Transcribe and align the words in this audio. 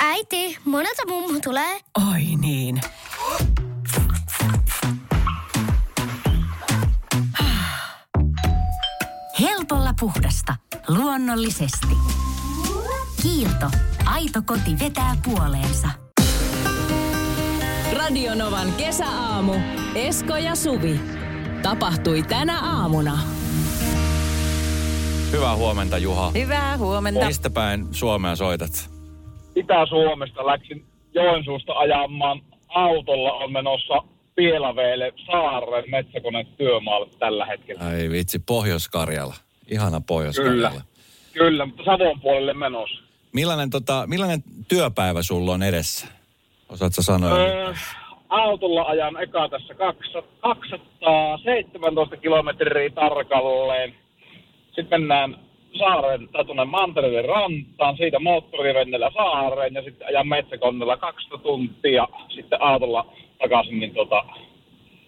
Äiti, 0.00 0.58
monelta 0.64 1.02
mummu 1.08 1.40
tulee? 1.40 1.80
Oi 2.12 2.22
niin. 2.40 2.80
Helpolla 9.40 9.94
puhdasta. 10.00 10.56
Luonnollisesti. 10.88 11.96
Kiilto. 13.22 13.70
Aito 14.04 14.42
koti 14.42 14.78
vetää 14.78 15.16
puoleensa. 15.24 15.88
Radionovan 17.96 18.72
kesäaamu. 18.72 19.52
Esko 19.94 20.36
ja 20.36 20.54
Suvi. 20.54 21.00
Tapahtui 21.62 22.22
tänä 22.22 22.60
aamuna. 22.60 23.18
Hyvää 25.34 25.56
huomenta, 25.56 25.98
Juha. 25.98 26.30
Hyvää 26.30 26.78
huomenta. 26.78 27.26
Mistä 27.26 27.50
päin 27.50 27.86
Suomea 27.90 28.36
soitat? 28.36 28.90
Itä-Suomesta 29.56 30.46
läksin 30.46 30.84
Joensuusta 31.14 31.72
ajamaan 31.72 32.42
autolla 32.68 33.32
on 33.32 33.52
menossa 33.52 34.02
Pielaveelle 34.34 35.12
saaren 35.26 35.90
metsäkone 35.90 36.46
työmaalle 36.56 37.08
tällä 37.18 37.46
hetkellä. 37.46 37.86
Ai 37.86 38.10
vitsi, 38.10 38.38
Pohjois-Karjala. 38.38 39.34
Ihana 39.70 40.00
Pohjois-Karjala. 40.00 40.70
Kyllä. 40.70 40.82
Kyllä, 41.32 41.66
mutta 41.66 41.84
Savon 41.84 42.20
puolelle 42.20 42.54
menossa. 42.54 43.02
Millainen, 43.32 43.70
tota, 43.70 44.04
millainen 44.06 44.44
työpäivä 44.68 45.22
sulla 45.22 45.52
on 45.52 45.62
edessä? 45.62 46.06
Osaatko 46.68 47.02
sanoa? 47.02 47.38
Öö, 47.38 47.74
autolla 48.28 48.82
ajan 48.82 49.22
eka 49.22 49.48
tässä 49.48 49.74
217 49.74 52.16
kilometriä 52.16 52.90
tarkalleen. 52.90 53.94
Sitten 54.74 55.00
mennään 55.00 55.36
saaren, 55.78 56.28
tai 56.28 56.44
tuonne 56.44 56.64
Mantereiden 56.64 57.24
rantaan, 57.24 57.96
siitä 57.96 58.18
moottorivennellä 58.18 59.10
saareen 59.14 59.74
ja 59.74 59.82
sitten 59.82 60.08
ajan 60.08 60.28
metsäkonnella 60.28 60.96
12 60.96 61.38
tuntia 61.38 62.08
sitten 62.28 62.62
autolla 62.62 63.06
takaisin, 63.38 63.80
niin 63.80 63.94
tota, 63.94 64.24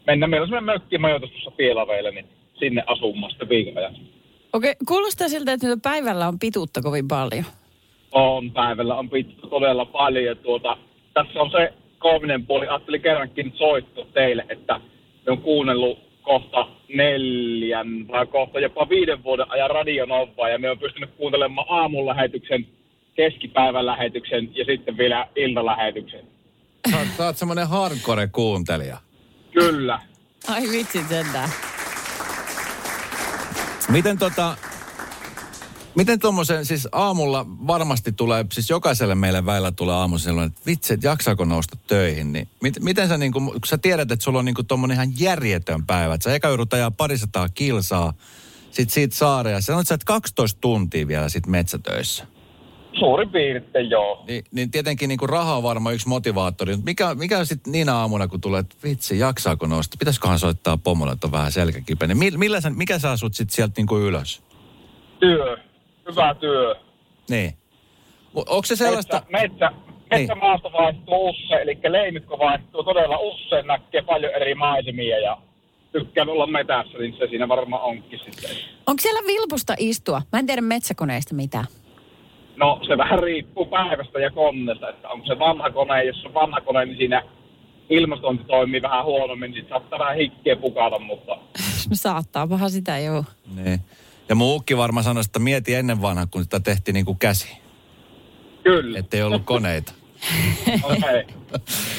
mennään. 0.07 0.31
Meillä 0.31 0.45
on 0.45 0.49
semmoinen 0.49 0.81
mökkimajoitus 0.83 1.31
tuossa 1.31 1.51
Pielaveille, 1.51 2.11
niin 2.11 2.27
sinne 2.59 2.85
asumaan 2.87 3.31
sitten 3.31 3.49
viikon 3.49 3.79
ajan. 3.79 3.97
Okei, 4.53 4.75
kuulostaa 4.89 5.29
siltä, 5.29 5.53
että 5.53 5.67
nyt 5.67 5.83
päivällä 5.83 6.29
on 6.29 6.39
pituutta 6.39 6.83
kovin 6.83 7.09
paljon. 7.09 7.45
On 8.13 8.51
päivällä, 8.51 8.95
on 8.95 9.11
pitkä 9.11 9.47
todella 9.51 9.85
paljon. 9.85 10.37
Tuota, 10.37 10.77
tässä 11.15 11.43
on 11.43 11.51
se 11.51 11.73
koominen 11.99 12.47
puoli. 12.47 12.69
Ajattelin 12.69 13.03
kerrankin 13.03 13.53
soittaa 13.57 14.05
teille, 14.13 14.47
että 14.49 14.81
on 15.29 15.39
kuunnellut 15.39 15.99
kohta 16.23 16.69
neljän 16.95 18.09
vai 18.09 18.27
kohta 18.27 18.61
jopa 18.61 18.89
viiden 18.89 19.25
vuoden 19.25 19.51
ajan 19.51 19.71
radionovaa 19.71 20.49
ja 20.49 20.59
me 20.59 20.71
on 20.71 20.79
pystynyt 20.79 21.11
kuuntelemaan 21.17 21.67
aamun 21.71 22.07
lähetyksen, 22.07 22.67
keskipäivän 23.15 23.87
lähetyksen 23.87 24.57
ja 24.57 24.65
sitten 24.65 24.97
vielä 24.97 25.29
iltalähetyksen. 25.37 26.21
Sä, 26.91 26.97
oot- 26.97 27.17
sä 27.17 27.25
oot 27.25 27.37
semmonen 27.37 27.69
hardcore-kuuntelija. 27.69 28.97
Kyllä. 29.53 30.01
Ai 30.49 30.63
vitsi 30.63 31.05
sentään. 31.09 31.49
Miten 33.89 34.19
tota... 34.19 34.57
Miten 35.97 36.21
tuommoisen, 36.21 36.65
siis 36.65 36.89
aamulla 36.93 37.47
varmasti 37.67 38.13
tulee, 38.13 38.45
siis 38.53 38.71
jokaiselle 38.71 39.15
meille 39.15 39.47
väillä 39.47 39.73
tulee 39.73 39.95
aamu 39.95 40.19
sellainen, 40.19 40.49
että 40.49 40.67
vitsi, 40.67 40.95
että 40.95 41.07
jaksaako 41.07 41.45
nousta 41.45 41.77
töihin, 41.87 42.33
niin 42.33 42.49
mit, 42.63 42.81
miten 42.81 43.09
sä 43.09 43.19
niinku, 43.19 43.41
kun 43.41 43.61
sä 43.67 43.79
tiedät, 43.79 44.11
että 44.11 44.25
sulla 44.25 44.39
on 44.39 44.45
niinku 44.45 44.63
tommonen 44.63 44.95
ihan 44.95 45.09
järjetön 45.21 45.87
päivä, 45.87 46.15
että 46.15 46.25
sä 46.25 46.35
eka 46.35 46.49
joudut 46.49 46.75
ajaa 46.75 46.91
parisataa 46.91 47.49
kilsaa, 47.49 48.13
sit 48.71 48.91
siitä 48.91 49.17
saarea, 49.17 49.61
sanoit 49.61 49.87
sä, 49.87 49.95
että 49.95 50.05
12 50.05 50.61
tuntia 50.61 51.09
vielä 51.09 51.29
sit 51.29 51.47
metsätöissä. 51.47 52.27
Suurin 52.99 53.29
piirtein 53.29 53.91
joo. 53.91 54.25
Niin, 54.29 54.45
niin 54.53 54.71
tietenkin 54.71 55.09
niin 55.09 55.29
raha 55.29 55.57
on 55.57 55.63
varmaan 55.63 55.95
yksi 55.95 56.09
motivaattori. 56.09 56.73
Mutta 56.73 56.91
mikä, 56.91 57.15
mikä 57.15 57.39
on 57.39 57.47
sitten 57.47 57.73
niinä 57.73 57.95
aamuna, 57.95 58.29
kun 58.29 58.41
tulee, 58.41 58.61
että 58.61 58.77
vitsi, 58.85 59.19
jaksaako 59.19 59.67
nousta? 59.67 59.97
Pitäisiköhän 59.99 60.39
soittaa 60.39 60.77
pomolle, 60.77 61.13
että 61.13 61.27
on 61.27 61.33
vähän 61.33 61.53
selkäkipeä. 61.53 62.09
Niin 62.09 62.19
millä, 62.19 62.39
millä 62.39 62.61
sä, 62.61 62.71
mikä 62.71 62.99
saa 62.99 63.17
sut 63.17 63.35
sitten 63.35 63.55
sieltä 63.55 63.75
niin 63.77 63.87
kuin 63.87 64.03
ylös? 64.03 64.43
Työ. 65.21 65.66
Hyvä 66.11 66.35
työ. 66.35 66.75
Niin. 67.31 67.53
Onko 68.35 68.63
se 68.65 68.77
sellaista... 68.77 69.23
Metsä, 69.33 69.49
metsä, 69.49 69.71
Niin. 69.71 70.21
metsämaasto 70.21 70.73
vaihtuu 70.73 71.29
usein, 71.29 71.63
eli 71.63 71.79
leimikko 71.89 72.39
vaihtuu 72.39 72.85
todella 72.85 73.19
usein, 73.19 73.67
näkee 73.67 74.03
paljon 74.03 74.33
eri 74.35 74.55
maisemia 74.55 75.19
ja 75.19 75.39
tykkään 75.93 76.29
olla 76.29 76.47
metässä, 76.47 76.99
niin 76.99 77.15
se 77.19 77.27
siinä 77.27 77.49
varmaan 77.49 77.83
onkin 77.83 78.19
sitten. 78.25 78.51
Onko 78.87 79.01
siellä 79.03 79.21
vilpusta 79.27 79.75
istua? 79.79 80.23
Mä 80.33 80.39
en 80.39 80.47
tiedä 80.47 80.61
metsäkoneista 80.61 81.35
mitään. 81.35 81.65
No 82.57 82.81
se 82.87 82.99
vähän 82.99 83.19
riippuu 83.19 83.67
päivästä 83.67 84.19
ja 84.21 84.31
koneesta, 84.31 84.89
että 84.89 85.09
onko 85.09 85.27
se 85.27 85.39
vanha 85.39 85.71
kone, 85.71 86.05
jos 86.05 86.25
on 86.25 86.35
vanha 86.35 86.61
kone, 86.61 86.85
niin 86.85 86.97
siinä 86.97 87.23
ilmastointi 87.91 88.45
toimii 88.45 88.83
vähän 88.83 89.05
huonommin, 89.05 89.51
niin 89.51 89.67
saattaa 89.69 89.99
vähän 89.99 90.17
hikkeä 90.17 90.57
pukata, 90.57 90.99
mutta 90.99 91.37
No 91.91 91.95
saattaa 92.07 92.47
paha 92.47 92.69
sitä, 92.69 92.99
joo. 92.99 93.25
Niin. 93.57 93.81
Ja 94.29 94.35
muukki 94.35 94.77
varmaan 94.77 95.05
sanoi, 95.05 95.21
että 95.21 95.39
mieti 95.39 95.75
ennen 95.75 96.03
vanha, 96.03 96.27
kun 96.27 96.43
sitä 96.43 96.61
tehtiin 96.61 96.93
niin 96.95 97.05
kuin 97.07 97.19
käsi. 97.19 97.49
kyllä. 98.65 98.99
Ettei 98.99 99.23
ollut 99.23 99.45
koneita. 99.45 99.93
Okei. 100.83 100.99
Okay. 100.99 101.25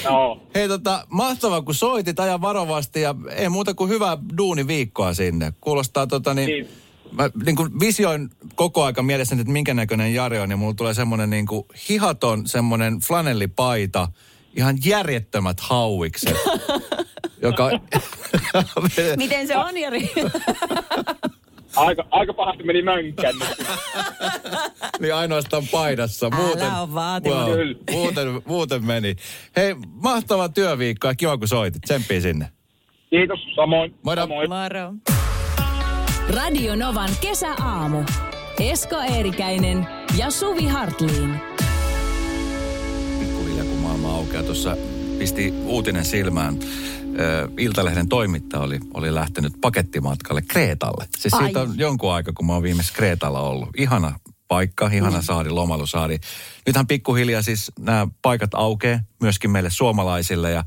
No, 0.04 0.42
Hei 0.56 0.68
tota, 0.68 1.06
mahtavaa 1.10 1.62
kun 1.62 1.76
soitit 1.76 2.20
ajan 2.20 2.42
varovasti 2.42 3.02
ja 3.02 3.16
ei 3.36 3.50
muuta 3.50 3.74
kuin 3.74 3.90
hyvää 3.90 4.18
duuniviikkoa 4.38 5.14
sinne. 5.14 5.54
Kuulostaa 5.62 6.08
tota 6.08 6.34
niin, 6.34 6.48
Niin. 6.48 6.68
mä 7.12 7.30
niin 7.46 7.56
kuin 7.56 7.80
visioin 7.80 8.30
koko 8.56 8.84
aika 8.84 9.04
mielessäni, 9.04 9.42
että 9.42 9.54
minkä 9.54 9.74
näköinen 9.74 10.14
Jari 10.14 10.40
on 10.40 10.50
ja 10.52 10.58
mulla 10.58 10.74
tulee 10.74 10.94
semmoinen 10.94 11.30
niin 11.30 11.46
kuin 11.46 11.66
hihaton 11.90 12.48
semmoinen 12.48 13.00
flanellipaita, 13.00 14.08
ihan 14.56 14.78
järjettömät 14.86 15.60
hauikset. 15.60 16.38
joka... 17.42 17.70
Miten 19.18 19.48
se 19.48 19.58
on, 19.58 19.78
Jari? 19.78 20.12
Aika, 21.78 22.06
aika 22.12 22.34
pahasti 22.34 22.64
meni 22.64 22.82
mönkään 22.82 23.36
nyt. 23.40 23.68
niin 25.02 25.16
ainoastaan 25.16 25.64
paidassa. 25.72 26.30
Älä 26.58 26.80
oo 26.80 26.94
vaatimaton. 26.94 27.50
wow, 27.50 27.68
muuten, 27.92 28.28
muuten 28.46 28.86
meni. 28.86 29.16
Hei, 29.56 29.76
mahtava 30.04 30.50
työviikko 30.50 31.08
ja 31.08 31.16
kiva 31.16 31.38
kun 31.38 31.48
soitit. 31.48 31.82
Tsemppii 31.82 32.22
sinne. 32.22 32.48
Kiitos, 33.10 33.40
samoin. 33.56 33.96
Moida. 34.04 34.22
samoin. 34.22 34.50
Moro. 34.50 34.94
Radio 36.36 36.76
Novan 36.76 37.10
kesäaamu. 37.22 38.04
Esko 38.60 38.96
Eerikäinen 39.16 39.88
ja 40.18 40.32
Suvi 40.32 40.66
Hartliin. 40.68 41.40
pikkuhiljaa, 43.20 43.66
kun 43.66 43.78
maailma 43.78 44.16
aukeaa. 44.16 44.44
Tuossa 44.44 44.78
pisti 45.20 45.54
uutinen 45.66 46.06
silmään. 46.06 46.56
Iltalehden 47.58 48.10
toimittaja 48.10 48.64
oli, 48.64 48.80
oli 48.94 49.16
lähtenyt 49.16 49.54
pakettimatkalle 49.62 50.42
Kreetalle. 50.42 51.08
Siis 51.18 51.34
Ai. 51.34 51.44
siitä 51.44 51.62
on 51.62 51.74
jonkun 51.78 52.14
aika, 52.14 52.34
kun 52.34 52.46
mä 52.46 52.54
oon 52.54 52.64
viimeksi 52.64 52.94
Kreetalla 52.94 53.42
ollut. 53.42 53.70
Ihana 53.78 54.20
paikka, 54.48 54.90
ihana 54.94 55.22
saari, 55.22 55.50
lomailusaari. 55.50 56.20
Nythän 56.68 56.88
pikkuhiljaa 56.88 57.42
siis 57.42 57.72
nämä 57.80 58.08
paikat 58.22 58.54
aukeaa 58.54 59.00
myöskin 59.22 59.52
meille 59.52 59.70
suomalaisille 59.70 60.52
ja 60.52 60.64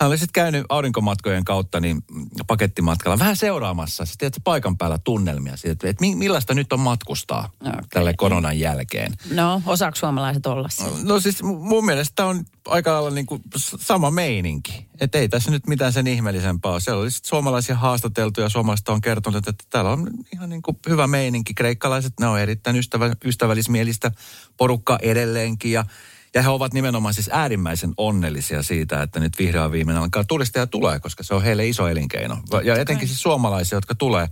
hän 0.00 0.08
oli 0.08 0.18
sitten 0.18 0.42
käynyt 0.42 0.66
aurinkomatkojen 0.68 1.44
kautta 1.44 1.80
niin 1.80 2.04
pakettimatkalla 2.46 3.18
vähän 3.18 3.36
seuraamassa 3.36 4.04
siis 4.04 4.18
tiedätkö, 4.18 4.40
paikan 4.44 4.76
päällä 4.76 4.98
tunnelmia 5.04 5.56
siitä, 5.56 5.72
että, 5.72 5.88
että 5.88 6.00
mi- 6.00 6.14
millaista 6.14 6.54
nyt 6.54 6.72
on 6.72 6.80
matkustaa 6.80 7.50
okay. 7.60 7.80
tälle 7.90 8.14
koronan 8.16 8.58
jälkeen. 8.58 9.12
No, 9.34 9.62
osaako 9.66 9.96
suomalaiset 9.96 10.46
olla? 10.46 10.68
No 11.02 11.20
siis 11.20 11.42
mu- 11.42 11.58
mun 11.60 11.84
mielestä 11.84 12.26
on 12.26 12.44
aika 12.66 12.92
lailla 12.92 13.10
niin 13.10 13.26
kuin 13.26 13.42
sama 13.80 14.10
meininki. 14.10 14.86
Että 15.00 15.18
ei 15.18 15.28
tässä 15.28 15.50
nyt 15.50 15.66
mitään 15.66 15.92
sen 15.92 16.06
ihmeellisempää 16.06 16.72
ole. 16.72 16.80
Siellä 16.80 17.02
oli 17.02 17.10
sit 17.10 17.24
suomalaisia 17.24 17.76
haastateltuja, 17.76 18.48
suomalaiset 18.48 18.88
on 18.88 19.00
kertonut, 19.00 19.48
että 19.48 19.64
täällä 19.70 19.90
on 19.90 20.10
ihan 20.32 20.48
niin 20.50 20.62
kuin 20.62 20.76
hyvä 20.88 21.06
meininki. 21.06 21.54
Kreikkalaiset, 21.54 22.12
ne 22.20 22.26
on 22.26 22.40
erittäin 22.40 22.76
ystävä, 22.76 23.10
ystävällismielistä 23.24 24.10
porukkaa 24.56 24.98
edelleenkin 25.02 25.72
ja 25.72 25.84
ja 26.34 26.42
he 26.42 26.48
ovat 26.48 26.74
nimenomaan 26.74 27.14
siis 27.14 27.30
äärimmäisen 27.32 27.92
onnellisia 27.96 28.62
siitä, 28.62 29.02
että 29.02 29.20
nyt 29.20 29.38
vihdoin 29.38 29.72
viimein 29.72 29.98
alkaa 29.98 30.24
turisteja 30.24 30.66
tulee, 30.66 31.00
koska 31.00 31.22
se 31.22 31.34
on 31.34 31.42
heille 31.42 31.66
iso 31.68 31.88
elinkeino. 31.88 32.38
Ja 32.64 32.76
etenkin 32.76 33.08
siis 33.08 33.22
suomalaisia, 33.22 33.76
jotka 33.76 33.94
tulee. 33.94 34.28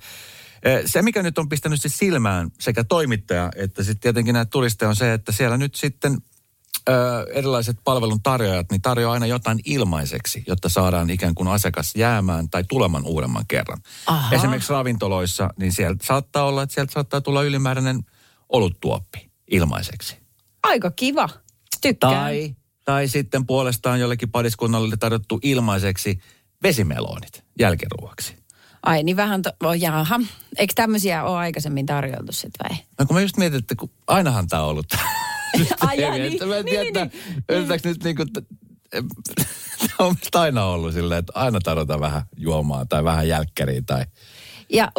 Eh, 0.63 0.83
Se, 0.85 1.03
mikä 1.03 1.23
nyt 1.23 1.39
on 1.39 1.49
pistänyt 1.49 1.81
siis 1.81 1.99
silmään 1.99 2.51
sekä 2.61 2.85
toimittaja 2.85 3.51
että 3.57 3.83
sitten 3.83 4.01
tietenkin 4.01 4.33
näitä 4.33 4.51
turisteja 4.51 4.89
on 4.89 4.97
se, 4.97 5.13
että 5.13 5.33
siellä 5.33 5.57
nyt 5.57 5.75
sitten 5.75 6.19
ö, 6.89 6.93
erilaiset 7.33 7.77
palveluntarjoajat 7.85 8.71
niin 8.71 8.83
tarjoaa 8.83 9.13
aina 9.13 9.27
jotain 9.27 9.59
ilmaiseksi, 9.65 10.45
jotta 10.47 10.69
saadaan 10.69 11.11
ikään 11.11 11.35
kuin 11.35 11.49
asiakas 11.49 11.93
jäämään 11.97 12.51
tai 12.51 12.65
tulemaan 12.69 13.05
uudemman 13.07 13.45
kerran. 13.49 13.79
Aha. 14.07 14.35
Esimerkiksi 14.37 14.73
ravintoloissa, 14.73 15.51
niin 15.59 15.73
sieltä 15.73 16.07
saattaa 16.07 16.45
olla, 16.45 16.63
että 16.63 16.75
sieltä 16.75 16.93
saattaa 16.93 17.21
tulla 17.21 17.43
ylimääräinen 17.43 18.01
oluttuoppi 18.49 19.31
ilmaiseksi. 19.51 20.17
Aika 20.63 20.91
kiva. 20.91 21.29
Tykkään. 21.81 22.15
Tai, 22.15 22.55
tai 22.85 23.09
sitten 23.09 23.47
puolestaan 23.47 24.01
jollekin 24.01 24.31
pariskunnalle 24.31 24.97
tarjottu 24.97 25.39
ilmaiseksi 25.43 26.19
vesimelonit 26.63 27.45
jälkiruoksi. 27.59 28.37
Ai 28.83 29.03
niin 29.03 29.17
vähän, 29.17 29.43
to, 29.43 29.51
oh, 29.65 29.75
jaha. 29.75 30.21
Eikö 30.57 30.73
tämmöisiä 30.77 31.25
ole 31.25 31.39
aikaisemmin 31.39 31.87
tarjoltu 31.87 32.33
sitten 32.33 32.67
vai? 32.69 32.79
No 32.99 33.07
kun 33.07 33.17
mä 33.17 33.21
just 33.21 33.37
mietin, 33.37 33.59
että 33.59 33.75
kun 33.75 33.91
ainahan 34.07 34.47
tää 34.47 34.63
on 34.63 34.69
ollut 34.69 34.87
Ai 35.81 36.01
jaa, 36.01 36.13
niin, 36.13 36.33
että 36.33 36.47
mä 36.47 36.57
en 36.57 36.65
niin, 36.65 36.81
tiedä, 36.81 37.05
niin, 37.05 37.07
että 37.07 37.19
yritetäänkö 37.49 37.89
nyt 37.89 38.05
niinku, 38.05 38.25
t- 38.25 38.69
Tämä 39.79 40.09
on 40.09 40.17
aina 40.35 40.65
ollut 40.65 40.93
silleen, 40.95 41.19
että 41.19 41.33
aina 41.35 41.61
tarvitaan 41.61 42.01
vähän 42.01 42.23
juomaa 42.37 42.87
tai 42.87 43.05
vähän 43.05 43.29
jälkkäriä 43.29 43.83
tai... 43.87 44.05
Ja 44.73 44.93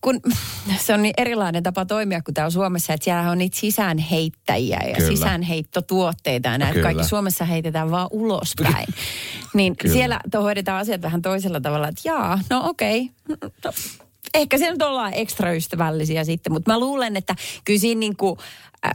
kun 0.00 0.20
se 0.84 0.94
on 0.94 1.02
niin 1.02 1.14
erilainen 1.16 1.62
tapa 1.62 1.84
toimia 1.84 2.22
kuin 2.22 2.34
täällä 2.34 2.50
Suomessa, 2.50 2.92
että 2.92 3.04
siellä 3.04 3.30
on 3.30 3.38
niitä 3.38 3.58
sisäänheittäjiä 3.58 4.80
ja 4.88 4.94
Kyllä. 4.94 5.10
Sisäänheittotuotteita 5.10 6.48
ja 6.48 6.58
näitä 6.58 6.80
kaikki 6.80 7.04
Suomessa 7.04 7.44
heitetään 7.44 7.90
vaan 7.90 8.08
ulospäin. 8.10 8.86
niin 9.54 9.76
Kyllä. 9.76 9.92
siellä 9.92 10.20
hoidetaan 10.42 10.80
asiat 10.80 11.02
vähän 11.02 11.22
toisella 11.22 11.60
tavalla, 11.60 11.88
että 11.88 12.00
jaa, 12.04 12.38
no 12.50 12.68
okei. 12.68 13.10
No, 13.28 13.72
ehkä 14.34 14.58
siellä 14.58 14.72
nyt 14.72 14.82
ollaan 14.82 15.14
ekstra 15.14 15.52
ystävällisiä 15.52 16.24
sitten, 16.24 16.52
mutta 16.52 16.72
mä 16.72 16.80
luulen, 16.80 17.16
että 17.16 17.34
kyllä 17.64 17.80
siinä, 17.80 17.98
niinku, 17.98 18.38
äh, 18.86 18.94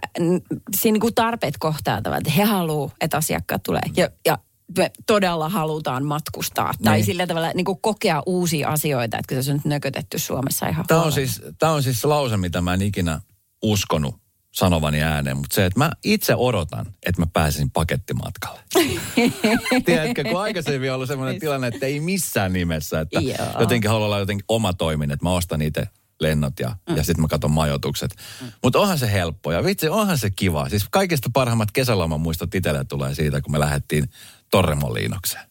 siinä 0.76 0.94
niinku 0.94 1.12
tarpeet 1.12 1.58
kohtaa 1.58 1.98
että 1.98 2.32
he 2.38 2.44
haluaa, 2.44 2.92
että 3.02 3.18
asiakkaat 3.18 3.64
tulee. 3.64 3.82
Ja, 3.96 4.10
ja 4.26 4.38
todella 5.08 5.50
halutaan 5.50 6.06
matkustaa 6.06 6.74
tai 6.84 6.96
Niin. 6.96 7.06
sillä 7.06 7.28
tavalla 7.28 7.52
niin 7.54 7.66
kuin 7.66 7.82
kokea 7.82 8.24
uusia 8.26 8.70
asioita, 8.70 9.18
että 9.18 9.42
se 9.42 9.52
on 9.52 9.58
nyt 9.58 9.66
nökötetty 9.66 10.20
Suomessa 10.20 10.68
ihan 10.68 10.86
Tämä 10.88 11.00
on, 11.00 11.04
huolella. 11.12 11.28
siis, 11.28 11.42
tämä 11.60 11.72
on 11.72 11.84
siis 11.84 12.02
se 12.02 12.08
lause, 12.08 12.38
mitä 12.38 12.62
mä 12.62 12.74
en 12.74 12.82
ikinä 12.82 13.22
uskonut 13.62 14.16
sanovani 14.54 15.04
ääneen, 15.04 15.38
mutta 15.38 15.56
se, 15.56 15.66
että 15.66 15.80
mä 15.80 15.92
itse 16.04 16.36
odotan, 16.36 16.86
että 17.06 17.22
mä 17.22 17.28
pääsisin 17.34 17.72
pakettimatkalle. 17.72 18.60
Tiedätkö, 19.86 20.24
kun 20.24 20.42
aikaisemmin 20.42 20.90
on 20.90 20.96
ollut 20.96 21.08
sellainen 21.08 21.40
tilanne, 21.40 21.68
että 21.68 21.86
ei 21.86 22.00
missään 22.00 22.54
nimessä, 22.54 23.00
että 23.00 23.20
Joo. 23.20 23.60
jotenkin 23.60 23.90
haluaa 23.90 24.06
olla 24.06 24.20
jotenkin 24.20 24.46
oma 24.48 24.74
toimin, 24.74 25.12
että 25.12 25.26
mä 25.26 25.32
ostan 25.32 25.62
itse 25.62 25.88
lennot 26.20 26.60
ja, 26.60 26.76
mm. 26.90 26.98
ja 26.98 27.04
sitten 27.04 27.22
mä 27.22 27.28
katson 27.28 27.52
majoitukset. 27.52 28.16
Mm. 28.42 28.48
Mutta 28.64 28.80
onhan 28.80 29.00
se 29.00 29.12
helppo 29.12 29.52
ja 29.52 29.64
vitsi, 29.64 29.90
onhan 29.90 30.18
se 30.18 30.30
kiva. 30.30 30.70
Siis 30.70 30.86
kaikista 30.92 31.30
parhaimmat 31.34 31.72
kesäloman 31.72 32.22
muistot 32.22 32.56
itselle 32.56 32.86
tulee 32.86 33.16
siitä, 33.16 33.42
kun 33.42 33.52
me 33.52 33.60
lähdettiin 33.60 34.10
Torremoliinokseen. 34.56 35.46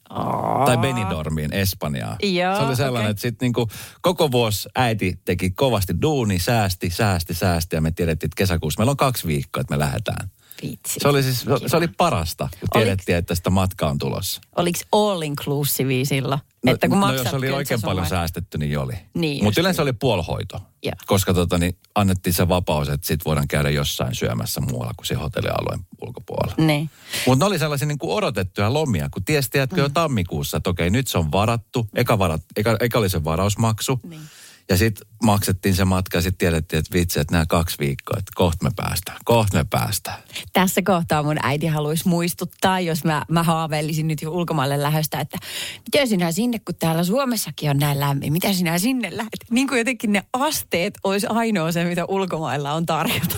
Tai 0.67 0.79
Benidormiin, 0.79 1.53
Espanjaan. 1.53 2.17
Joo, 2.23 2.57
se 2.57 2.63
oli 2.63 2.77
sellainen, 2.77 3.07
okei. 3.07 3.11
että 3.11 3.21
sitten 3.21 3.47
niinku 3.47 3.69
koko 4.01 4.31
vuosi 4.31 4.69
äiti 4.75 5.19
teki 5.25 5.51
kovasti 5.51 5.95
duuni, 6.03 6.39
säästi, 6.39 6.91
säästi, 6.91 7.35
säästi 7.35 7.77
ja 7.77 7.81
me 7.81 7.91
tiedettiin, 7.91 8.29
että 8.29 8.37
kesäkuussa 8.37 8.81
meillä 8.81 8.91
on 8.91 8.97
kaksi 8.97 9.27
viikkoa, 9.27 9.61
että 9.61 9.75
me 9.75 9.79
lähdetään. 9.79 10.31
Vitsi. 10.71 11.01
Se 11.01 11.09
oli 11.09 11.23
siis, 11.23 11.41
se, 11.41 11.69
se 11.69 11.77
oli 11.77 11.89
parasta, 11.89 12.49
kun 12.61 12.69
Oliks- 12.75 12.85
tiedettiin, 12.85 13.19
että 13.19 13.35
sitä 13.35 13.51
matkaa 13.51 13.91
on 13.91 13.99
tulossa. 13.99 14.41
Oliko 14.57 14.79
all 14.93 15.23
inclusive 15.23 16.05
silloin? 16.05 16.41
että 16.67 16.89
kun 16.89 17.01
no 17.01 17.13
jos 17.13 17.35
oli 17.35 17.51
oikein 17.51 17.83
paljon 17.83 18.07
säästetty, 18.07 18.59
niin 18.59 18.79
oli. 18.79 18.95
Niin 19.15 19.45
Mutta 19.45 19.61
yleensä 19.61 19.83
oli 19.83 19.93
puolhoito. 19.93 20.61
Joo. 20.83 20.93
Koska 21.07 21.35
tota, 21.35 21.59
niin 21.59 21.77
annettiin 21.95 22.35
se 22.35 22.49
vapaus, 22.49 22.89
että 22.89 23.07
sit 23.07 23.25
voidaan 23.25 23.49
käydä 23.49 23.71
jossain 23.71 24.15
syömässä 24.15 24.61
muualla 24.61 24.93
kuin 24.97 25.07
se 25.07 25.15
hotellialueen 25.15 25.81
ulkopuolella. 26.01 26.55
Niin. 26.67 26.91
Mutta 27.27 27.45
ne 27.45 27.49
oli 27.49 27.59
sellaisia 27.59 27.89
niin 27.89 27.99
kuin 27.99 28.13
odotettuja 28.13 28.73
lomia, 28.73 29.09
kun 29.11 29.25
tiesi, 29.25 29.51
tiedätkö, 29.51 29.81
jo 29.81 29.89
tammikuussa, 29.89 30.57
että 30.57 30.71
okei, 30.71 30.91
nyt 30.91 31.09
se 31.09 31.19
on 31.19 31.33
varattu. 31.33 31.89
Eka, 31.95 32.19
varat, 32.19 32.43
eka, 32.57 32.77
eka 32.81 32.99
oli 32.99 33.09
se 33.09 33.25
varausmaksu. 33.25 34.01
Niin. 34.09 34.21
Ja 34.69 34.77
sitten 34.77 35.07
maksettiin 35.25 35.75
se 35.75 35.85
matka 35.85 36.19
ja 36.19 36.23
sitten 36.23 36.39
tiedettiin, 36.39 36.79
että 36.79 36.95
vitsi, 36.95 37.21
että 37.21 37.33
nämä 37.33 37.47
kaksi 37.49 37.77
viikkoa, 37.79 38.19
että 38.19 38.33
kohta 38.35 38.65
me 38.65 38.71
päästään, 38.77 39.19
kohta 39.25 39.59
me 39.59 39.65
päästään. 39.71 40.19
Tässä 40.53 40.83
kohtaa 40.83 41.23
mun 41.23 41.37
äiti 41.43 41.67
haluaisi 41.67 42.09
muistuttaa, 42.09 42.81
jos 42.81 43.05
mä, 43.05 43.23
mä 43.29 43.43
haaveilisin 43.43 44.09
nyt 44.09 44.23
jo 44.23 44.31
ulkomaille 44.31 44.83
lähöstä, 44.83 45.21
että 45.21 45.39
miten 45.79 46.09
sinä 46.09 46.33
sinne, 46.33 46.59
kun 46.59 46.75
täällä 46.75 47.05
Suomessakin 47.05 47.71
on 47.71 47.77
näin 47.77 48.01
lämmin, 48.01 48.33
mitä 48.33 48.53
sinä 48.53 48.79
sinne 48.79 49.17
lähdet? 49.17 49.51
Niin 49.51 49.69
kuin 49.69 49.79
jotenkin 49.79 50.13
ne 50.13 50.25
asteet 50.33 50.95
olisi 51.05 51.27
ainoa 51.27 51.73
se, 51.73 51.85
mitä 51.85 52.05
ulkomailla 52.05 52.73
on 52.73 52.87
tarjota. 52.87 53.37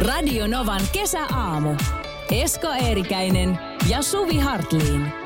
Radio 0.00 0.46
Novan 0.46 0.82
kesäaamu. 0.92 1.74
Esko 2.30 2.68
Eerikäinen 2.72 3.58
ja 3.88 4.02
Suvi 4.02 4.38
Hartliin. 4.38 5.17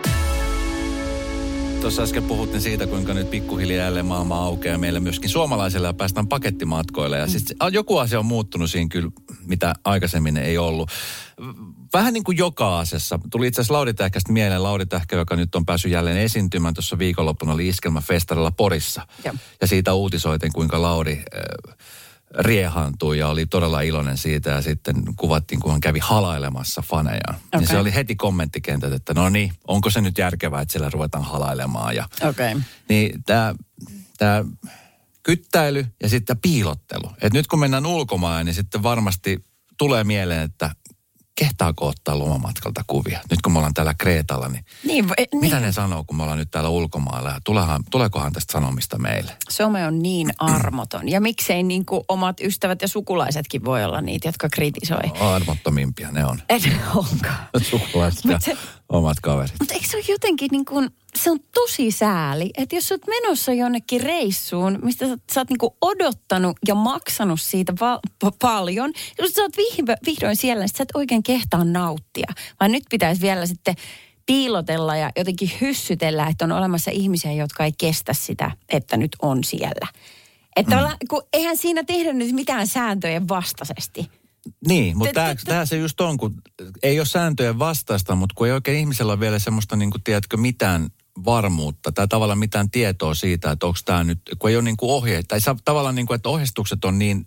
Tuossa 1.83 2.03
äsken 2.03 2.23
puhuttiin 2.23 2.61
siitä, 2.61 2.87
kuinka 2.87 3.15
nyt 3.15 3.31
pikkuhiljaa 3.31 3.85
jälleen 3.85 4.07
maailma 4.07 4.45
aukeaa 4.45 4.79
meille 4.79 5.01
myöskin 5.01 5.31
suomalaisille 5.31 5.87
ja 5.87 5.95
päästään 5.95 6.29
pakettimatkoille. 6.29 7.19
Ja 7.19 7.27
siis 7.27 7.55
joku 7.71 7.99
asia 7.99 8.19
on 8.19 8.27
muuttunut 8.27 8.71
siinä 8.71 8.89
kyllä, 8.89 9.11
mitä 9.47 9.75
aikaisemmin 9.85 10.37
ei 10.37 10.59
ollut. 10.59 10.91
Vähän 11.93 12.15
niin 12.15 12.25
kuin 12.25 12.39
joka 12.39 12.79
asiassa. 12.79 13.19
Tuli 13.31 13.47
itse 13.47 13.61
asiassa 13.61 13.75
Lauri 13.75 13.95
Tähkästä 13.95 14.33
mieleen. 14.33 14.63
Lauri 14.63 14.87
Tähkä, 14.87 15.17
joka 15.17 15.37
nyt 15.37 15.55
on 15.55 15.67
päässyt 15.67 15.93
jälleen 15.93 16.19
esiintymään 16.19 16.75
tuossa 16.75 16.99
viikonloppuna, 16.99 17.53
oli 17.53 17.69
Iskelmäfestarilla 17.69 18.51
Porissa. 18.51 19.07
Joo. 19.25 19.35
Ja 19.61 19.67
siitä 19.67 19.95
uutisoitin, 19.95 20.53
kuinka 20.53 20.83
Lauri 20.83 21.13
äh, 21.37 21.77
riehaantui 22.39 23.19
ja 23.19 23.29
oli 23.29 23.47
todella 23.47 23.81
iloinen 23.81 24.19
siitä. 24.19 24.51
Ja 24.51 24.63
sitten 24.63 24.97
kuvattiin, 25.17 25.61
kun 25.61 25.73
hän 25.73 25.81
kävi 25.81 25.99
halailemassa 25.99 26.83
faneja. 26.83 27.21
Okay. 27.29 27.61
Niin 27.61 27.69
se 27.69 27.79
oli 27.79 27.95
heti 27.95 28.17
kommenttikentät, 28.17 28.93
että 28.93 29.15
no 29.15 29.29
niin, 29.29 29.53
onko 29.67 29.91
se 29.91 30.01
nyt 30.01 30.19
järkevää, 30.19 30.61
että 30.61 30.73
siellä 30.73 30.91
ruvetaan 30.91 31.25
halailemaan. 31.25 31.97
Ja. 31.97 32.09
Okay. 32.23 32.61
niin 32.89 33.25
tämä 33.25 33.55
tää 34.19 34.45
kyttäily 35.23 35.87
ja 36.03 36.09
sitten 36.09 36.39
piilottelu. 36.39 37.11
Et 37.23 37.33
nyt 37.33 37.47
kun 37.47 37.61
mennään 37.61 37.87
ulkomaan, 37.87 38.47
niin 38.47 38.55
sitten 38.55 38.83
varmasti 38.83 39.45
tulee 39.79 40.05
mieleen, 40.05 40.43
että 40.43 40.71
kehtaako 41.35 41.87
ottaa 41.87 42.19
lomamatkalta 42.19 42.85
kuvia. 42.87 43.21
Nyt 43.31 43.43
kun 43.43 43.53
me 43.53 43.59
ollaan 43.59 43.75
täällä 43.75 43.95
Kreetalla, 43.95 44.49
niin 44.49 44.65
Niin, 44.85 45.05
vo- 45.05 45.15
niin. 45.33 45.41
mitä 45.41 45.61
ne 45.61 45.73
sanoo, 45.73 46.05
kun 46.07 46.17
me 46.17 46.23
ollaan 46.23 46.39
nyt 46.39 46.51
täällä 46.51 46.71
ulkomailla? 46.71 47.29
Ja 47.31 47.39
tulehan, 47.45 47.83
tuleekohan 47.91 48.33
tästä 48.33 48.53
sanomista 48.53 48.99
meille? 48.99 49.37
Some 49.51 49.87
on 49.87 49.99
niin 50.03 50.31
armoton. 50.39 51.09
Ja 51.09 51.21
miksei 51.21 51.63
niin 51.63 51.87
kuin 51.87 52.05
omat 52.09 52.41
ystävät 52.41 52.83
ja 52.83 52.89
sukulaisetkin 52.89 53.65
voi 53.65 53.85
olla 53.85 54.01
niitä, 54.01 54.29
jotka 54.29 54.49
kritisoi. 54.53 55.03
Armottomimpia 55.21 56.11
ne 56.11 56.25
on. 56.27 56.43
Et 56.49 56.63
onkaan. 56.95 57.49
Sukulaiset 57.71 58.25
ja 58.25 58.39
omat 58.89 59.21
kaverit. 59.21 59.55
Mutta 59.61 59.75
eikö 59.75 59.87
se 59.87 59.97
ole 59.97 60.05
jotenkin 60.09 60.49
niin 60.53 60.65
kuin, 60.65 60.91
se 61.17 61.31
on 61.31 61.39
tosi 61.55 61.91
sääli, 61.91 62.51
että 62.57 62.77
jos 62.77 62.89
sä 62.89 62.95
oot 62.95 63.07
menossa 63.07 63.53
jonnekin 63.53 64.01
reissuun, 64.01 64.79
mistä 64.83 65.07
sä, 65.07 65.17
sä 65.35 65.41
oot 65.41 65.51
niin 65.51 65.59
kuin 65.59 65.73
odottanut 65.81 66.57
ja 66.69 66.75
maksanut 66.75 67.41
siitä 67.41 67.73
val- 67.81 68.01
pa- 68.25 68.37
paljon, 68.41 68.93
jos 69.19 69.33
sä 69.33 69.43
oot 69.43 69.57
vihdo, 69.57 69.95
vihdoin 70.07 70.37
siellä, 70.37 70.63
niin 70.63 70.77
sä 70.77 70.83
et 70.83 70.89
oikein 70.95 71.23
kehtaa 71.23 71.65
nauttia. 71.65 72.27
Vaan 72.61 72.73
nyt 72.73 72.85
pitäisi 72.91 73.23
vielä 73.23 73.47
sitten 73.47 73.75
piilotella 74.27 74.97
ja 74.97 75.11
jotenkin 75.17 75.51
hyssytellä, 75.61 76.27
että 76.27 76.45
on 76.45 76.53
olemassa 76.53 76.91
ihmisiä, 76.91 77.33
jotka 77.33 77.65
ei 77.65 77.73
kestä 77.79 78.13
sitä, 78.13 78.51
että 78.69 78.97
nyt 78.97 79.17
on 79.23 79.45
siellä. 79.45 79.89
Että 80.57 80.77
mm. 80.77 81.09
kun 81.09 81.23
eihän 81.33 81.57
siinä 81.57 81.85
tehdä 81.85 82.13
nyt 82.13 82.33
mitään 82.33 82.67
sääntöjen 82.67 83.29
vastaisesti. 83.29 84.11
Niin, 84.69 84.99
mutta 84.99 85.37
tämä 85.45 85.67
se 85.67 85.77
just 85.77 86.01
on, 86.01 86.17
kun 86.17 86.35
ei 86.83 87.01
ole 87.01 87.07
sääntöjen 87.07 87.59
vastaista, 87.59 88.15
mutta 88.15 88.35
kun 88.35 88.47
ei 88.47 88.53
oikein 88.53 88.79
ihmisellä 88.79 89.13
ole 89.13 89.21
vielä 89.21 89.39
semmoista, 89.39 89.77
niin 89.77 89.91
kuin, 89.91 90.03
tiedätkö, 90.03 90.37
mitään 90.37 90.89
varmuutta 91.25 91.93
tai 91.93 92.09
tavallaan 92.09 92.39
mitään 92.39 92.71
tietoa 92.71 93.15
siitä, 93.15 93.51
että 93.51 93.67
onko 93.67 93.79
tämä 93.85 94.05
nyt, 94.05 94.19
kun 94.39 94.51
ei 94.51 94.57
ole 94.57 94.63
niin 94.65 94.77
kuin 94.77 94.91
ohje, 94.91 95.23
tai 95.23 95.39
tavallaan 95.65 95.95
niin 95.95 96.07
kuin, 96.07 96.15
että 96.17 96.29
ohjeistukset 96.29 96.85
on 96.85 96.99
niin 96.99 97.27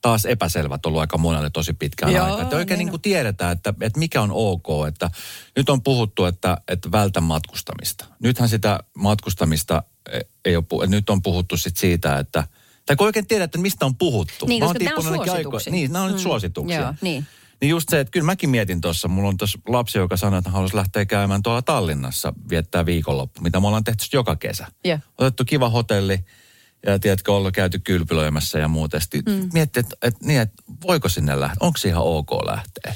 taas 0.00 0.24
epäselvät 0.24 0.86
ollut 0.86 1.00
aika 1.00 1.18
monelle 1.18 1.50
tosi 1.50 1.72
pitkään 1.72 2.12
Joo, 2.12 2.24
aikaa. 2.24 2.42
Että 2.42 2.56
oikein 2.56 2.78
niin 2.78 2.86
niin 2.86 2.90
kuin 2.90 3.02
tiedetään, 3.02 3.52
että, 3.52 3.74
että 3.80 3.98
mikä 3.98 4.22
on 4.22 4.30
ok. 4.32 4.66
Että 4.88 5.10
nyt 5.56 5.68
on 5.68 5.82
puhuttu, 5.82 6.24
että, 6.24 6.56
että 6.68 6.92
vältä 6.92 7.20
matkustamista. 7.20 8.04
Nythän 8.22 8.48
sitä 8.48 8.80
matkustamista 8.94 9.82
e- 10.12 10.20
ei 10.44 10.56
ole, 10.56 10.86
nyt 10.86 11.10
on 11.10 11.22
puhuttu 11.22 11.56
sit 11.56 11.76
siitä, 11.76 12.18
että 12.18 12.44
tai 12.86 12.96
kun 12.96 13.06
oikein 13.06 13.26
tiedät, 13.26 13.44
että 13.44 13.58
mistä 13.58 13.86
on 13.86 13.96
puhuttu. 13.96 14.46
Niin, 14.46 14.62
koska 14.62 14.84
nämä 14.84 14.96
on 14.96 15.02
suosituksia. 15.04 15.72
Niin, 15.72 15.92
nämä 15.92 16.04
on 16.04 16.10
nyt 16.10 16.20
Mm, 16.20 16.22
suosituksia. 16.22 16.80
joo, 16.80 16.94
niin. 17.00 17.26
Niin 17.62 17.70
just 17.70 17.88
se, 17.88 18.00
että 18.00 18.10
kyllä 18.10 18.26
mäkin 18.26 18.50
mietin 18.50 18.80
tuossa, 18.80 19.08
mulla 19.08 19.28
on 19.28 19.36
tuossa 19.36 19.58
lapsi, 19.68 19.98
joka 19.98 20.16
sanoi, 20.16 20.38
että 20.38 20.50
haluaisi 20.50 20.76
lähteä 20.76 21.06
käymään 21.06 21.42
tuolla 21.42 21.62
Tallinnassa, 21.62 22.32
viettää 22.50 22.86
viikonloppu, 22.86 23.40
mitä 23.40 23.60
me 23.60 23.66
ollaan 23.66 23.84
tehty 23.84 24.04
joka 24.12 24.36
kesä. 24.36 24.66
Joo. 24.84 24.98
Otettu 25.18 25.44
kiva 25.44 25.68
hotelli 25.68 26.18
ja 26.86 26.98
tiedätkö, 26.98 27.32
ollaan 27.32 27.52
käyty 27.52 27.78
kylpylöimässä 27.78 28.58
ja 28.58 28.68
muuta. 28.68 29.00
Sitten 29.00 29.22
mm. 29.26 29.48
miettii, 29.52 29.80
että, 29.80 29.96
että, 30.02 30.26
niin, 30.26 30.40
että 30.40 30.62
voiko 30.86 31.08
sinne 31.08 31.40
lähteä, 31.40 31.66
onko 31.66 31.78
se 31.78 31.88
ihan 31.88 32.02
ok 32.02 32.30
lähteä? 32.46 32.94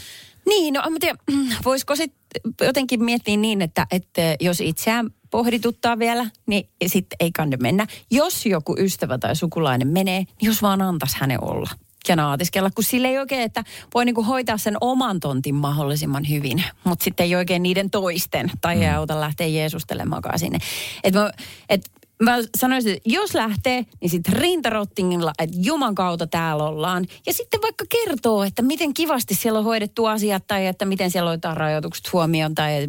Niin, 0.48 0.74
no 0.74 0.90
mä 0.90 0.96
tiedän, 1.00 1.18
voisiko 1.64 1.96
sitten 1.96 2.40
jotenkin 2.60 3.04
miettiä 3.04 3.36
niin, 3.36 3.62
että, 3.62 3.86
että 3.90 4.36
jos 4.40 4.60
itseään 4.60 5.10
pohdituttaa 5.30 5.98
vielä, 5.98 6.30
niin 6.46 6.68
sitten 6.86 7.16
ei 7.20 7.32
kanne 7.32 7.56
mennä. 7.56 7.86
Jos 8.10 8.46
joku 8.46 8.76
ystävä 8.78 9.18
tai 9.18 9.36
sukulainen 9.36 9.88
menee, 9.88 10.18
niin 10.18 10.46
jos 10.48 10.62
vaan 10.62 10.82
antaisi 10.82 11.16
hänen 11.20 11.44
olla 11.44 11.70
ja 12.08 12.16
naatiskella, 12.16 12.70
kun 12.70 12.84
sille 12.84 13.08
ei 13.08 13.18
oikein, 13.18 13.42
että 13.42 13.64
voi 13.94 14.04
niinku 14.04 14.22
hoitaa 14.22 14.58
sen 14.58 14.76
oman 14.80 15.20
tontin 15.20 15.54
mahdollisimman 15.54 16.28
hyvin, 16.28 16.64
mutta 16.84 17.04
sitten 17.04 17.24
ei 17.24 17.34
oikein 17.36 17.62
niiden 17.62 17.90
toisten, 17.90 18.50
tai 18.60 18.84
ei 18.84 18.90
auta 18.90 19.20
lähteä 19.20 19.46
jeesustelemaankaan 19.46 20.38
sinne. 20.38 20.58
Et 21.04 21.14
mä, 21.14 21.30
et 21.68 21.90
mä 22.22 22.38
sanoisin, 22.58 22.96
että 22.96 23.10
jos 23.10 23.34
lähtee, 23.34 23.86
niin 24.00 24.10
sitten 24.10 24.34
rintarottingilla, 24.34 25.32
että 25.38 25.56
Juman 25.60 25.94
kautta 25.94 26.26
täällä 26.26 26.64
ollaan. 26.64 27.06
Ja 27.26 27.32
sitten 27.32 27.62
vaikka 27.62 27.84
kertoo, 27.88 28.44
että 28.44 28.62
miten 28.62 28.94
kivasti 28.94 29.34
siellä 29.34 29.58
on 29.58 29.64
hoidettu 29.64 30.06
asiat, 30.06 30.46
tai 30.46 30.66
että 30.66 30.84
miten 30.84 31.10
siellä 31.10 31.30
otetaan 31.30 31.56
rajoitukset 31.56 32.12
huomioon, 32.12 32.54
tai 32.54 32.88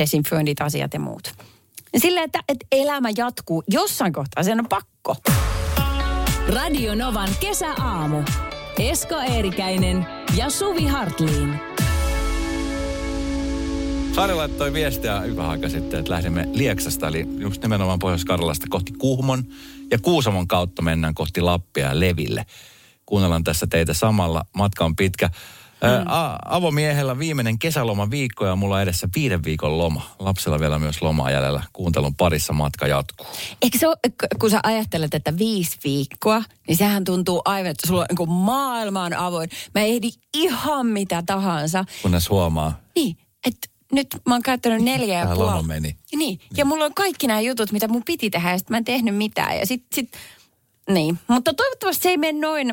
desinfioinnit 0.00 0.60
asiat 0.60 0.94
ja 0.94 1.00
muut. 1.00 1.32
Silleen, 1.96 2.24
että, 2.24 2.40
että 2.48 2.66
elämä 2.72 3.08
jatkuu. 3.16 3.62
Jossain 3.68 4.12
kohtaa 4.12 4.42
sen 4.42 4.60
on 4.60 4.68
pakko. 4.68 5.16
Radio 6.48 6.94
Novan 6.94 7.28
kesäaamu. 7.40 8.22
Esko 8.78 9.14
Eerikäinen 9.14 10.06
ja 10.36 10.50
Suvi 10.50 10.86
Hartliin. 10.86 11.60
Sari 14.12 14.34
laittoi 14.34 14.72
viestiä 14.72 15.20
hyvä 15.20 15.48
aika 15.48 15.68
sitten, 15.68 16.00
että 16.00 16.12
lähdemme 16.12 16.48
Lieksasta, 16.52 17.08
eli 17.08 17.26
just 17.38 17.62
nimenomaan 17.62 17.98
Pohjois-Karjalasta 17.98 18.66
kohti 18.70 18.92
Kuhmon. 18.92 19.44
Ja 19.90 19.98
Kuusamon 19.98 20.48
kautta 20.48 20.82
mennään 20.82 21.14
kohti 21.14 21.40
Lappia 21.40 21.86
ja 21.86 22.00
Leville. 22.00 22.46
Kuunnellaan 23.06 23.44
tässä 23.44 23.66
teitä 23.66 23.94
samalla. 23.94 24.44
Matka 24.56 24.84
on 24.84 24.96
pitkä. 24.96 25.30
Mm. 25.86 26.04
A- 26.06 26.38
avomiehellä 26.44 27.18
viimeinen 27.18 27.58
kesäloma 27.58 28.10
viikko 28.10 28.46
ja 28.46 28.56
mulla 28.56 28.82
edessä 28.82 29.08
viiden 29.16 29.44
viikon 29.44 29.78
loma. 29.78 30.10
Lapsella 30.18 30.60
vielä 30.60 30.78
myös 30.78 31.02
lomaa 31.02 31.30
jäljellä. 31.30 31.62
Kuuntelun 31.72 32.14
parissa 32.14 32.52
matka 32.52 32.86
jatkuu. 32.86 33.26
Eikö 33.62 33.78
se 33.78 33.88
ole, 33.88 33.96
kun 34.40 34.50
sä 34.50 34.60
ajattelet, 34.62 35.14
että 35.14 35.38
viisi 35.38 35.78
viikkoa, 35.84 36.42
niin 36.68 36.76
sehän 36.76 37.04
tuntuu 37.04 37.42
aivan, 37.44 37.70
että 37.70 37.86
sulla 37.86 38.00
on 38.00 38.16
niin 38.18 38.30
maailma 38.30 39.02
on 39.04 39.14
avoin. 39.14 39.50
Mä 39.74 39.80
ehdin 39.80 40.12
ihan 40.34 40.86
mitä 40.86 41.22
tahansa. 41.26 41.84
Kunnes 42.02 42.30
huomaa, 42.30 42.80
Niin, 42.96 43.16
että 43.46 43.68
nyt 43.92 44.06
mä 44.26 44.34
oon 44.34 44.42
käyttänyt 44.42 44.82
neljä 44.82 45.18
ja 45.18 45.24
puoli. 45.26 45.38
loma 45.50 45.62
meni. 45.62 45.96
Niin, 46.16 46.40
ja 46.56 46.64
mulla 46.64 46.84
on 46.84 46.94
kaikki 46.94 47.26
nämä 47.26 47.40
jutut, 47.40 47.72
mitä 47.72 47.88
mun 47.88 48.02
piti 48.04 48.30
tehdä, 48.30 48.50
ja 48.50 48.58
sit 48.58 48.70
mä 48.70 48.76
en 48.76 48.84
tehnyt 48.84 49.16
mitään. 49.16 49.58
Ja 49.58 49.66
sit, 49.66 49.84
sit, 49.94 50.08
niin. 50.90 51.18
Mutta 51.28 51.54
toivottavasti 51.54 52.02
se 52.02 52.08
ei 52.08 52.16
mene 52.16 52.38
noin, 52.40 52.72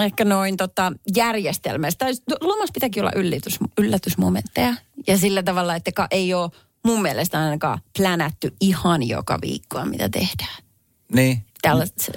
ehkä 0.00 0.24
noin 0.24 0.56
tota, 0.56 0.92
järjestelmästä. 1.14 2.04
Tai 2.04 2.12
lomassa 2.40 2.72
pitääkin 2.74 3.02
olla 3.02 3.12
yllätys, 3.16 3.58
yllätysmomentteja. 3.78 4.74
Ja 5.06 5.18
sillä 5.18 5.42
tavalla, 5.42 5.76
että 5.76 6.08
ei 6.10 6.34
ole 6.34 6.50
mun 6.84 7.02
mielestä 7.02 7.40
ainakaan 7.40 7.78
plänätty 7.98 8.56
ihan 8.60 9.02
joka 9.02 9.38
viikkoa, 9.42 9.84
mitä 9.84 10.08
tehdään. 10.08 10.62
niin, 11.14 11.44
Tällaiset, 11.62 12.10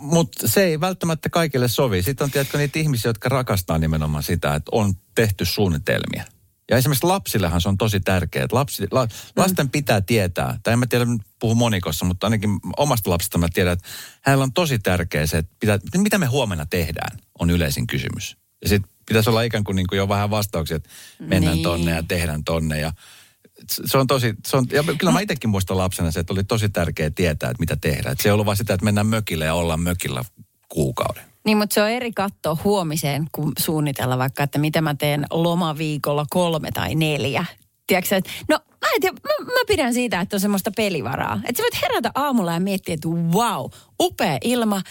Mutta 0.00 0.48
se 0.48 0.64
ei 0.64 0.80
välttämättä 0.80 1.28
kaikille 1.30 1.68
sovi. 1.68 2.02
Sitten 2.02 2.24
on 2.24 2.30
tiedätkö 2.30 2.58
niitä 2.58 2.78
ihmisiä, 2.78 3.08
jotka 3.08 3.28
rakastaa 3.28 3.78
nimenomaan 3.78 4.22
sitä, 4.22 4.54
että 4.54 4.70
on 4.72 4.94
tehty 5.14 5.44
suunnitelmia. 5.44 6.24
Ja 6.70 6.76
esimerkiksi 6.76 7.06
lapsillehan 7.06 7.60
se 7.60 7.68
on 7.68 7.78
tosi 7.78 8.00
tärkeää. 8.00 8.46
Lapsi, 8.52 8.86
la, 8.90 9.08
lasten 9.36 9.70
pitää 9.70 10.00
tietää, 10.00 10.58
tai 10.62 10.72
en 10.72 10.78
mä 10.78 10.86
tiedä, 10.86 11.04
puhu 11.38 11.54
monikossa, 11.54 12.04
mutta 12.04 12.26
ainakin 12.26 12.50
omasta 12.76 13.10
lapsesta 13.10 13.38
mä 13.38 13.48
tiedän, 13.54 13.72
että 13.72 13.88
hänellä 14.22 14.42
on 14.42 14.52
tosi 14.52 14.78
tärkeää 14.78 15.26
se, 15.26 15.38
että 15.38 15.56
pitää, 15.60 15.78
mitä 15.96 16.18
me 16.18 16.26
huomenna 16.26 16.66
tehdään, 16.66 17.18
on 17.38 17.50
yleisin 17.50 17.86
kysymys. 17.86 18.36
Ja 18.62 18.68
sitten 18.68 18.90
pitäisi 19.06 19.30
olla 19.30 19.42
ikään 19.42 19.64
kuin, 19.64 19.76
niin 19.76 19.86
kuin 19.86 19.96
jo 19.96 20.08
vähän 20.08 20.30
vastauksia, 20.30 20.76
että 20.76 20.88
mennään 21.20 21.54
Niin. 21.56 21.62
tonne 21.62 21.90
ja 21.90 22.02
tehdään 22.02 22.44
tonne. 22.44 22.80
Ja 22.80 22.92
se 23.66 23.98
on 23.98 24.06
tosi, 24.06 24.34
se 24.46 24.56
on, 24.56 24.66
ja 24.72 24.82
kyllä 24.98 25.12
mä 25.12 25.20
itsekin 25.20 25.50
muistan 25.50 25.78
lapsena 25.78 26.10
se, 26.10 26.20
että 26.20 26.32
oli 26.32 26.44
tosi 26.44 26.68
tärkeää 26.68 27.10
tietää, 27.10 27.50
että 27.50 27.60
mitä 27.60 27.76
tehdään. 27.76 28.12
Että 28.12 28.22
se 28.22 28.28
ei 28.28 28.32
ollut 28.32 28.46
vaan 28.46 28.56
sitä, 28.56 28.74
että 28.74 28.84
mennään 28.84 29.06
mökille 29.06 29.44
ja 29.44 29.54
ollaan 29.54 29.80
mökillä 29.80 30.24
kuukauden. 30.68 31.24
Niin, 31.46 31.58
mutta 31.58 31.74
se 31.74 31.82
on 31.82 31.90
eri 31.90 32.12
katto 32.12 32.58
huomiseen, 32.64 33.26
kun 33.32 33.52
suunnitella 33.58 34.18
vaikka, 34.18 34.42
että 34.42 34.58
mitä 34.58 34.80
mä 34.80 34.94
teen 34.94 35.26
lomaviikolla 35.30 36.26
kolme 36.30 36.70
tai 36.70 36.94
neljä. 36.94 37.44
Tiedätkö 37.86 38.16
että 38.16 38.30
no 38.48 38.58
mä, 38.68 38.88
en 38.94 39.00
tiedä, 39.00 39.16
mä, 39.24 39.44
mä 39.44 39.60
pidän 39.66 39.94
siitä, 39.94 40.20
että 40.20 40.36
on 40.36 40.40
semmoista 40.40 40.70
pelivaraa. 40.76 41.40
Että 41.44 41.56
sä 41.56 41.62
voit 41.62 41.82
herätä 41.82 42.10
aamulla 42.14 42.52
ja 42.52 42.60
miettiä, 42.60 42.94
että 42.94 43.08
wow, 43.08 43.70
upea 44.00 44.38
ilma, 44.44 44.82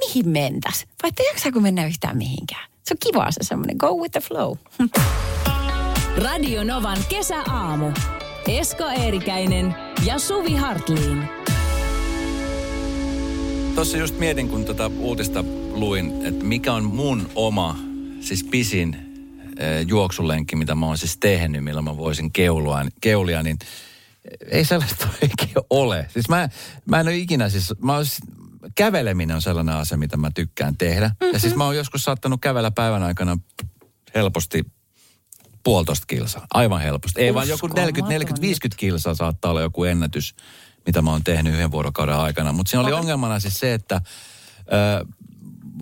mihin 0.00 0.28
mentäs? 0.28 0.86
Vai 1.02 1.12
tiedätkö 1.12 1.52
kun 1.52 1.62
mennä 1.62 1.86
yhtään 1.86 2.16
mihinkään? 2.16 2.70
Se 2.84 2.94
on 2.94 3.12
kiva 3.12 3.30
se 3.30 3.38
semmoinen 3.42 3.76
go 3.76 3.94
with 3.94 4.12
the 4.12 4.20
flow. 4.20 4.56
Radio 6.24 6.64
Novan 6.64 6.98
kesäaamu. 7.08 7.90
Esko 8.48 8.84
Eerikäinen 8.84 9.74
ja 10.06 10.18
Suvi 10.18 10.54
Hartliin. 10.54 11.47
Tuossa 13.78 13.96
just 13.96 14.18
mietin, 14.18 14.48
kun 14.48 14.64
tätä 14.64 14.86
uutista 14.86 15.44
luin, 15.70 16.26
että 16.26 16.44
mikä 16.44 16.72
on 16.72 16.84
mun 16.84 17.30
oma, 17.34 17.78
siis 18.20 18.44
pisin 18.44 18.96
eh, 19.58 19.86
juoksulenkki, 19.86 20.56
mitä 20.56 20.74
mä 20.74 20.86
oon 20.86 20.98
siis 20.98 21.16
tehnyt, 21.16 21.64
millä 21.64 21.82
mä 21.82 21.96
voisin 21.96 22.32
keulua, 22.32 22.84
keulia, 23.00 23.42
niin 23.42 23.58
ei 24.50 24.64
sellaista 24.64 25.08
oikein 25.22 25.66
ole. 25.70 26.06
Siis 26.12 26.28
mä, 26.28 26.48
mä 26.84 27.00
en 27.00 27.06
ole 27.06 27.16
ikinä 27.16 27.48
siis, 27.48 27.74
mä 27.82 27.94
oon, 27.94 28.06
siis- 28.06 28.20
käveleminen 28.74 29.36
on 29.36 29.42
sellainen 29.42 29.74
asia, 29.74 29.98
mitä 29.98 30.16
mä 30.16 30.30
tykkään 30.34 30.76
tehdä. 30.76 31.08
Mm-hmm. 31.08 31.32
Ja 31.32 31.38
siis 31.38 31.54
mä 31.54 31.64
oon 31.64 31.76
joskus 31.76 32.04
saattanut 32.04 32.40
kävellä 32.40 32.70
päivän 32.70 33.02
aikana 33.02 33.38
helposti 34.14 34.64
puolitoista 35.62 36.06
kilsaa. 36.06 36.46
Aivan 36.54 36.80
helposti. 36.80 37.20
Ei 37.20 37.34
vaan 37.34 37.48
joku 37.48 37.66
40, 37.66 38.12
40, 38.12 38.40
50 38.40 38.80
kilsaa 38.80 39.14
saattaa 39.14 39.50
olla 39.50 39.60
joku 39.60 39.84
ennätys, 39.84 40.34
mitä 40.88 41.02
mä 41.02 41.10
oon 41.10 41.24
tehnyt 41.24 41.54
yhden 41.54 41.70
vuorokauden 41.70 42.16
aikana. 42.16 42.52
Mutta 42.52 42.70
siinä 42.70 42.82
oli 42.82 42.92
ongelmana 42.92 43.40
siis 43.40 43.60
se, 43.60 43.74
että 43.74 44.00
ö, 44.58 45.06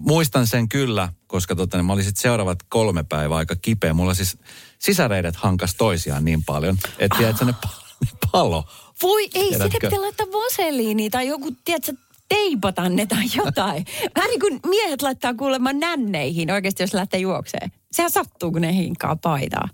muistan 0.00 0.46
sen 0.46 0.68
kyllä, 0.68 1.08
koska 1.26 1.56
tota, 1.56 1.76
niin 1.76 1.84
mä 1.84 1.92
olin 1.92 2.04
sit 2.04 2.16
seuraavat 2.16 2.58
kolme 2.68 3.02
päivää 3.02 3.38
aika 3.38 3.56
kipeä. 3.56 3.94
Mulla 3.94 4.14
siis 4.14 4.38
sisäreidet 4.78 5.36
hankas 5.36 5.74
toisiaan 5.74 6.24
niin 6.24 6.44
paljon, 6.44 6.78
että 6.98 7.18
tiedätkö, 7.18 7.44
ne 7.44 7.54
pa- 7.66 7.84
ne 8.00 8.08
palo. 8.32 8.64
Voi 9.02 9.22
ei, 9.22 9.28
Tiedätkö? 9.30 9.64
sitä 9.64 9.78
pitää 9.80 10.00
laittaa 10.00 10.26
vaseliini 10.26 11.10
tai 11.10 11.28
joku, 11.28 11.50
tiedätkö, 11.64 11.92
teipata 12.28 12.88
ne 12.88 13.06
tai 13.06 13.24
jotain. 13.36 13.84
Vähän 14.16 14.30
niin 14.30 14.40
kuin 14.40 14.60
miehet 14.66 15.02
laittaa 15.02 15.34
kuulemma 15.34 15.72
nänneihin 15.72 16.50
oikeasti, 16.50 16.82
jos 16.82 16.94
lähtee 16.94 17.20
juokseen. 17.20 17.72
Sehän 17.92 18.10
sattuu, 18.10 18.52
kun 18.52 18.60
ne 18.60 18.72
hinkkaa 18.72 19.16
paitaa. 19.16 19.68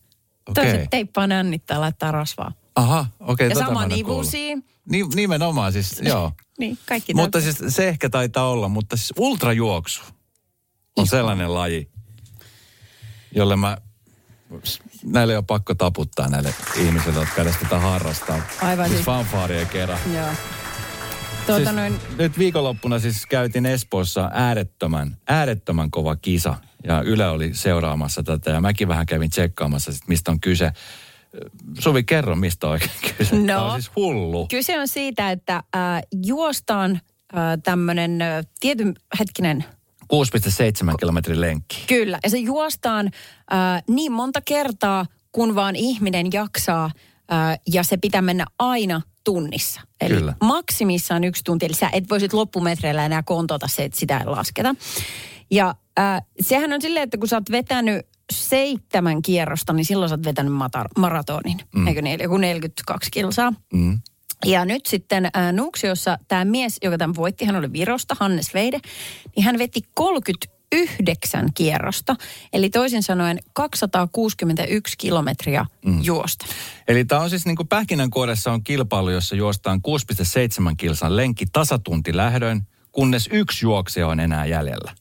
Okei. 0.48 0.64
Toiset 0.64 0.90
teippaa 0.90 1.26
nännittää 1.26 1.80
laittaa 1.80 2.12
rasvaa. 2.12 2.52
Aha, 2.74 3.06
okei. 3.20 3.48
Ja 3.48 3.54
tota 3.54 3.66
sama 3.66 3.80
mä 3.80 3.84
en 3.84 3.92
oo 3.92 3.96
kuullut. 3.96 4.22
nivusiin. 4.22 4.64
Ni, 4.90 5.02
nimenomaan 5.14 5.72
siis, 5.72 6.00
joo. 6.04 6.32
Niin, 6.58 6.78
kaikki 6.88 7.14
Mutta 7.14 7.40
siis 7.40 7.56
se 7.68 7.88
ehkä 7.88 8.08
taitaa 8.10 8.48
olla, 8.50 8.68
mutta 8.68 8.96
siis 8.96 9.12
ultrajuoksu 9.18 10.02
on 10.96 11.06
sellainen 11.06 11.54
laji, 11.54 11.90
jolle 13.34 13.56
mä, 13.56 13.78
näille 15.04 15.38
on 15.38 15.46
pakko 15.46 15.74
taputtaa 15.74 16.28
näille 16.28 16.54
ihmisille, 16.76 17.20
jotka 17.20 17.42
edes 17.42 17.56
tätä 17.56 17.78
harrastaa. 17.78 18.40
Aivan 18.62 18.86
siis 18.86 18.96
siis- 18.96 19.06
fanfaarien 19.06 19.66
kerran. 19.66 19.98
Joo. 20.14 20.28
Tuota 21.46 21.64
siis, 21.64 21.76
noin, 21.76 22.00
Nyt 22.18 22.38
viikonloppuna 22.38 22.98
siis 22.98 23.26
käytiin 23.26 23.66
Espoossa 23.66 24.30
äärettömän, 24.34 25.16
äärettömän 25.28 25.90
kova 25.90 26.16
kisa. 26.16 26.54
Ja 26.86 27.00
Yle 27.02 27.28
oli 27.28 27.54
seuraamassa 27.54 28.22
tätä 28.22 28.50
ja 28.50 28.60
mäkin 28.60 28.88
vähän 28.88 29.06
kävin 29.06 29.30
tsekkaamassa, 29.30 29.92
sit, 29.92 30.08
mistä 30.08 30.30
on 30.30 30.40
kyse. 30.40 30.72
Suvi, 31.78 32.02
kerro, 32.02 32.36
mistä 32.36 32.68
oikein 32.68 32.90
kyse. 33.18 33.36
No. 33.36 33.46
Tämä 33.46 33.72
on 33.72 33.82
siis 33.82 33.96
hullu. 33.96 34.46
kyse 34.50 34.78
on 34.78 34.88
siitä, 34.88 35.30
että 35.30 35.54
äh, 35.56 36.02
juostaan 36.24 36.90
äh, 36.90 37.40
tämmöinen 37.62 38.22
äh, 38.22 38.44
tietyn 38.60 38.94
hetkinen 39.18 39.64
6,7 40.12 40.96
kilometrin 41.00 41.40
lenkki. 41.40 41.84
Kyllä, 41.88 42.18
ja 42.24 42.30
se 42.30 42.38
juostaan 42.38 43.06
äh, 43.52 43.82
niin 43.88 44.12
monta 44.12 44.40
kertaa, 44.44 45.06
kun 45.32 45.54
vaan 45.54 45.76
ihminen 45.76 46.26
jaksaa, 46.32 46.84
äh, 47.32 47.58
ja 47.72 47.82
se 47.82 47.96
pitää 47.96 48.22
mennä 48.22 48.44
aina 48.58 49.02
tunnissa. 49.24 49.80
Eli 50.00 50.14
Kyllä. 50.14 50.34
maksimissaan 50.40 51.24
yksi 51.24 51.44
tunti, 51.44 51.66
eli 51.66 51.74
sä 51.74 51.90
et 51.92 52.10
voisit 52.10 52.32
loppumetreillä 52.32 53.06
enää 53.06 53.22
kontota 53.22 53.68
se, 53.68 53.84
että 53.84 54.00
sitä 54.00 54.18
ei 54.18 54.26
lasketa. 54.26 54.74
Ja 55.50 55.74
äh, 55.98 56.22
sehän 56.40 56.72
on 56.72 56.82
silleen, 56.82 57.04
että 57.04 57.18
kun 57.18 57.28
sä 57.28 57.36
oot 57.36 57.50
vetänyt 57.50 58.06
seitsemän 58.32 59.22
kierrosta, 59.22 59.72
niin 59.72 59.84
silloin 59.84 60.08
sä 60.08 60.14
oot 60.14 60.24
vetänyt 60.24 60.52
matar- 60.52 61.00
maratonin, 61.00 61.58
mm. 61.74 61.86
eikö 61.86 62.02
niin? 62.02 62.20
Joku 62.22 62.36
42 62.36 63.10
kilsaa. 63.10 63.52
Mm. 63.72 64.00
Ja 64.44 64.64
nyt 64.64 64.86
sitten 64.86 65.24
äh, 65.24 65.52
Nuuksiossa 65.52 66.18
tämä 66.28 66.44
mies, 66.44 66.78
joka 66.82 66.98
tämän 66.98 67.16
voitti, 67.16 67.44
hän 67.44 67.56
oli 67.56 67.72
Virosta, 67.72 68.16
Hannes 68.20 68.54
Veide, 68.54 68.80
niin 69.36 69.44
hän 69.44 69.58
veti 69.58 69.80
39 69.94 71.48
kierrosta. 71.54 72.16
Eli 72.52 72.70
toisin 72.70 73.02
sanoen 73.02 73.38
261 73.52 74.94
kilometriä 74.98 75.66
mm. 75.86 76.02
juosta. 76.02 76.46
Eli 76.88 77.04
tämä 77.04 77.20
on 77.20 77.30
siis 77.30 77.46
niin 77.46 77.56
kuin 77.56 77.68
pähkinänkuoressa 77.68 78.52
on 78.52 78.64
kilpailu, 78.64 79.10
jossa 79.10 79.36
juostaan 79.36 79.80
6,7 80.68 80.74
kilsan 80.76 81.16
lenkki 81.16 81.46
tasatunti 81.52 82.16
lähdön, 82.16 82.66
kunnes 82.92 83.28
yksi 83.32 83.66
juoksija 83.66 84.08
on 84.08 84.20
enää 84.20 84.46
jäljellä. 84.46 84.92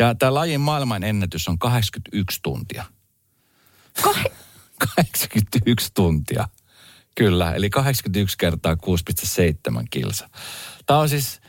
Ja 0.00 0.14
tämä 0.14 0.34
lajin 0.34 0.60
maailman 0.60 1.02
ennätys 1.02 1.48
on 1.48 1.58
81 1.58 2.40
tuntia. 2.42 2.84
Kah- 4.02 4.30
81 4.96 5.90
tuntia. 5.94 6.48
Kyllä, 7.14 7.54
eli 7.54 7.70
81 7.70 8.38
kertaa 8.38 8.74
6,7 8.74 9.84
kilsa. 9.90 10.30
Tämä 10.86 10.98
on 10.98 11.08
siis... 11.08 11.40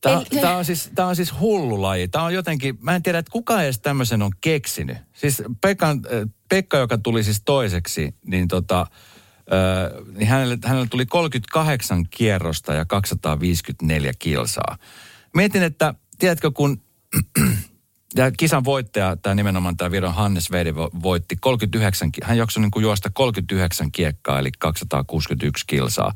Tämä, 0.00 0.16
Eli- 0.16 0.40
tämä, 0.40 0.56
on 0.56 0.64
siis, 0.64 0.90
tämä 0.94 1.08
on 1.08 1.16
siis 1.16 1.40
hullu 1.40 1.82
laji. 1.82 2.08
Tämä 2.08 2.24
on 2.24 2.34
jotenkin, 2.34 2.78
mä 2.80 2.94
en 2.94 3.02
tiedä, 3.02 3.18
että 3.18 3.32
kuka 3.32 3.62
edes 3.62 3.78
tämmöisen 3.78 4.22
on 4.22 4.30
keksinyt. 4.40 4.96
Siis 5.12 5.42
Pekan, 5.60 6.00
äh, 6.06 6.28
Pekka, 6.48 6.76
joka 6.76 6.98
tuli 6.98 7.24
siis 7.24 7.42
toiseksi, 7.44 8.14
niin 8.26 8.48
tota, 8.48 8.80
äh, 8.80 10.14
niin 10.16 10.28
hänelle, 10.28 10.58
hänelle 10.64 10.86
tuli 10.90 11.06
38 11.06 12.06
kierrosta 12.10 12.74
ja 12.74 12.84
254 12.84 14.12
kilsaa. 14.18 14.78
Mietin, 15.34 15.62
että 15.62 15.94
tiedätkö, 16.18 16.50
kun 16.50 16.85
ja 18.16 18.30
kisan 18.30 18.64
voittaja, 18.64 19.16
tämä 19.16 19.34
nimenomaan 19.34 19.76
tämä 19.76 19.90
Viron 19.90 20.14
Hannes 20.14 20.50
Veidi 20.50 20.70
vo- 20.70 21.02
voitti 21.02 21.36
39, 21.40 22.12
ki- 22.12 22.20
hän 22.24 22.38
jaksoi 22.38 22.60
niin 22.60 22.70
kuin 22.70 22.82
juosta 22.82 23.10
39 23.10 23.92
kiekkaa, 23.92 24.38
eli 24.38 24.50
261 24.58 25.64
kilsaa. 25.66 26.14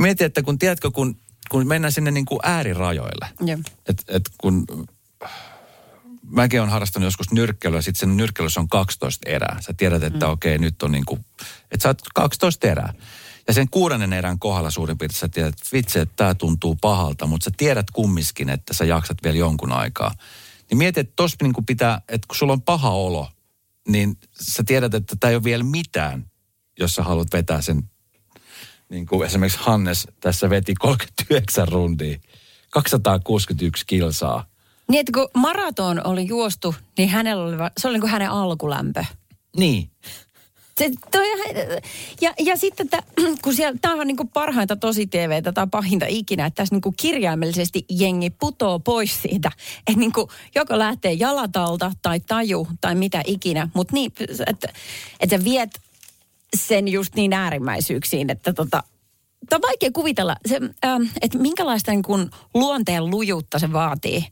Mietin, 0.00 0.24
että 0.24 0.42
kun 0.42 0.58
tiedätkö, 0.58 0.90
kun, 0.90 1.16
kun 1.50 1.66
mennään 1.66 1.92
sinne 1.92 2.10
niin 2.10 2.24
kuin 2.24 2.40
äärirajoille. 2.42 3.28
Joo. 3.40 3.58
Et, 4.08 4.22
kun 4.38 4.64
mäkin 6.22 6.60
olen 6.60 6.72
harrastanut 6.72 7.04
joskus 7.04 7.32
nyrkkeilyä, 7.32 7.80
sitten 7.80 8.00
sen 8.00 8.16
nyrkkeilyssä 8.16 8.60
on 8.60 8.68
12 8.68 9.30
erää. 9.30 9.56
Sä 9.60 9.74
tiedät, 9.76 10.02
että 10.02 10.26
mm. 10.26 10.32
okei, 10.32 10.58
nyt 10.58 10.82
on 10.82 10.92
niin 10.92 11.04
kuin, 11.04 11.24
että 11.70 11.82
sä 11.82 11.88
oot 11.88 12.02
12 12.14 12.68
erää. 12.68 12.92
Ja 13.48 13.54
sen 13.54 13.70
kuudennen 13.70 14.12
erän 14.12 14.38
kohdalla 14.38 14.70
suurin 14.70 14.98
piirtein 14.98 15.20
sä 15.20 15.28
tiedät, 15.28 15.54
että 15.54 15.68
vitsi, 15.72 15.98
että 15.98 16.16
tämä 16.16 16.34
tuntuu 16.34 16.76
pahalta, 16.80 17.26
mutta 17.26 17.44
sä 17.44 17.50
tiedät 17.56 17.90
kummiskin, 17.90 18.48
että 18.48 18.74
sä 18.74 18.84
jaksat 18.84 19.18
vielä 19.24 19.36
jonkun 19.38 19.72
aikaa. 19.72 20.14
Niin 20.70 20.78
mieti, 20.78 21.00
että 21.00 21.12
tossa 21.16 21.36
niin 21.42 21.52
kuin 21.52 21.66
pitää, 21.66 22.00
että 22.08 22.26
kun 22.28 22.36
sulla 22.36 22.52
on 22.52 22.62
paha 22.62 22.90
olo, 22.90 23.28
niin 23.88 24.16
sä 24.40 24.62
tiedät, 24.66 24.94
että 24.94 25.16
tämä 25.20 25.28
ei 25.30 25.36
ole 25.36 25.44
vielä 25.44 25.64
mitään, 25.64 26.26
jos 26.78 26.94
sä 26.94 27.02
haluat 27.02 27.28
vetää 27.32 27.60
sen, 27.60 27.90
niin 28.88 29.06
kuin 29.06 29.26
esimerkiksi 29.26 29.58
Hannes 29.62 30.08
tässä 30.20 30.50
veti 30.50 30.74
39 30.74 31.68
rundia, 31.68 32.18
261 32.70 33.86
kilsaa. 33.86 34.46
Niin, 34.90 35.00
että 35.00 35.12
kun 35.12 35.28
maraton 35.34 36.06
oli 36.06 36.26
juostu, 36.28 36.74
niin 36.98 37.08
hänellä 37.08 37.44
oli, 37.44 37.56
se 37.78 37.88
oli 37.88 37.94
niin 37.94 38.00
kuin 38.00 38.10
hänen 38.10 38.30
alkulämpö. 38.30 39.04
Niin. 39.56 39.90
Se, 40.78 40.90
toi, 41.10 41.26
ja, 42.20 42.34
ja 42.38 42.56
sitten, 42.56 42.86
että, 42.86 43.02
kun 43.42 43.54
siellä, 43.54 43.78
tämä 43.82 44.00
on 44.00 44.06
niin 44.06 44.16
kuin 44.16 44.28
parhainta 44.28 44.76
tosi 44.76 45.06
TVtä 45.06 45.52
tai 45.52 45.66
pahinta 45.70 46.06
ikinä, 46.08 46.46
että 46.46 46.56
tässä 46.56 46.74
niin 46.74 46.82
kuin 46.82 46.94
kirjaimellisesti 46.96 47.84
jengi 47.90 48.30
putoo 48.30 48.78
pois 48.78 49.22
siitä, 49.22 49.50
että 49.78 50.00
niin 50.00 50.12
kuin 50.12 50.28
joko 50.54 50.78
lähtee 50.78 51.12
jalatalta 51.12 51.92
tai 52.02 52.20
taju 52.20 52.68
tai 52.80 52.94
mitä 52.94 53.22
ikinä, 53.26 53.68
mutta 53.74 53.94
niin, 53.94 54.12
että, 54.46 54.68
että 55.20 55.38
sä 55.38 55.44
viet 55.44 55.80
sen 56.56 56.88
just 56.88 57.14
niin 57.14 57.32
äärimmäisyyksiin, 57.32 58.30
että 58.30 58.52
tota, 58.52 58.82
Tämä 59.48 59.56
on 59.56 59.68
vaikea 59.68 59.90
kuvitella, 59.92 60.36
se, 60.46 60.60
ähm, 60.84 61.02
että 61.20 61.38
minkälaista 61.38 61.90
niin 61.90 62.02
kuin 62.02 62.30
luonteen 62.54 63.10
lujuutta 63.10 63.58
se 63.58 63.72
vaatii. 63.72 64.24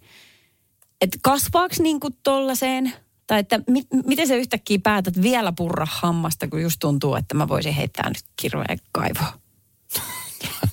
Että 1.00 1.18
kasvaako 1.22 1.74
niin 1.78 2.00
kuin 2.00 2.16
tollaiseen, 2.22 2.92
tai 3.26 3.40
että 3.40 3.60
mi- 3.70 3.86
miten 4.06 4.28
sä 4.28 4.34
yhtäkkiä 4.34 4.78
päätät 4.82 5.22
vielä 5.22 5.52
purra 5.52 5.86
hammasta, 5.90 6.48
kun 6.48 6.62
just 6.62 6.76
tuntuu, 6.80 7.14
että 7.14 7.34
mä 7.34 7.48
voisin 7.48 7.74
heittää 7.74 8.08
nyt 8.08 8.24
kirveen 8.36 8.78
kaivoon. 8.92 9.32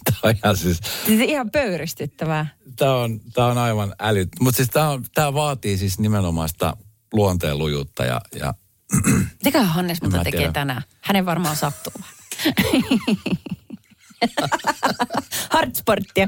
Tämä 0.06 0.18
on 0.24 0.36
ihan 0.44 0.58
siis, 0.58 0.80
Siis 1.06 1.20
ihan 1.22 1.52
pöyristyttävää. 1.52 2.46
tämä 2.76 2.96
on, 2.96 3.20
tämä 3.34 3.48
on 3.48 3.58
aivan 3.58 3.96
älyt. 4.00 4.30
Mutta 4.40 4.58
siis 4.58 4.70
tämä, 4.70 4.90
on, 4.90 5.06
tämä 5.14 5.34
vaatii 5.34 5.78
siis 5.78 6.00
nimenomaan 6.00 6.50
sitä 6.50 6.74
luonteen 7.14 7.58
lujuutta 7.58 8.06
ja, 8.06 8.22
ja 8.40 8.54
Mitäköhän 9.44 9.68
Hannes 9.70 10.02
mutta 10.02 10.18
Mä 10.18 10.24
tekee 10.24 10.38
tiedän. 10.40 10.54
tänään? 10.54 10.82
Hänen 11.02 11.26
varmaan 11.26 11.56
sattuu 11.56 11.94
vähän. 12.00 12.14
Hardsporttia. 15.50 16.28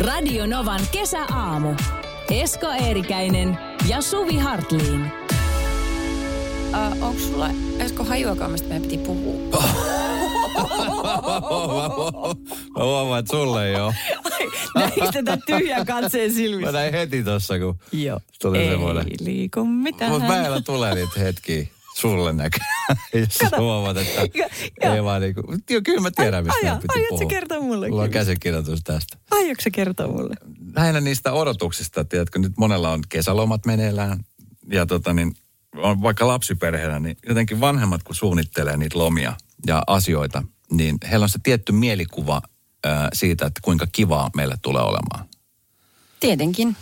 Radio 0.00 0.46
Novan 0.46 0.80
kesäaamu. 0.92 1.74
Esko 2.30 2.66
Eerikäinen 2.70 3.58
ja 3.88 4.02
Suvi 4.02 4.36
Hartliin. 4.36 5.12
Uh, 6.70 7.02
onko 7.06 7.20
sulla, 7.20 7.50
Esko, 7.78 8.04
hajuakaan, 8.04 8.50
mistä 8.50 8.68
meidän 8.68 8.82
piti 8.82 8.98
puhua? 8.98 9.62
mä 12.78 12.84
huomaan, 12.84 13.18
että 13.20 13.30
sulle 13.36 13.68
ei 13.68 13.74
ole. 13.80 13.94
Näistä 14.74 15.12
tätä 15.12 15.38
tyhjän 15.46 15.86
katseen 15.86 16.30
Mä 16.30 16.34
silmissä. 16.36 16.72
näin 16.72 16.92
heti 16.92 17.24
tossa, 17.24 17.58
kun 17.58 17.78
Joo. 17.92 18.20
tuli 18.42 18.58
Ei 18.58 18.70
semmoinen. 18.70 19.06
liiku 19.20 19.64
mitään. 19.64 20.10
Mutta 20.12 20.28
meillä 20.28 20.60
tulee 20.60 20.94
niitä 20.94 21.20
hetkiä 21.20 21.66
sulle 22.00 22.32
näkyy. 22.32 22.60
Jos 23.20 23.50
huomaat, 23.58 23.96
että 23.96 24.20
ei 24.94 25.04
vaan 25.04 25.20
niinku, 25.20 25.42
joo, 25.70 25.80
kyllä 25.84 26.00
mä 26.00 26.10
tiedän, 26.10 26.44
mistä 26.44 26.58
Aja, 26.62 26.74
piti 26.76 26.98
aiotko 26.98 27.08
puhua. 27.16 27.30
sä 27.30 27.34
kertoa 27.34 27.60
mulle 27.60 27.88
Mulla 27.88 28.02
on 28.02 28.10
käsikirjoitus 28.10 28.80
tästä. 28.84 29.18
Aiotko 29.30 29.62
sä 29.62 29.70
kertoa 29.70 30.08
mulle? 30.08 30.34
Lähinnä 30.76 31.00
niistä 31.00 31.32
odotuksista, 31.32 32.04
tiedätkö, 32.04 32.38
nyt 32.38 32.52
monella 32.56 32.90
on 32.92 33.00
kesälomat 33.08 33.66
meneillään 33.66 34.24
ja 34.72 34.86
tota 34.86 35.12
niin, 35.12 35.34
on 35.76 36.02
vaikka 36.02 36.26
lapsiperheellä, 36.28 36.98
niin 36.98 37.16
jotenkin 37.28 37.60
vanhemmat 37.60 38.02
kun 38.02 38.14
suunnittelee 38.14 38.76
niitä 38.76 38.98
lomia 38.98 39.32
ja 39.66 39.82
asioita, 39.86 40.42
niin 40.70 40.98
heillä 41.10 41.24
on 41.24 41.28
se 41.28 41.38
tietty 41.42 41.72
mielikuva 41.72 42.42
ää, 42.84 43.08
siitä, 43.12 43.46
että 43.46 43.60
kuinka 43.64 43.86
kivaa 43.92 44.30
meille 44.36 44.54
tulee 44.62 44.82
olemaan. 44.82 45.28
Tietenkin. 46.20 46.76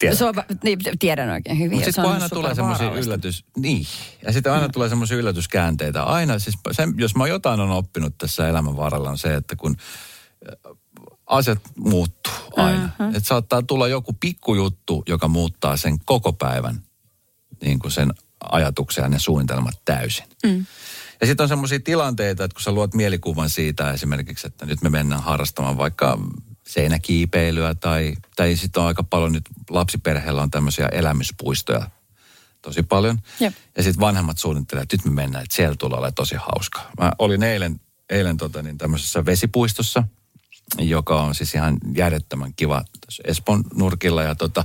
Tiedät? 0.00 0.18
Se 0.18 0.24
on, 0.24 0.34
niin, 0.64 0.78
tiedän 0.98 1.30
oikein 1.30 1.58
hyvin. 1.58 1.70
Mutta 1.70 1.84
sitten 1.84 2.04
aina 2.04 2.28
tulee 2.28 2.54
semmoisia 2.54 2.92
yllätys... 2.92 3.44
Niin. 3.56 3.86
Ja 4.26 4.32
sitten 4.32 4.52
aina 4.52 4.68
tulee 4.68 4.88
semmoisia 4.88 5.16
yllätyskäänteitä. 5.16 6.02
Aina, 6.02 6.38
siis 6.38 6.58
se, 6.72 6.88
jos 6.96 7.16
mä 7.16 7.26
jotain 7.26 7.60
on 7.60 7.70
oppinut 7.70 8.18
tässä 8.18 8.48
elämän 8.48 8.76
varrella, 8.76 9.10
on 9.10 9.18
se, 9.18 9.34
että 9.34 9.56
kun 9.56 9.76
äh, 10.48 10.72
asiat 11.26 11.58
muuttuu 11.76 12.32
aina. 12.56 12.84
Uh-huh. 12.84 13.16
Että 13.16 13.28
saattaa 13.28 13.62
tulla 13.62 13.88
joku 13.88 14.12
pikkujuttu, 14.20 15.02
joka 15.08 15.28
muuttaa 15.28 15.76
sen 15.76 15.98
koko 16.04 16.32
päivän 16.32 16.82
niin 17.62 17.78
kuin 17.78 17.92
sen 17.92 18.12
ajatuksia 18.50 19.06
ja 19.06 19.18
suunnitelmat 19.18 19.74
täysin. 19.84 20.26
Mm. 20.44 20.66
Ja 21.20 21.26
sitten 21.26 21.44
on 21.44 21.48
semmoisia 21.48 21.80
tilanteita, 21.80 22.44
että 22.44 22.54
kun 22.54 22.62
sä 22.62 22.72
luot 22.72 22.94
mielikuvan 22.94 23.50
siitä 23.50 23.92
esimerkiksi, 23.92 24.46
että 24.46 24.66
nyt 24.66 24.82
me 24.82 24.90
mennään 24.90 25.22
harrastamaan 25.22 25.78
vaikka 25.78 26.18
seinäkiipeilyä 26.70 27.74
tai, 27.74 28.14
tai 28.36 28.56
sitten 28.56 28.80
on 28.80 28.86
aika 28.86 29.02
paljon 29.02 29.32
nyt 29.32 29.44
lapsiperheellä 29.70 30.42
on 30.42 30.50
tämmöisiä 30.50 30.88
elämyspuistoja 30.92 31.90
tosi 32.62 32.82
paljon. 32.82 33.18
Jep. 33.40 33.54
Ja 33.76 33.82
sitten 33.82 34.00
vanhemmat 34.00 34.38
suunnittelevat, 34.38 34.82
että 34.82 34.96
nyt 34.96 35.14
me 35.14 35.22
mennään, 35.22 35.44
että 35.44 35.56
siellä 35.56 35.76
tulee 35.76 35.96
olemaan 35.96 36.14
tosi 36.14 36.34
hauskaa. 36.34 36.90
Mä 37.00 37.12
olin 37.18 37.42
eilen, 37.42 37.80
eilen 38.10 38.36
tota 38.36 38.62
niin, 38.62 38.78
tämmöisessä 38.78 39.24
vesipuistossa, 39.24 40.04
joka 40.78 41.22
on 41.22 41.34
siis 41.34 41.54
ihan 41.54 41.78
järjettömän 41.94 42.52
kiva 42.56 42.84
tässä 43.06 43.22
Espoon 43.26 43.64
nurkilla. 43.74 44.22
Ja 44.22 44.34
tota, 44.34 44.64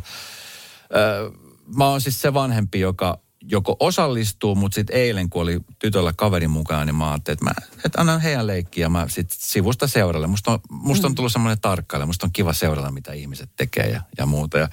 ö, 0.95 1.31
mä 1.77 1.87
oon 1.87 2.01
siis 2.01 2.21
se 2.21 2.33
vanhempi, 2.33 2.79
joka 2.79 3.19
joko 3.47 3.75
osallistuu, 3.79 4.55
mutta 4.55 4.75
sitten 4.75 4.95
eilen, 4.95 5.29
kun 5.29 5.41
oli 5.41 5.59
tytöllä 5.79 6.13
kaverin 6.15 6.49
mukaan, 6.49 6.87
niin 6.87 6.95
mä 6.95 7.11
ajattelin, 7.11 7.35
että, 7.35 7.45
mä, 7.45 7.51
että 7.85 8.01
annan 8.01 8.21
heidän 8.21 8.47
leikkiä 8.47 8.85
ja 8.85 8.89
mä 8.89 9.05
sitten 9.09 9.37
sivusta 9.39 9.87
seuralle. 9.87 10.27
Musta 10.27 10.51
on, 10.51 10.59
musta 10.69 11.07
on 11.07 11.15
tullut 11.15 11.31
semmoinen 11.31 11.61
tarkkailija, 11.61 12.05
musta 12.05 12.25
on 12.25 12.33
kiva 12.33 12.53
seurata, 12.53 12.91
mitä 12.91 13.13
ihmiset 13.13 13.49
tekee 13.57 13.89
ja, 13.89 14.01
ja 14.17 14.25
muuta. 14.25 14.57
Ja 14.57 14.67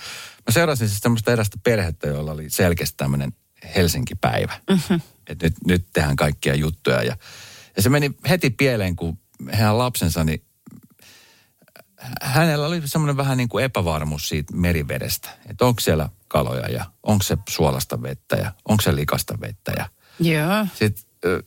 mä 0.46 0.52
seurasin 0.52 0.88
siis 0.88 1.00
semmoista 1.00 1.32
erästä 1.32 1.58
perhettä, 1.62 2.08
jolla 2.08 2.32
oli 2.32 2.50
selkeästi 2.50 2.96
tämmöinen 2.96 3.32
Helsinki-päivä. 3.76 4.60
Mm-hmm. 4.70 5.00
Että 5.26 5.46
nyt, 5.46 5.54
nyt 5.66 5.86
tehdään 5.92 6.16
kaikkia 6.16 6.54
juttuja. 6.54 7.02
Ja, 7.02 7.16
ja 7.76 7.82
se 7.82 7.88
meni 7.88 8.10
heti 8.28 8.50
pieleen, 8.50 8.96
kun 8.96 9.18
heidän 9.52 9.78
lapsensa, 9.78 10.24
niin 10.24 10.44
hänellä 12.22 12.66
oli 12.66 12.82
semmoinen 12.84 13.16
vähän 13.16 13.38
niin 13.38 13.48
kuin 13.48 13.64
epävarmuus 13.64 14.28
siitä 14.28 14.56
merivedestä. 14.56 15.30
Että 15.50 15.64
onko 15.64 15.80
siellä 15.80 16.08
kaloja 16.32 16.68
ja 16.68 16.84
onko 17.02 17.22
se 17.22 17.36
suolasta 17.48 18.02
vettä 18.02 18.36
ja 18.36 18.52
onko 18.68 18.82
se 18.82 18.96
likasta 18.96 19.34
vettä. 19.40 19.72
Ja 19.76 19.88
Joo. 20.20 20.66
sitten 20.74 21.04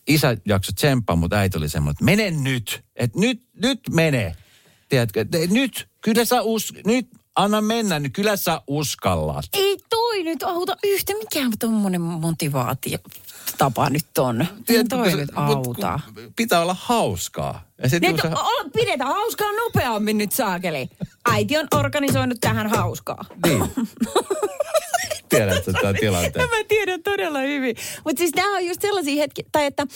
isä 0.07 0.37
jakso 0.45 0.71
tsemppaa, 0.75 1.15
mutta 1.15 1.35
äiti 1.35 1.57
oli 1.57 1.69
semmoinen, 1.69 1.91
että 1.91 2.05
mene 2.05 2.31
nyt. 2.31 2.83
Että 2.95 3.19
nyt, 3.19 3.41
nyt 3.61 3.79
mene. 3.89 4.35
Tiedätkö, 4.89 5.21
että 5.21 5.37
nyt, 5.49 5.87
kyllä 6.01 6.25
sä 6.25 6.41
us, 6.41 6.73
nyt 6.85 7.07
anna 7.35 7.61
mennä, 7.61 7.99
niin 7.99 8.11
kyllä 8.11 8.35
sä 8.37 8.61
uskallat. 8.67 9.45
Ei 9.53 9.77
toi 9.89 10.23
nyt 10.23 10.43
auta 10.43 10.77
yhtä 10.83 11.13
mikään 11.13 11.51
tommonen 11.59 12.01
motivaatio 12.01 12.97
tapa 13.57 13.89
nyt 13.89 14.17
on. 14.17 14.47
Tiedätkö, 14.65 14.95
toi 14.95 15.13
nyt 15.13 15.29
auta. 15.35 15.99
Pitää 16.35 16.61
olla 16.61 16.75
hauskaa. 16.79 17.63
Ja 17.83 17.89
sit 17.89 18.01
Nyt 18.01 18.17
sä- 18.21 18.27
olla, 18.29 18.69
pidetään 18.73 19.09
hauskaa 19.09 19.51
nopeammin 19.51 20.17
nyt 20.17 20.31
saakeli. 20.31 20.89
Äiti 21.31 21.57
on 21.57 21.67
organisoinut 21.75 22.37
tähän 22.41 22.67
hauskaa. 22.69 23.25
Niin. 23.45 23.61
Tiedätkö 25.35 25.73
tämän 25.73 25.95
tilanteen? 25.95 26.49
Mä 26.49 26.55
tiedän 26.67 27.03
todella 27.03 27.39
hyvin. 27.39 27.75
Mutta 28.05 28.19
siis 28.19 28.35
nämä 28.35 28.57
on 28.57 28.65
just 28.65 28.81
sellaisia 28.81 29.15
hetkiä, 29.15 29.45
tai 29.51 29.65
että 29.65 29.87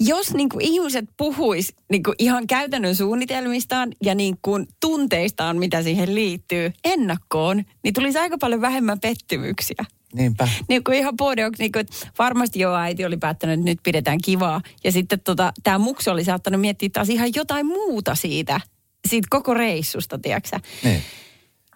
jos 0.00 0.34
niinku 0.34 0.58
ihmiset 0.60 1.04
puhuis 1.16 1.74
niinku 1.90 2.14
ihan 2.18 2.46
käytännön 2.46 2.94
suunnitelmistaan 2.94 3.92
ja 4.02 4.14
niinku 4.14 4.58
tunteistaan, 4.80 5.58
mitä 5.58 5.82
siihen 5.82 6.14
liittyy 6.14 6.72
ennakkoon, 6.84 7.64
niin 7.84 7.94
tulisi 7.94 8.18
aika 8.18 8.38
paljon 8.38 8.60
vähemmän 8.60 9.00
pettymyksiä. 9.00 9.84
Niinpä. 10.14 10.48
Niin 10.68 10.84
kuin 10.84 10.98
ihan 10.98 11.16
bodeoksi, 11.16 11.62
niin 11.62 11.72
kuin, 11.72 11.80
että 11.80 11.96
varmasti 12.18 12.58
jo 12.58 12.74
äiti 12.74 13.04
oli 13.04 13.16
päättänyt, 13.16 13.54
että 13.54 13.64
nyt 13.64 13.78
pidetään 13.82 14.18
kivaa. 14.24 14.60
Ja 14.84 14.92
sitten 14.92 15.20
tota, 15.20 15.52
tämä 15.62 15.78
muksu 15.78 16.10
oli 16.10 16.24
saattanut 16.24 16.60
miettiä 16.60 16.88
taas 16.92 17.08
ihan 17.08 17.30
jotain 17.34 17.66
muuta 17.66 18.14
siitä, 18.14 18.60
siitä 19.08 19.26
koko 19.30 19.54
reissusta, 19.54 20.18
tiedätkö 20.18 20.58
Niin. 20.84 21.02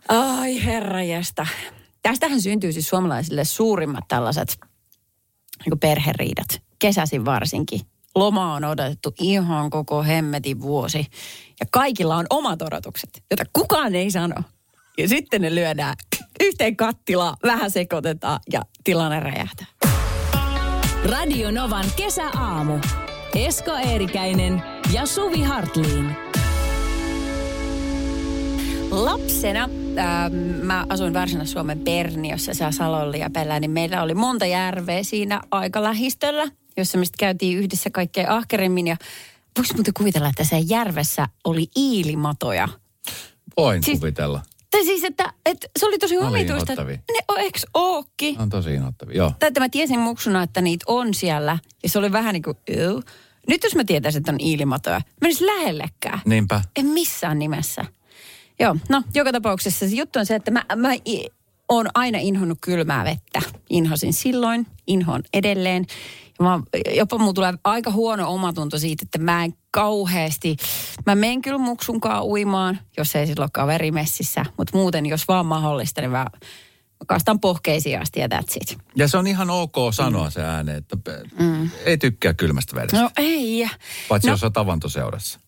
Ai 0.09 0.65
herrajesta. 0.65 1.47
Tästähän 2.03 2.41
syntyy 2.41 2.73
siis 2.73 2.89
suomalaisille 2.89 3.45
suurimmat 3.45 4.05
tällaiset 4.09 4.59
niin 5.65 5.79
perheriidat, 5.79 6.63
kesäsin 6.79 7.25
varsinkin. 7.25 7.81
Loma 8.15 8.55
on 8.55 8.65
odotettu 8.65 9.15
ihan 9.21 9.71
koko 9.71 10.03
hemmetin 10.03 10.61
vuosi. 10.61 11.07
Ja 11.61 11.67
kaikilla 11.71 12.17
on 12.17 12.27
omat 12.31 12.63
odotukset, 12.63 13.25
joita 13.31 13.45
kukaan 13.53 13.95
ei 13.95 14.11
sano. 14.11 14.35
Ja 14.99 15.09
sitten 15.09 15.41
ne 15.41 15.55
lyödään 15.55 15.95
yhteen 16.41 16.77
kattilaan, 16.77 17.37
vähän 17.43 17.71
sekoitetaan 17.71 18.41
ja 18.53 18.63
tilanne 18.85 19.21
räjähtää. 19.21 19.67
Radio 21.05 21.51
Novan 21.51 21.85
kesäaamu. 21.97 22.79
Esko 23.35 23.77
Eerikäinen 23.77 24.63
ja 24.93 25.07
Suvi 25.07 25.43
Hartliin. 25.43 26.17
Lapsena 28.91 29.69
ähm, 29.99 30.35
mä 30.63 30.87
asuin 30.89 31.15
Varsinais-Suomen 31.15 31.79
Perniossa, 31.79 32.55
siellä 32.55 32.73
Salonliapellä, 32.73 33.61
niin 33.61 33.71
meillä 33.71 34.03
oli 34.03 34.15
monta 34.15 34.47
järveä 34.47 35.03
siinä 35.03 35.41
aika 35.51 35.83
lähistöllä, 35.83 36.45
jossa 36.77 36.93
sitten 37.05 37.19
käytiin 37.19 37.59
yhdessä 37.59 37.91
kaikkein 37.91 38.29
ahkerimmin. 38.29 38.87
Ja 38.87 38.97
voisi 39.59 39.75
muuten 39.75 39.95
kuvitella, 39.95 40.29
että 40.29 40.45
se 40.45 40.59
järvessä 40.59 41.29
oli 41.45 41.67
iilimatoja. 41.77 42.69
Voin 43.57 43.83
Siis- 43.83 43.99
kuvitella. 43.99 44.43
Tai 44.71 44.85
siis, 44.85 45.05
että, 45.05 45.33
että 45.47 45.69
se 45.79 45.87
oli 45.87 45.99
tosi 45.99 46.19
omituista. 46.19 46.73
että. 46.73 46.85
Ne 46.85 47.19
on, 47.29 47.39
eikö 47.39 47.59
ookki? 47.75 48.37
On 48.39 48.51
tosi 48.51 48.75
inhottavia. 48.75 49.17
Joo. 49.17 49.33
Tai 49.39 49.49
että 49.49 49.61
mä 49.61 49.69
tiesin 49.69 50.01
muksuna, 50.01 50.43
että 50.43 50.61
niitä 50.61 50.85
on 50.89 51.15
siellä. 51.15 51.59
Ja 51.83 51.89
se 51.89 51.99
oli 51.99 52.13
vähän 52.13 52.33
niin 52.33 52.43
kuin, 52.43 52.57
"Ew." 52.69 52.99
nyt 53.49 53.63
jos 53.65 53.75
mä 53.75 53.85
tietäisin, 53.85 54.19
että 54.21 54.33
on 54.33 54.41
iilimatoja, 54.41 55.01
edes 55.23 55.41
lähellekään. 55.41 56.21
Niinpä. 56.25 56.63
En 56.77 56.87
missään 56.87 57.39
nimessä. 57.39 57.85
Joo, 58.63 58.77
no 58.89 59.03
joka 59.15 59.33
tapauksessa 59.33 59.89
se 59.89 59.97
juttu 59.97 60.19
on 60.19 60.27
se, 60.27 60.35
että 60.35 60.51
mä, 60.51 60.65
mä 60.77 60.89
oon 61.69 61.87
aina 61.95 62.19
inhonnut 62.19 62.59
kylmää 62.61 63.05
vettä. 63.05 63.43
Inhosin 63.71 64.13
silloin, 64.13 64.67
inhoon 64.87 65.23
edelleen. 65.33 65.87
Ja 66.39 66.45
mä, 66.45 66.61
jopa 66.97 67.19
mulla 67.19 67.33
tulee 67.33 67.55
aika 67.65 67.91
huono 67.91 68.35
omatunto 68.35 68.79
siitä, 68.79 69.03
että 69.07 69.19
mä 69.19 69.45
en 69.45 69.55
kauheasti, 69.71 70.57
mä 71.07 71.15
menen 71.15 71.43
kyllä 71.43 71.59
muksunkaan 71.59 72.25
uimaan, 72.25 72.79
jos 72.97 73.17
ei 73.17 73.27
silloin 73.27 73.53
kaveri 73.53 73.91
messissä. 73.91 74.45
Mutta 74.59 74.77
muuten, 74.77 75.07
jos 75.07 75.29
vaan 75.29 75.47
mahdollista, 75.47 76.01
niin 76.01 76.11
mä, 76.11 76.19
mä 76.19 77.07
kastan 77.07 77.41
pohkeisiin 77.41 78.01
asti 78.01 78.21
ja 78.21 78.27
that's 78.27 78.57
it. 78.57 78.79
Ja 78.97 79.09
se 79.09 79.19
on 79.19 79.27
ihan 79.27 79.51
ok 79.51 79.75
sanoa 79.91 80.31
se 80.31 80.43
ääneen, 80.43 80.79
että 80.79 80.97
mm. 81.39 81.71
ei 81.85 81.99
tykkää 81.99 82.35
kylmästä 82.35 82.77
vedestä. 82.77 83.03
No 83.03 83.11
ei. 83.17 83.71
Paitsi 84.09 84.29
no, 84.29 84.33
jos 84.33 84.45
on 84.45 84.53
tavantoseurassa. 84.53 85.41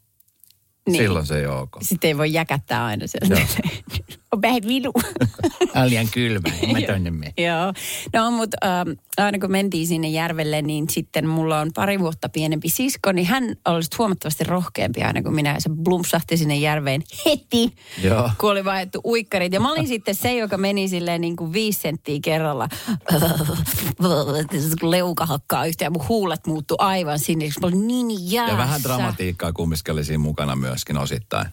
Niin. 0.89 1.03
Silloin 1.03 1.27
se 1.27 1.39
ei 1.39 1.47
ole 1.47 1.61
ok. 1.61 1.77
Sitten 1.83 2.09
ei 2.09 2.19
voi 2.19 2.33
jäkättää 2.33 2.85
aina 2.85 3.07
sieltä. 3.07 3.47
on 4.35 4.43
vähän 4.43 4.63
vilu. 4.67 4.93
Liian 5.89 6.09
kylmä, 6.13 6.49
mä 6.73 6.87
tonne 6.87 7.11
mene. 7.11 7.33
Joo. 7.39 7.73
No 8.13 8.31
mutta 8.31 8.57
ähm, 8.65 8.91
aina 9.17 9.39
kun 9.39 9.51
mentiin 9.51 9.87
sinne 9.87 10.09
järvelle, 10.09 10.63
niin 10.63 10.91
sitten 10.91 11.29
mulla 11.29 11.61
on 11.61 11.71
pari 11.75 12.01
vuotta 12.01 12.29
pienempi 12.29 12.69
sisko, 12.69 13.13
niin 13.13 13.27
hän 13.27 13.57
olisi 13.65 13.91
huomattavasti 13.99 14.45
rohkeampi 14.45 15.03
aina 15.03 15.23
kuin 15.23 15.35
minä. 15.35 15.61
Se 15.61 15.71
plumpsahti 15.85 16.37
sinne 16.37 16.57
järveen 16.57 17.03
heti, 17.27 17.75
Joo. 18.03 18.31
kun 18.39 18.51
oli 18.51 18.65
vaihdettu 18.65 19.01
uikkarit. 19.05 19.53
Ja 19.53 19.61
mä 19.61 19.73
olin 19.73 19.89
sitten 19.89 20.15
se, 20.15 20.37
joka 20.37 20.57
meni 20.57 20.89
silleen 20.89 21.21
niin 21.21 21.37
kuin 21.37 21.53
viisi 21.53 21.81
senttiä 21.81 22.19
kerralla. 22.23 22.69
leuka 24.83 25.27
hakkaa 25.27 25.67
yhtä 25.67 25.85
ja 25.85 25.91
mun 25.91 26.09
huulet 26.09 26.47
muuttu 26.47 26.75
aivan 26.79 27.19
sinne. 27.19 27.45
Mä 27.61 27.67
olin 27.67 27.87
niin 27.87 28.33
jäässä. 28.33 28.53
Ja 28.53 28.59
vähän 28.59 28.83
dramatiikkaa 28.83 29.53
kumminkin 29.53 29.93
oli 29.93 30.05
siinä 30.05 30.19
mukana 30.23 30.57
myöskin 30.75 30.99
osittain. 30.99 31.47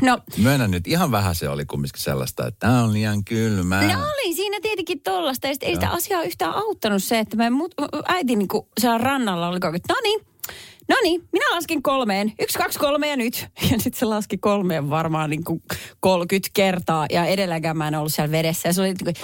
No, 0.00 0.18
Myönnän 0.36 0.70
nyt, 0.70 0.86
ihan 0.86 1.10
vähän 1.10 1.34
se 1.34 1.48
oli 1.48 1.64
kumminkin 1.64 2.02
sellaista, 2.02 2.46
että 2.46 2.58
tämä 2.66 2.82
on 2.82 2.92
liian 2.92 3.24
kylmää. 3.24 3.96
No 3.96 4.02
oli 4.02 4.34
siinä 4.34 4.58
tietenkin 4.62 5.00
tollasta. 5.00 5.46
Ja 5.46 5.54
ei 5.60 5.74
sitä 5.74 5.90
asiaa 5.90 6.22
yhtään 6.22 6.54
auttanut 6.54 7.02
se, 7.02 7.18
että 7.18 7.36
mä 7.36 7.50
mut, 7.50 7.74
äiti 8.08 8.36
niinku 8.36 8.68
siellä 8.80 8.98
rannalla 8.98 9.48
oli 9.48 9.58
ajan, 9.62 9.80
no 9.88 9.94
niin, 10.02 10.20
no 10.88 10.96
niin, 11.02 11.28
minä 11.32 11.54
laskin 11.54 11.82
kolmeen. 11.82 12.32
Yksi, 12.40 12.58
kaksi, 12.58 12.78
kolme 12.78 13.08
ja 13.08 13.16
nyt. 13.16 13.46
Ja 13.70 13.78
sitten 13.78 13.98
se 13.98 14.04
laski 14.04 14.38
kolmeen 14.38 14.90
varmaan 14.90 15.30
niin 15.30 15.44
kuin 15.44 15.62
30 16.00 16.50
kertaa. 16.52 17.06
Ja 17.10 17.24
edelläkään 17.24 17.76
mä 17.76 17.88
en 17.88 17.94
ollut 17.94 18.14
siellä 18.14 18.32
vedessä. 18.32 18.68
Ja 18.68 18.72
se 18.72 18.80
oli 18.80 18.88
niin 18.88 19.04
kuin, 19.04 19.14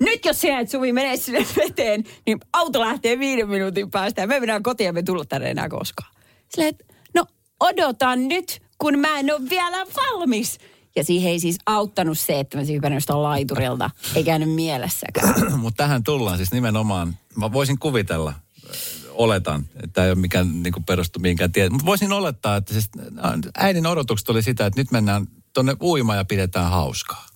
nyt 0.00 0.24
jos 0.24 0.40
sinä 0.40 0.60
et 0.60 0.70
Suvi 0.70 0.92
mene 0.92 1.16
sinne 1.16 1.46
veteen, 1.56 2.04
niin 2.26 2.38
auto 2.52 2.80
lähtee 2.80 3.18
viiden 3.18 3.48
minuutin 3.48 3.90
päästä. 3.90 4.20
Ja 4.20 4.26
me 4.26 4.40
mennään 4.40 4.62
kotiin 4.62 4.86
ja 4.86 4.92
me 4.92 5.02
tulla 5.02 5.24
tänne 5.24 5.50
enää 5.50 5.68
koskaan. 5.68 6.10
Silleen, 6.48 6.70
että 6.70 6.93
odotan 7.60 8.28
nyt, 8.28 8.62
kun 8.78 8.98
mä 8.98 9.18
en 9.18 9.34
ole 9.34 9.50
vielä 9.50 9.86
valmis. 9.96 10.58
Ja 10.96 11.04
siihen 11.04 11.30
ei 11.30 11.40
siis 11.40 11.58
auttanut 11.66 12.18
se, 12.18 12.40
että 12.40 12.56
mä 12.56 12.60
olisin 12.60 12.94
jostain 12.94 13.22
laiturilta. 13.22 13.90
Ei 14.14 14.24
käynyt 14.24 14.52
mielessäkään. 14.52 15.34
Mutta 15.60 15.82
tähän 15.82 16.04
tullaan 16.04 16.36
siis 16.36 16.52
nimenomaan, 16.52 17.18
mä 17.36 17.52
voisin 17.52 17.78
kuvitella, 17.78 18.30
äh, 18.30 18.76
oletan, 19.10 19.64
että 19.82 20.04
ei 20.04 20.10
ole 20.10 20.18
mikään 20.18 20.62
niin 20.62 20.72
kuin 20.72 20.84
perustu 20.84 21.18
mihinkään 21.18 21.52
tie. 21.52 21.70
Mutta 21.70 21.86
voisin 21.86 22.12
olettaa, 22.12 22.56
että 22.56 22.72
siis 22.72 22.90
äh, 23.24 23.32
äidin 23.56 23.86
odotukset 23.86 24.28
oli 24.28 24.42
sitä, 24.42 24.66
että 24.66 24.80
nyt 24.80 24.90
mennään 24.90 25.26
tuonne 25.54 25.76
uimaan 25.82 26.18
ja 26.18 26.24
pidetään 26.24 26.70
hauskaa. 26.70 27.26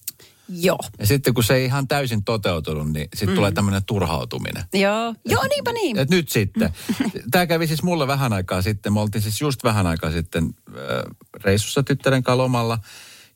Joo. 0.49 0.79
Ja 0.99 1.07
sitten 1.07 1.35
kun 1.35 1.45
se 1.45 1.55
ei 1.55 1.65
ihan 1.65 1.89
täysin 1.89 2.25
toteutunut, 2.25 2.93
niin 2.93 3.09
sitten 3.15 3.29
mm. 3.29 3.35
tulee 3.35 3.53
tämmöinen 3.53 3.85
turhautuminen. 3.85 4.65
Joo. 4.75 5.15
Joo, 5.25 5.43
niinpä 5.49 5.73
niin. 5.73 5.99
Et 5.99 6.11
nyt 6.11 6.29
sitten. 6.29 6.73
Tämä 7.31 7.47
kävi 7.47 7.67
siis 7.67 7.83
mulle 7.83 8.07
vähän 8.07 8.33
aikaa 8.33 8.63
sitten. 8.63 8.93
Me 8.93 9.01
oltiin 9.01 9.23
siis 9.23 9.41
just 9.41 9.65
vähän 9.65 9.87
aikaa 9.87 10.11
sitten 10.11 10.45
äh, 10.69 10.75
reissussa 11.45 11.83
tyttären 11.83 12.23
kanssa 12.23 12.39
lomalla. 12.39 12.79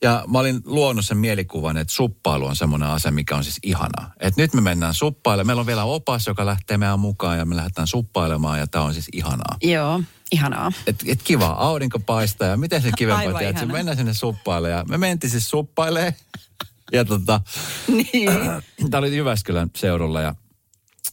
Ja 0.03 0.25
mä 0.29 0.39
olin 0.39 0.61
luonut 0.65 1.07
sen 1.07 1.17
mielikuvan, 1.17 1.77
että 1.77 1.95
suppailu 1.95 2.47
on 2.47 2.57
semmoinen 2.57 2.89
asia, 2.89 3.11
mikä 3.11 3.37
on 3.37 3.45
siis 3.45 3.59
ihanaa. 3.63 4.13
Että 4.21 4.43
nyt 4.43 4.55
me 4.55 4.61
mennään 4.61 4.95
suppailemaan. 4.95 5.47
Meillä 5.47 5.61
on 5.61 5.67
vielä 5.67 5.85
opas, 5.85 6.27
joka 6.27 6.47
lähtee 6.47 6.79
meidän 6.79 7.01
mukaan 7.01 7.39
ja 7.39 7.45
me 7.45 7.57
lähdetään 7.57 7.87
suppailemaan 7.87 8.59
ja 8.59 8.67
tämä 8.67 8.85
on 8.85 8.93
siis 8.95 9.09
ihanaa. 9.13 9.57
Joo, 9.63 10.03
ihanaa. 10.33 10.73
Et, 10.87 10.97
et 11.07 11.23
kiva, 11.23 11.47
aurinko 11.47 11.99
paistaa 12.01 12.49
ja 12.49 12.57
miten 12.57 12.83
se 12.83 12.91
kivempaa, 12.97 13.41
ihana. 13.41 13.73
Mennään 13.73 13.97
sinne 13.97 14.15
suppailemaan 14.15 14.79
ja 14.79 14.85
me 14.89 14.99
mentiin 14.99 15.31
siis 15.31 15.51
suppailemaan. 15.51 16.13
Ja 16.93 17.05
tota, 17.05 17.41
Niin. 17.97 18.31
Tämä 18.91 18.99
oli 18.99 19.17
Jyväskylän 19.17 19.71
seudulla 19.77 20.21
ja, 20.21 20.35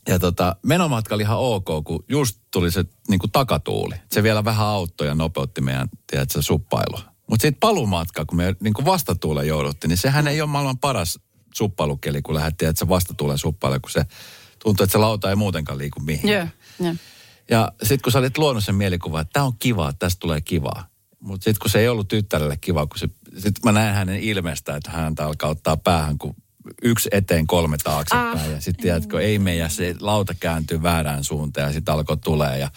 ja 0.08 0.20
tota, 0.20 0.56
menomatka 0.64 1.16
oli 1.16 1.24
ihan 1.24 1.38
ok, 1.38 1.66
kun 1.84 2.06
just 2.10 2.40
tuli 2.52 2.72
se 2.72 2.86
niin 3.08 3.20
kuin 3.20 3.32
takatuuli. 3.32 3.96
Se 4.12 4.24
vielä 4.24 4.46
vähän 4.46 4.68
auttoi 4.68 5.08
ja 5.08 5.16
nopeutti 5.16 5.62
meidän 5.62 5.90
tiedätkö, 6.08 6.42
suppailua. 6.42 7.02
Mutta 7.28 7.42
sitten 7.42 7.60
palumatka, 7.60 8.26
kun 8.26 8.38
me 8.38 8.56
niin 8.60 8.74
kuin 8.74 8.86
vastatuuleen 8.86 9.48
jouduttiin, 9.48 9.90
niin 9.90 9.98
sehän 9.98 10.28
ei 10.28 10.42
ole 10.42 10.50
maailman 10.50 10.78
paras 10.78 11.20
suppailukeli, 11.56 12.22
kun 12.22 12.36
lähdettiin, 12.36 12.70
että 12.70 12.80
se 12.80 12.90
vastatuuleen 12.90 13.38
suppailee, 13.38 13.80
kun 13.80 13.92
se 13.92 14.06
tuntuu, 14.64 14.84
että 14.84 14.92
se 14.92 14.98
lauta 14.98 15.30
ei 15.30 15.36
muutenkaan 15.36 15.78
liiku 15.78 16.00
mihin. 16.00 16.30
Joo. 16.30 16.48
Joo. 16.80 16.96
Ja 17.50 17.72
sitten 17.80 18.02
kun 18.04 18.12
sä 18.12 18.20
olit 18.20 18.38
luonut 18.38 18.64
sen 18.64 18.76
mielikuvan, 18.76 19.22
että 19.22 19.34
tämä 19.34 19.46
on 19.46 19.58
kivaa, 19.60 19.94
tästä 19.94 20.20
tulee 20.20 20.42
kivaa. 20.42 20.88
Mutta 21.20 21.44
sitten 21.44 21.60
kun 21.62 21.70
se 21.70 21.80
ei 21.80 21.88
ollut 21.88 22.08
tyttärelle 22.08 22.58
kiva, 22.58 22.88
kun 22.88 23.00
se, 23.00 23.10
sit 23.38 23.56
mä 23.66 23.72
näen 23.72 23.96
hänen 23.96 24.20
ilmeestä, 24.20 24.76
että 24.76 24.92
hän 24.92 25.14
alkaa 25.20 25.50
ottaa 25.50 25.78
päähän, 25.78 26.18
kun 26.18 26.36
yksi 26.84 27.10
eteen, 27.12 27.48
kolme 27.48 27.78
taaksepäin. 27.84 28.38
Ah. 28.38 28.50
Ja 28.52 28.62
sitten 28.62 28.84
tiedätkö, 28.84 29.22
ei 29.22 29.40
mene 29.40 29.56
ja 29.56 29.70
se 29.70 29.96
lauta 30.00 30.34
kääntyy 30.40 30.84
väärään 30.84 31.24
suuntaan 31.24 31.68
ja 31.68 31.74
sitten 31.74 31.94
alkoi 31.94 32.18
tulee. 32.18 32.60
Ja 32.60 32.70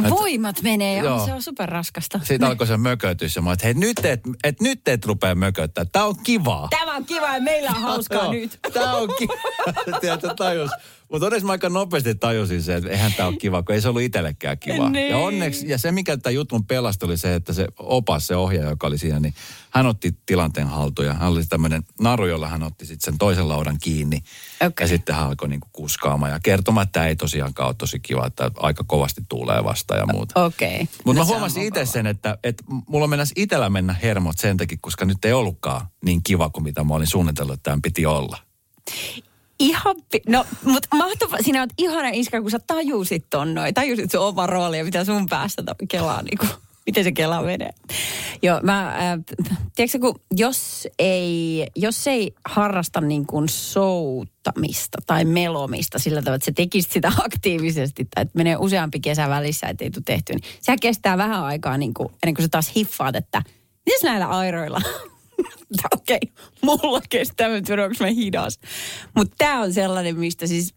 No, 0.00 0.10
voimat 0.10 0.62
menee 0.62 0.98
Joo. 0.98 1.26
se 1.26 1.32
on 1.32 1.42
superraskasta. 1.42 2.18
sitten 2.18 2.48
alkoi 2.48 2.66
se 2.66 2.76
mökötys 2.76 3.36
ja 3.36 3.42
mä 3.42 3.52
että 3.52 3.66
hei 3.66 3.74
nyt 3.74 4.04
et, 4.04 4.20
et, 4.44 4.60
nyt 4.60 4.88
et 4.88 5.06
rupea 5.06 5.34
mököttää, 5.34 5.84
tää 5.84 6.04
on 6.04 6.22
kivaa. 6.22 6.68
Tämä 6.70 6.96
on 6.96 7.04
kiva 7.04 7.34
ja 7.34 7.40
meillä 7.40 7.70
on 7.70 7.82
hauskaa 7.82 8.32
nyt. 8.32 8.58
Tää 8.72 8.96
on 8.96 9.08
kiva. 9.18 9.34
Tiedätkö, 10.00 10.34
tajus. 10.34 10.70
Mutta 11.12 11.26
onneksi 11.26 11.46
mä 11.46 11.52
aika 11.52 11.68
nopeasti 11.68 12.14
tajusin 12.14 12.62
se, 12.62 12.74
että 12.74 12.90
eihän 12.90 13.12
tää 13.12 13.26
ole 13.26 13.36
kiva, 13.36 13.62
kun 13.62 13.74
ei 13.74 13.80
se 13.80 13.88
ollut 13.88 14.02
itsellekään 14.02 14.58
kiva. 14.58 14.90
Niin. 14.90 15.10
Ja 15.10 15.18
onneksi, 15.18 15.68
ja 15.68 15.78
se 15.78 15.92
mikä 15.92 16.16
tämä 16.16 16.30
jutun 16.30 16.66
pelasti 16.66 17.04
oli 17.04 17.16
se, 17.16 17.34
että 17.34 17.52
se 17.52 17.66
opas, 17.78 18.26
se 18.26 18.36
ohjaaja, 18.36 18.70
joka 18.70 18.86
oli 18.86 18.98
siinä, 18.98 19.20
niin 19.20 19.34
hän 19.70 19.86
otti 19.86 20.14
tilanteen 20.26 20.66
haltuun 20.66 21.08
ja 21.08 21.14
hän 21.14 21.28
oli 21.28 21.44
tämmöinen 21.44 21.82
naru, 22.00 22.26
jolla 22.26 22.48
hän 22.48 22.62
otti 22.62 22.86
sitten 22.86 23.12
sen 23.12 23.18
toisen 23.18 23.48
laudan 23.48 23.78
kiinni. 23.82 24.22
Okei. 24.66 24.84
Ja 24.84 24.88
sitten 24.88 25.14
hän 25.14 25.26
alkoi 25.26 25.48
niinku 25.48 25.68
kuskaamaan 25.72 26.32
ja 26.32 26.40
kertomaan, 26.42 26.84
että 26.84 26.92
tämä 26.92 27.06
ei 27.06 27.16
tosiaankaan 27.16 27.66
ole 27.66 27.74
tosi 27.78 28.00
kiva, 28.00 28.26
että 28.26 28.50
aika 28.56 28.84
kovasti 28.86 29.22
tuulee 29.28 29.64
vastaan 29.64 30.00
ja 30.00 30.06
muuta. 30.06 30.44
Okei. 30.44 30.74
Okay. 30.74 30.86
Mutta 31.04 31.20
mä 31.20 31.26
huomasin 31.26 31.62
itse 31.62 31.86
sen, 31.86 32.06
että, 32.06 32.38
että 32.44 32.64
mulla 32.88 33.06
mennäisi 33.06 33.34
itsellä 33.36 33.70
mennä 33.70 33.96
hermot 34.02 34.38
sen 34.38 34.56
takia, 34.56 34.78
koska 34.80 35.04
nyt 35.04 35.24
ei 35.24 35.32
ollutkaan 35.32 35.86
niin 36.04 36.22
kiva 36.22 36.50
kuin 36.50 36.64
mitä 36.64 36.84
mä 36.84 36.94
olin 36.94 37.06
suunnitellut, 37.06 37.54
että 37.54 37.64
tämän 37.64 37.82
piti 37.82 38.06
olla. 38.06 38.38
Ihan, 39.60 39.96
pi- 40.12 40.22
no, 40.28 40.46
mutta 40.64 40.96
mahtava, 40.96 41.36
sinä 41.40 41.60
oot 41.60 41.70
ihana 41.78 42.08
iskä, 42.12 42.40
kun 42.40 42.50
sä 42.50 42.58
tajusit 42.66 43.26
ton 43.30 43.54
noin, 43.54 43.74
tajusit 43.74 44.10
sun 44.10 44.20
oma 44.20 44.46
rooli 44.46 44.78
ja 44.78 44.84
mitä 44.84 45.04
sun 45.04 45.26
päässä 45.28 45.62
to, 45.62 45.74
kelaa, 45.88 46.22
niin 46.22 46.38
kuin, 46.38 46.50
miten 46.86 47.04
se 47.04 47.12
kela 47.12 47.42
menee. 47.42 47.70
Joo, 48.42 48.60
mä, 48.62 48.88
äh, 48.88 49.18
tiedätkö, 49.76 49.98
kun 49.98 50.20
jos 50.36 50.88
ei, 50.98 51.66
jos 51.76 52.06
ei 52.06 52.34
harrasta 52.44 53.00
niin 53.00 53.26
kuin 53.26 53.48
souttamista 53.48 54.98
tai 55.06 55.24
melomista 55.24 55.98
sillä 55.98 56.22
tavalla, 56.22 56.36
että 56.36 56.44
se 56.44 56.52
tekisi 56.52 56.88
sitä 56.92 57.12
aktiivisesti 57.26 58.08
tai 58.14 58.22
että 58.22 58.36
menee 58.36 58.56
useampi 58.56 59.00
kesä 59.00 59.28
välissä, 59.28 59.66
että 59.66 59.84
ei 59.84 59.90
tule 59.90 60.02
tehtyä, 60.06 60.36
niin 60.36 60.50
sehän 60.60 60.80
kestää 60.80 61.18
vähän 61.18 61.44
aikaa 61.44 61.78
niin 61.78 61.94
kuin, 61.94 62.08
ennen 62.08 62.34
kuin 62.34 62.44
sä 62.44 62.48
taas 62.48 62.72
hiffaat, 62.76 63.16
että 63.16 63.42
mitäs 63.86 64.02
näillä 64.02 64.26
airoilla 64.26 64.80
okei, 65.94 66.18
okay, 66.22 66.46
mulla 66.62 67.00
kestää, 67.10 67.48
mutta 67.48 67.72
onko 67.72 67.94
mä 68.00 68.06
hidas. 68.06 68.60
Mutta 69.16 69.34
tämä 69.38 69.60
on 69.60 69.72
sellainen, 69.72 70.18
mistä 70.18 70.46
siis 70.46 70.74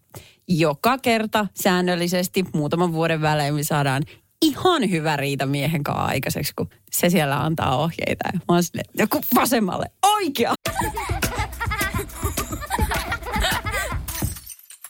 joka 0.48 0.98
kerta 0.98 1.46
säännöllisesti 1.54 2.44
muutaman 2.52 2.92
vuoden 2.92 3.20
välein 3.20 3.54
me 3.54 3.62
saadaan 3.62 4.02
ihan 4.42 4.90
hyvä 4.90 5.16
riita 5.16 5.46
miehen 5.46 5.84
kanssa 5.84 6.04
aikaiseksi, 6.04 6.52
kun 6.56 6.68
se 6.90 7.10
siellä 7.10 7.40
antaa 7.40 7.76
ohjeita. 7.76 8.28
Ja 8.32 8.38
mä 8.38 8.44
oon 8.48 8.62
silleen, 8.62 8.90
joku 8.98 9.20
vasemmalle, 9.34 9.86
oikea. 10.16 10.54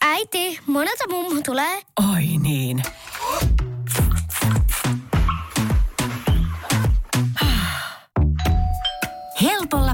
Äiti, 0.01 0.59
monelta 0.67 1.09
mummu 1.09 1.41
tulee? 1.45 1.81
Oi 2.13 2.37
niin. 2.41 2.83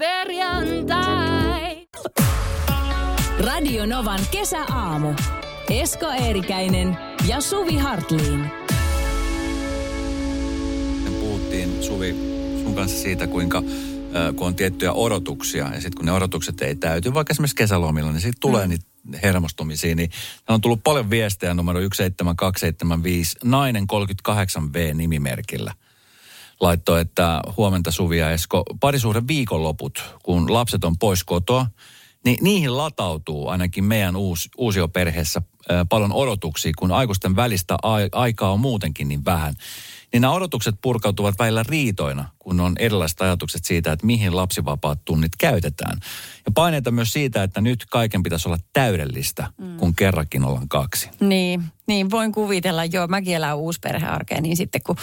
Pyörykkäperjantai. 0.00 1.86
Radio 3.40 3.86
Novan 3.86 4.20
kesäaamu. 4.30 5.14
Esko 5.70 6.06
Eerikäinen 6.06 6.96
ja 7.28 7.40
Suvi 7.40 7.76
Hartliin. 7.76 8.50
Puhuttiin 11.20 11.82
Suvi 11.82 12.14
sun 12.62 12.74
kanssa 12.74 12.98
siitä, 12.98 13.26
kuinka 13.26 13.62
kun 14.36 14.46
on 14.46 14.54
tiettyjä 14.54 14.92
odotuksia 14.92 15.64
ja 15.64 15.80
sitten 15.80 15.96
kun 15.96 16.06
ne 16.06 16.12
odotukset 16.12 16.62
ei 16.62 16.74
täyty, 16.76 17.14
vaikka 17.14 17.32
esimerkiksi 17.32 17.56
kesälomilla, 17.56 18.12
niin 18.12 18.20
siitä 18.20 18.38
tulee 18.40 18.66
mm. 18.66 18.70
niitä 18.70 18.86
hermostumisia, 19.22 19.94
niin 19.94 20.10
on 20.48 20.60
tullut 20.60 20.80
paljon 20.84 21.10
viestejä 21.10 21.54
numero 21.54 21.80
17275, 21.80 23.38
nainen 23.44 23.86
38V 23.92 24.94
nimimerkillä. 24.94 25.74
Laittoi, 26.60 27.00
että 27.00 27.40
huomenta 27.56 27.90
Suvi 27.90 28.18
ja 28.18 28.30
Esko, 28.30 28.62
parisuhden 28.80 29.28
viikonloput, 29.28 30.14
kun 30.22 30.52
lapset 30.52 30.84
on 30.84 30.98
pois 30.98 31.24
kotoa, 31.24 31.66
niin 32.24 32.38
niihin 32.40 32.76
latautuu 32.76 33.48
ainakin 33.48 33.84
meidän 33.84 34.16
uus, 34.16 34.48
uusioperheessä 34.58 35.42
paljon 35.88 36.12
odotuksia, 36.12 36.72
kun 36.78 36.92
aikuisten 36.92 37.36
välistä 37.36 37.76
ai- 37.82 38.08
aikaa 38.12 38.52
on 38.52 38.60
muutenkin 38.60 39.08
niin 39.08 39.24
vähän. 39.24 39.54
Niin 40.12 40.20
nämä 40.20 40.34
odotukset 40.34 40.74
purkautuvat 40.82 41.38
välillä 41.38 41.62
riitoina, 41.62 42.28
kun 42.38 42.60
on 42.60 42.72
erilaiset 42.78 43.20
ajatukset 43.20 43.64
siitä, 43.64 43.92
että 43.92 44.06
mihin 44.06 44.36
lapsivapaat 44.36 45.04
tunnit 45.04 45.32
käytetään. 45.38 45.98
Ja 46.46 46.52
paineita 46.54 46.90
myös 46.90 47.12
siitä, 47.12 47.42
että 47.42 47.60
nyt 47.60 47.86
kaiken 47.90 48.22
pitäisi 48.22 48.48
olla 48.48 48.58
täydellistä, 48.72 49.52
mm. 49.58 49.76
kun 49.76 49.94
kerrankin 49.94 50.44
ollaan 50.44 50.68
kaksi. 50.68 51.10
Niin, 51.20 51.64
niin 51.86 52.10
voin 52.10 52.32
kuvitella, 52.32 52.84
joo, 52.84 53.06
mäkin 53.06 53.34
elän 53.34 53.56
uusperhearkea, 53.56 54.40
niin 54.40 54.56
sitten 54.56 54.80
kun 54.86 54.96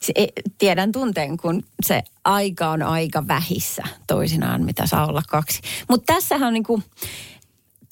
se, 0.00 0.12
e, 0.16 0.26
tiedän 0.58 0.92
tunteen, 0.92 1.36
kun 1.36 1.62
se 1.82 2.02
aika 2.24 2.70
on 2.70 2.82
aika 2.82 3.28
vähissä 3.28 3.82
toisinaan, 4.06 4.64
mitä 4.64 4.86
saa 4.86 5.06
olla 5.06 5.22
kaksi. 5.28 5.60
Mutta 5.88 6.12
tässähän 6.14 6.46
on 6.46 6.54
niin 6.54 6.64
kuin, 6.64 6.84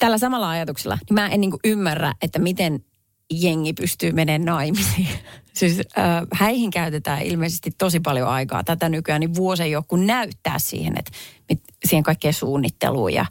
tällä 0.03 0.17
samalla 0.17 0.49
ajatuksella, 0.49 0.97
niin 1.09 1.13
mä 1.13 1.27
en 1.27 1.41
niin 1.41 1.51
ymmärrä, 1.63 2.13
että 2.21 2.39
miten 2.39 2.85
jengi 3.31 3.73
pystyy 3.73 4.11
menemään 4.11 4.45
naimisiin. 4.45 5.07
Siis 5.53 5.79
äh, 5.79 6.21
häihin 6.33 6.71
käytetään 6.71 7.21
ilmeisesti 7.21 7.71
tosi 7.77 7.99
paljon 7.99 8.27
aikaa 8.27 8.63
tätä 8.63 8.89
nykyään, 8.89 9.19
niin 9.19 9.35
vuosi 9.35 9.63
ei 9.63 9.75
ole 9.75 10.05
näyttää 10.05 10.59
siihen, 10.59 10.93
että 10.99 11.11
mit, 11.49 11.61
siihen 11.85 12.03
kaikkeen 12.03 12.33
suunnitteluun 12.33 13.13
ja, 13.13 13.25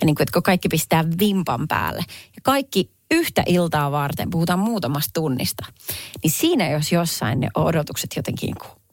ja 0.00 0.06
niin 0.06 0.14
kuin, 0.14 0.22
että 0.22 0.40
kaikki 0.42 0.68
pistää 0.68 1.04
vimpan 1.18 1.68
päälle. 1.68 2.04
Ja 2.08 2.40
kaikki 2.42 2.90
yhtä 3.10 3.42
iltaa 3.46 3.90
varten, 3.90 4.30
puhutaan 4.30 4.58
muutamasta 4.58 5.10
tunnista, 5.20 5.66
niin 6.22 6.30
siinä 6.30 6.70
jos 6.70 6.92
jossain 6.92 7.40
ne 7.40 7.48
odotukset 7.54 8.10
jotenkin 8.16 8.54
kuin 8.54 8.83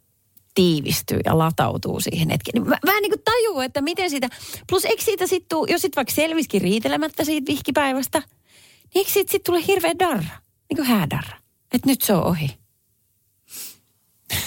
tiivistyy 0.54 1.20
ja 1.26 1.38
latautuu 1.38 2.00
siihen 2.00 2.30
hetkeen. 2.30 2.64
Niin 2.64 2.70
mä, 2.70 2.96
en 2.96 3.02
niin 3.02 3.12
kuin 3.12 3.24
tajuu, 3.26 3.60
että 3.60 3.82
miten 3.82 4.10
siitä, 4.10 4.30
plus 4.70 4.86
eikö 4.86 5.04
siitä 5.04 5.28
sitten 5.28 5.50
tuu, 5.50 5.66
jos 5.66 5.82
sitten 5.82 5.96
vaikka 5.96 6.14
selviskin 6.14 6.62
riitelemättä 6.62 7.24
siitä 7.24 7.52
vihkipäivästä, 7.52 8.20
niin 8.20 8.92
eikö 8.96 9.12
siitä 9.12 9.32
sitten 9.32 9.54
tule 9.54 9.68
hirveä 9.68 9.94
darra, 10.00 10.38
niin 10.70 10.76
kuin 10.76 10.86
häädarra, 10.88 11.38
että 11.74 11.90
nyt 11.90 12.02
se 12.02 12.14
on 12.14 12.24
ohi. 12.24 12.50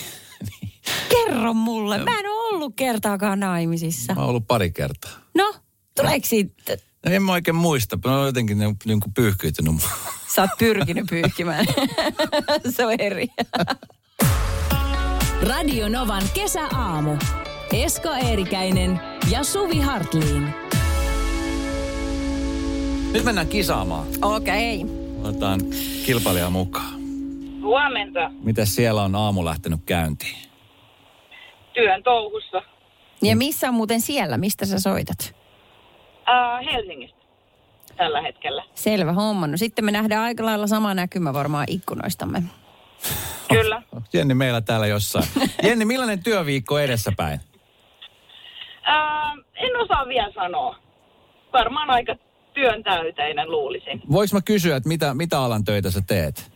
Kerro 1.09 1.55
mulle, 1.55 1.99
mä 1.99 2.19
en 2.19 2.27
ole 2.27 2.55
ollut 2.55 2.73
kertaakaan 2.77 3.41
naimisissa. 3.41 4.15
Mä 4.15 4.21
oon 4.21 4.31
ollut 4.31 4.47
pari 4.47 4.71
kertaa. 4.71 5.13
No, 5.35 5.55
tuleeko 5.97 6.27
siitä, 6.27 6.77
No 7.07 7.13
en 7.13 7.23
mä 7.23 7.33
oikein 7.33 7.55
muista, 7.55 7.99
mä 8.05 8.17
oon 8.17 8.27
jotenkin 8.27 8.59
niin, 8.59 8.77
niin 8.85 9.01
kuin 9.01 9.15
pyyhkiytynyt. 9.15 9.75
sä 10.35 10.43
oot 10.43 10.51
pyrkinyt 10.59 11.07
pyyhkimään. 11.11 11.67
se 12.77 12.87
on 12.87 12.95
eri. 12.99 13.29
Radio 15.49 15.89
Novan 15.89 16.23
kesäaamu. 16.35 17.17
Esko 17.73 18.09
Eerikäinen 18.13 19.01
ja 19.31 19.45
Suvi 19.45 19.81
Hartliin. 19.81 20.55
Nyt 23.13 23.25
mennään 23.25 23.47
kisaamaan. 23.47 24.07
Okei. 24.23 24.83
Okay. 24.83 24.97
Otetaan 25.31 25.61
kilpailijaa 26.07 26.51
mukaan. 26.51 26.95
Huomenta 27.63 28.31
Miten 28.43 28.67
siellä 28.67 29.03
on 29.03 29.15
aamu 29.15 29.45
lähtenyt 29.45 29.81
käyntiin? 29.87 30.37
työn 31.75 32.03
touhussa 32.03 32.63
Ja 33.23 33.37
missä 33.37 33.69
on 33.69 33.75
muuten 33.75 34.01
siellä? 34.01 34.39
Mistä 34.39 34.67
sä 34.67 34.81
soitat? 34.81 35.35
äh, 36.29 36.73
Helsingistä 36.75 37.19
tällä 37.97 38.23
hetkellä. 38.23 38.63
Selvä 38.75 39.13
homma. 39.13 39.47
No 39.47 39.57
sitten 39.57 39.85
me 39.85 39.91
nähdään 39.91 40.23
aika 40.23 40.45
lailla 40.45 40.67
sama 40.67 40.95
näkymä 40.95 41.33
varmaan 41.33 41.67
ikkunoistamme. 41.69 42.43
Kyllä. 43.49 43.83
Jenni 44.13 44.35
meillä 44.35 44.61
täällä 44.61 44.87
jossain. 44.87 45.27
Jenni, 45.67 45.85
millainen 45.85 46.23
työviikko 46.23 46.79
edessäpäin? 46.79 47.41
Äh, 48.89 49.33
en 49.55 49.77
osaa 49.77 50.09
vielä 50.09 50.33
sanoa. 50.35 50.79
Varmaan 51.53 51.91
aika 51.91 52.15
työntäyteinen 52.55 53.51
luulisin. 53.51 54.03
Voinko 54.11 54.37
mä 54.37 54.41
kysyä, 54.41 54.77
että 54.77 54.89
mitä, 54.89 55.15
mitä 55.15 55.41
alan 55.41 55.65
töitä 55.65 55.91
sä 55.91 56.03
teet? 56.07 56.53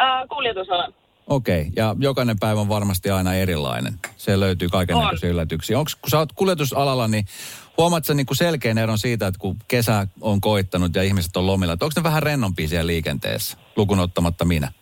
Äh, 0.00 0.28
kuljetusalan. 0.28 0.94
Okei, 1.26 1.60
okay. 1.60 1.72
ja 1.76 1.96
jokainen 1.98 2.38
päivä 2.38 2.60
on 2.60 2.68
varmasti 2.68 3.10
aina 3.10 3.34
erilainen. 3.34 3.94
Se 4.16 4.40
löytyy 4.40 4.68
kaiken 4.68 4.98
näköisiä 4.98 5.30
yllätyksiä. 5.30 5.78
Onks, 5.78 5.94
kun 5.94 6.10
sä 6.10 6.18
oot 6.18 6.32
kuljetusalalla, 6.32 7.08
niin 7.08 7.24
huomaat 7.76 8.04
sä 8.04 8.14
niinku 8.14 8.34
selkeän 8.34 8.78
eron 8.78 8.98
siitä, 8.98 9.26
että 9.26 9.38
kun 9.38 9.56
kesä 9.68 10.06
on 10.20 10.40
koittanut 10.40 10.94
ja 10.94 11.02
ihmiset 11.02 11.36
on 11.36 11.46
lomilla, 11.46 11.72
että 11.72 11.84
onko 11.84 11.92
ne 11.96 12.02
vähän 12.02 12.22
rennompia 12.22 12.68
siellä 12.68 12.86
liikenteessä, 12.86 13.58
lukun 13.76 14.00
ottamatta 14.00 14.44
minä? 14.44 14.72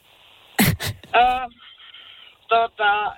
Äh, 1.16 1.48
tota, 2.48 3.14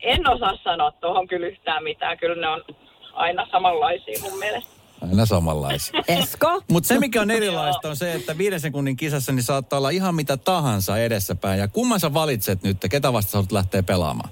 en 0.00 0.28
osaa 0.28 0.56
sanoa 0.64 0.90
tuohon 0.90 1.28
kyllä 1.28 1.46
yhtään 1.46 1.82
mitään. 1.84 2.18
Kyllä 2.18 2.40
ne 2.40 2.48
on 2.48 2.64
aina 3.12 3.46
samanlaisia 3.52 4.18
mun 4.22 4.38
mielestä. 4.38 4.70
Aina 5.08 5.26
samanlaisia. 5.26 6.02
Esko? 6.08 6.62
Mutta 6.70 6.88
se, 6.88 6.98
mikä 6.98 7.20
on 7.20 7.30
erilaista, 7.30 7.88
on 7.88 7.96
se, 7.96 8.12
että 8.12 8.38
viiden 8.38 8.60
sekunnin 8.60 8.96
kisassa 8.96 9.32
niin 9.32 9.42
saattaa 9.42 9.76
olla 9.76 9.90
ihan 9.90 10.14
mitä 10.14 10.36
tahansa 10.36 10.98
edessäpäin. 10.98 11.60
Ja 11.60 11.68
kumman 11.68 12.00
sä 12.00 12.14
valitset 12.14 12.62
nyt, 12.62 12.76
ketä 12.90 13.12
vasta 13.12 13.30
sä 13.30 13.38
haluat 13.38 13.52
lähteä 13.52 13.82
pelaamaan? 13.82 14.30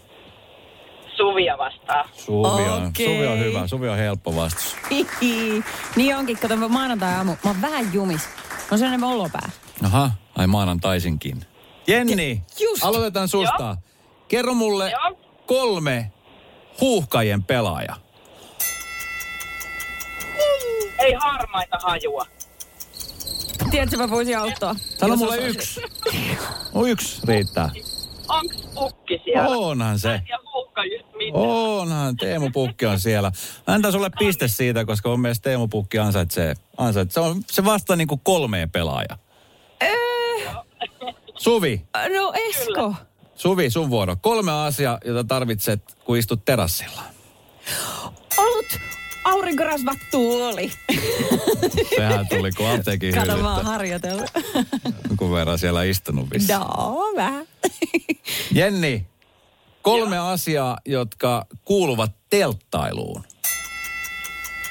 Suvia 1.17 1.59
vastaan. 1.59 2.09
Suvi 2.17 2.63
on, 2.63 2.87
Okei. 2.87 3.07
Suvi 3.07 3.27
on 3.27 3.39
hyvä, 3.39 3.67
Suvi 3.67 3.89
on 3.89 3.97
helppo 3.97 4.37
vastus. 4.37 4.77
Hihi. 4.91 5.65
niin 5.97 6.17
onkin, 6.17 6.39
kato 6.39 6.57
mä 6.57 6.69
maanantai-aamu. 6.69 7.33
Mä 7.45 7.51
oon 7.51 7.63
vähän 7.63 7.93
jumis. 7.93 8.27
Mä 8.27 8.67
oon 8.71 8.79
sellainen 8.79 9.05
olopää. 9.05 9.51
Aha, 9.85 10.11
ai 10.39 10.47
maanantaisinkin. 10.47 11.45
Jenni, 11.87 12.43
Just. 12.61 12.85
aloitetaan 12.85 13.29
susta. 13.29 13.77
Kerro 14.29 14.55
mulle 14.55 14.91
Joo. 14.91 15.19
kolme 15.47 16.13
huuhkajien 16.81 17.43
pelaaja. 17.45 17.97
Ei 20.99 21.13
harmaita 21.13 21.79
hajua. 21.83 22.27
Tiedätkö, 23.71 23.97
mä 23.97 24.11
voisin 24.11 24.39
auttaa. 24.39 24.75
Sano 24.99 25.17
mulle 25.17 25.33
osaisin. 25.35 25.51
yksi. 25.57 25.81
No 26.75 26.87
yksi 26.87 27.21
riittää. 27.27 27.71
Onks 28.29 28.57
pukki 28.75 29.21
siellä? 29.25 29.49
Onhan 29.49 29.99
se. 29.99 30.21
Just 30.93 31.07
mitään. 31.19 31.45
Onhan, 31.45 32.17
Teemu 32.17 32.51
Pukki 32.51 32.87
on 32.87 33.01
siellä. 33.01 33.33
Mä 33.67 33.75
Antaa 33.75 33.93
sulle 33.93 34.11
piste 34.19 34.49
siitä, 34.49 34.85
koska 34.85 35.09
mun 35.09 35.21
mielestä 35.21 35.43
Teemu 35.43 35.69
Pukki 35.69 35.99
ansaitsee. 35.99 36.55
ansaitsee. 36.77 37.15
Se, 37.23 37.29
on, 37.29 37.43
se 37.51 37.65
vastaa 37.65 37.97
niinku 37.97 38.17
kolmeen 38.17 38.71
pelaaja. 38.71 39.19
Suvi, 41.41 41.85
No 42.15 42.33
Esko. 42.49 42.95
Suvi, 43.37 43.71
sun 43.71 43.91
vuoro. 43.91 44.17
Kolme 44.21 44.53
asiaa, 44.53 44.99
jota 45.05 45.25
tarvitset, 45.25 45.97
kun 46.05 46.17
istut 46.17 46.45
terassilla. 46.45 47.03
Olut, 48.37 48.67
aurinkorasva, 49.25 49.95
tuoli. 50.11 50.73
Sehän 51.97 52.29
tuli 52.29 52.51
kuin 52.53 52.69
apteekin 52.71 53.15
Kato, 53.15 53.27
mä 53.27 53.33
oon 53.37 53.45
hyllystä. 53.47 53.71
harjoitellut. 53.71 54.31
Jonkun 55.09 55.33
verran 55.33 55.59
siellä 55.59 55.83
istunut 55.83 56.31
vissi. 56.31 56.53
No, 56.53 56.97
vähän. 57.17 57.47
Jenni, 58.53 59.07
kolme 59.83 60.19
asiaa, 60.19 60.79
jotka 60.87 61.47
kuuluvat 61.65 62.13
telttailuun. 62.31 63.25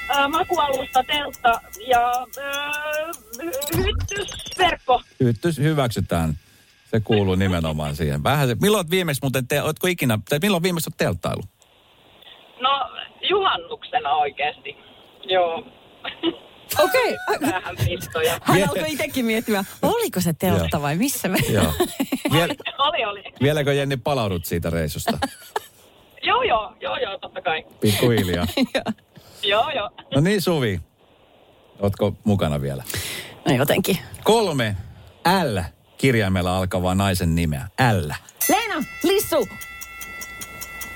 Äh, 0.10 0.30
makualusta, 0.30 1.04
teltta 1.04 1.62
ja 1.88 2.12
äh, 2.38 3.16
hy- 3.38 3.78
hyttysverkko. 3.78 5.02
Hyttys 5.20 5.58
hyväksytään. 5.58 6.38
Se 6.92 7.00
kuuluu 7.00 7.36
nimenomaan 7.36 7.96
siihen. 7.96 8.24
Vähän 8.24 8.48
se, 8.48 8.56
milloin 8.62 8.90
viimeksi 8.90 9.22
muuten, 9.22 9.48
te, 9.48 9.62
ootko 9.62 9.88
ikinä, 9.88 10.20
tai 10.30 10.40
milloin 10.42 10.64
viimeksi 10.64 10.90
oot 10.90 10.98
telttailu? 10.98 11.42
No 12.62 12.90
juhannuksena 13.30 14.14
oikeasti. 14.14 14.78
Joo. 15.24 15.64
Okei. 16.84 17.18
Vähän 17.42 17.76
pistoja. 17.86 18.40
Hän 18.44 18.70
alkoi 18.70 18.92
itsekin 18.92 19.26
miettimään, 19.26 19.66
oliko 19.82 20.22
se 20.22 20.34
teltta 20.34 20.82
vai 20.82 20.96
missä 20.96 21.28
me... 21.28 21.38
Joo. 21.50 21.74
Viel, 22.34 22.50
oli, 22.78 23.06
oli. 23.06 23.24
vieläkö 23.42 23.74
Jenni 23.74 23.98
palaudut 23.98 24.46
siitä 24.46 24.70
reissusta? 24.70 25.18
Joo, 26.24 26.44
joo, 26.44 26.76
joo, 26.82 26.98
joo, 26.98 27.18
totta 27.18 27.42
kai. 27.42 27.66
Pikkuhiljaa. 27.82 28.48
Joo, 29.44 29.70
joo. 29.70 29.90
No 30.16 30.22
niin 30.22 30.42
Suvi, 30.42 30.82
ootko 31.80 32.14
mukana 32.24 32.62
vielä? 32.62 32.84
No 33.46 33.56
jotenkin. 33.56 33.98
Kolme 34.24 34.76
L 35.44 35.60
kirjaimella 36.00 36.58
alkavaa 36.58 36.96
naisen 36.96 37.36
nimeä. 37.36 37.68
L. 37.94 38.12
Leena, 38.50 38.84
Lissu! 39.04 39.50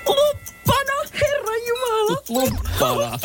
Luppana, 0.06 1.10
herran 1.20 1.60
jumala! 1.68 2.22
Luppana. 2.28 3.18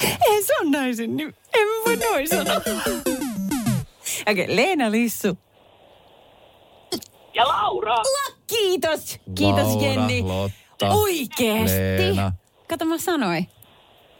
Ei 0.00 0.42
se 0.42 0.56
on 0.60 0.70
naisen 0.70 1.16
nimi. 1.16 1.34
En 1.54 1.66
voi 1.84 1.96
noin 1.96 2.28
sanoa. 2.28 2.56
Okei, 2.56 4.44
okay, 4.44 4.56
Leena 4.56 4.90
Lissu. 4.90 5.38
Ja 7.34 7.48
Laura. 7.48 7.96
Kiitos. 8.46 9.20
Kiitos 9.34 9.66
Laura, 9.66 9.86
Jenni. 9.86 10.22
Lotta, 10.22 10.90
Oikeesti. 10.90 11.78
Leena. 11.78 12.32
Kato 12.68 12.84
mä 12.84 12.98
sanoin. 12.98 13.48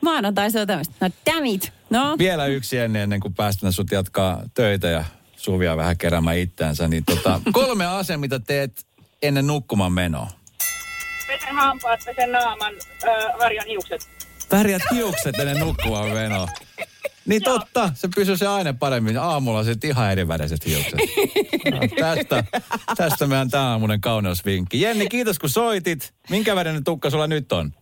Maanantai 0.01 0.51
se 0.51 0.61
on 0.61 0.67
tämmöistä. 0.67 0.95
No 1.01 1.09
damn 1.27 1.47
it. 1.47 1.73
No. 1.91 2.19
Vielä 2.19 2.47
yksi 2.47 2.79
ennen, 2.79 3.03
ennen 3.03 3.21
kuin 3.21 3.35
päästään 3.35 3.73
sut 3.73 3.91
jatkaa 3.91 4.43
töitä 4.55 4.89
ja 4.89 5.05
Suvia 5.45 5.77
vähän 5.77 5.99
keräämään 5.99 6.39
itseänsä. 6.39 6.89
Niin 6.89 7.05
tota, 7.05 7.41
kolme 7.53 7.87
asiaa, 7.99 8.19
mitä 8.19 8.39
teet 8.39 8.87
ennen 9.23 9.47
nukkumaan 9.47 9.93
menoa. 9.93 10.31
Pesen 11.27 11.55
hampaat, 11.55 12.01
pesen 12.05 12.33
naaman, 12.33 12.75
äh, 13.09 13.39
värjän 13.39 13.67
hiukset. 13.67 14.09
Värjät 14.53 14.83
hiukset 14.95 15.39
ennen 15.39 15.59
nukkumaan 15.59 16.09
menoa. 16.09 16.49
Niin 17.27 17.43
totta, 17.43 17.91
se 17.95 18.09
pysyy 18.15 18.37
se 18.37 18.47
aina 18.47 18.73
paremmin. 18.73 19.19
Aamulla 19.19 19.65
se 19.65 19.75
ihan 19.85 20.13
eriväriset 20.13 20.67
hiukset. 20.67 21.01
No, 21.71 21.79
tästä, 22.01 22.45
tästä 22.97 23.27
meidän 23.27 23.51
tämä 23.51 23.71
aamunen 23.71 24.01
kauneusvinkki. 24.01 24.81
Jenni, 24.81 25.09
kiitos 25.09 25.39
kun 25.39 25.51
soitit. 25.51 26.15
Minkä 26.31 26.57
värinen 26.57 26.85
tukka 26.85 27.11
sulla 27.11 27.27
nyt 27.27 27.53
on? 27.53 27.73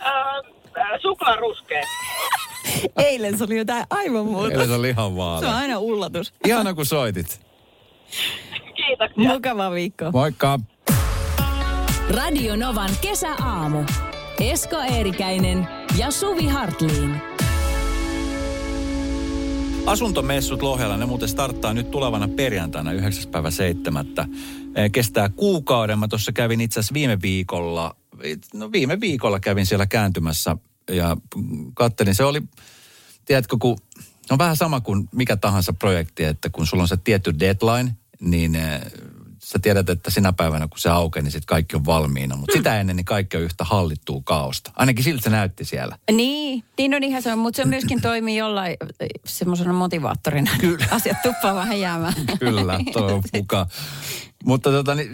Äh, 0.00 1.00
suklaaruskea. 1.02 1.82
Eilen 3.06 3.38
se 3.38 3.44
oli 3.44 3.56
jotain 3.56 3.84
aivan 3.90 4.26
muuta. 4.26 4.52
Eli 4.54 4.66
se 4.66 4.72
on 4.72 4.82
lihan 4.82 5.12
Se 5.40 5.46
on 5.46 5.54
aina 5.54 5.78
ullatus. 5.78 6.32
Ihana 6.46 6.74
kun 6.74 6.86
soitit. 6.86 7.40
Kiitoksia. 8.76 9.32
Mukava 9.32 9.70
viikko. 9.70 10.10
Moikka. 10.12 10.60
Radio 12.10 12.56
Novan 12.56 12.90
kesäaamu. 13.00 13.84
Esko 14.40 14.76
Eerikäinen 14.76 15.68
ja 15.98 16.10
Suvi 16.10 16.46
Hartliin. 16.46 17.20
Asuntomessut 19.86 20.62
Lohjalla, 20.62 20.96
ne 20.96 21.06
muuten 21.06 21.28
starttaa 21.28 21.72
nyt 21.72 21.90
tulevana 21.90 22.28
perjantaina 22.28 22.92
9. 22.92 23.30
päivä 23.30 23.50
7. 23.50 24.06
Eh, 24.74 24.90
Kestää 24.92 25.28
kuukauden. 25.28 25.98
Mä 25.98 26.08
tuossa 26.08 26.32
kävin 26.32 26.60
itse 26.60 26.80
asiassa 26.80 26.94
viime 26.94 27.18
viikolla, 27.22 27.96
no 28.54 28.72
viime 28.72 29.00
viikolla 29.00 29.40
kävin 29.40 29.66
siellä 29.66 29.86
kääntymässä 29.86 30.56
ja 30.90 31.16
mm, 31.36 31.72
kattelin. 31.74 32.14
Se 32.14 32.24
oli, 32.24 32.42
tiedätkö, 33.24 33.56
kun 33.60 33.78
on 34.30 34.38
vähän 34.38 34.56
sama 34.56 34.80
kuin 34.80 35.08
mikä 35.12 35.36
tahansa 35.36 35.72
projekti, 35.72 36.24
että 36.24 36.50
kun 36.50 36.66
sulla 36.66 36.82
on 36.82 36.88
se 36.88 36.96
tietty 36.96 37.38
deadline, 37.38 37.96
niin 38.20 38.54
eh, 38.54 38.80
sä 39.42 39.58
tiedät, 39.58 39.90
että 39.90 40.10
sinä 40.10 40.32
päivänä 40.32 40.68
kun 40.68 40.78
se 40.78 40.88
aukeaa, 40.88 41.22
niin 41.22 41.32
sitten 41.32 41.46
kaikki 41.46 41.76
on 41.76 41.84
valmiina. 41.84 42.36
Mutta 42.36 42.56
sitä 42.56 42.80
ennen 42.80 42.96
niin 42.96 43.04
kaikki 43.04 43.36
on 43.36 43.42
yhtä 43.42 43.64
hallittua 43.64 44.20
kaosta. 44.24 44.72
Ainakin 44.76 45.04
siltä 45.04 45.22
se 45.22 45.30
näytti 45.30 45.64
siellä. 45.64 45.98
Niin, 46.12 46.64
niin 46.78 46.90
no 46.90 46.98
niinhän 46.98 47.22
se 47.22 47.32
on, 47.32 47.38
mutta 47.38 47.56
se 47.56 47.64
myöskin 47.64 48.00
toimii 48.10 48.36
jollain 48.36 48.76
äh, 48.82 49.08
semmoisena 49.26 49.72
motivaattorina. 49.72 50.50
Kyllä. 50.60 50.86
Asiat 50.96 51.22
tuppaa 51.22 51.54
vähän 51.54 51.80
jäämään. 51.80 52.14
Kyllä, 52.38 52.80
toivon 52.92 53.22
mukaan. 53.34 53.66
Mutta 54.44 54.70
tota, 54.70 54.94
niin, 54.94 55.10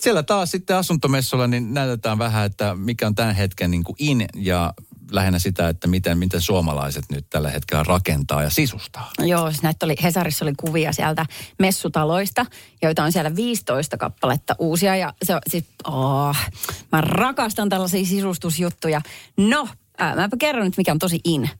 siellä 0.00 0.22
taas 0.22 0.50
sitten 0.50 0.76
asuntomessulla 0.76 1.46
niin 1.46 1.74
näytetään 1.74 2.18
vähän, 2.18 2.46
että 2.46 2.74
mikä 2.74 3.06
on 3.06 3.14
tämän 3.14 3.34
hetken 3.34 3.70
niin 3.70 3.84
kuin 3.84 3.96
in 3.98 4.24
ja 4.34 4.74
lähinnä 5.10 5.38
sitä, 5.38 5.68
että 5.68 5.88
miten, 5.88 6.18
miten 6.18 6.40
suomalaiset 6.40 7.04
nyt 7.10 7.26
tällä 7.30 7.50
hetkellä 7.50 7.84
rakentaa 7.84 8.42
ja 8.42 8.50
sisustaa. 8.50 9.10
Joo, 9.18 9.50
siis 9.50 9.62
näitä 9.62 9.86
oli, 9.86 9.94
Hesarissa 10.02 10.44
oli 10.44 10.52
kuvia 10.56 10.92
sieltä 10.92 11.26
messutaloista, 11.58 12.46
joita 12.82 13.04
on 13.04 13.12
siellä 13.12 13.36
15 13.36 13.96
kappaletta 13.96 14.54
uusia. 14.58 14.96
Ja 14.96 15.14
se 15.22 15.34
on 15.34 15.40
siis, 15.46 15.64
oh, 15.84 16.36
mä 16.92 17.00
rakastan 17.00 17.68
tällaisia 17.68 18.06
sisustusjuttuja. 18.06 19.00
No, 19.36 19.68
ää, 19.98 20.16
mäpä 20.16 20.36
kerron 20.38 20.64
nyt, 20.64 20.76
mikä 20.76 20.92
on 20.92 20.98
tosi 20.98 21.20
in. 21.24 21.50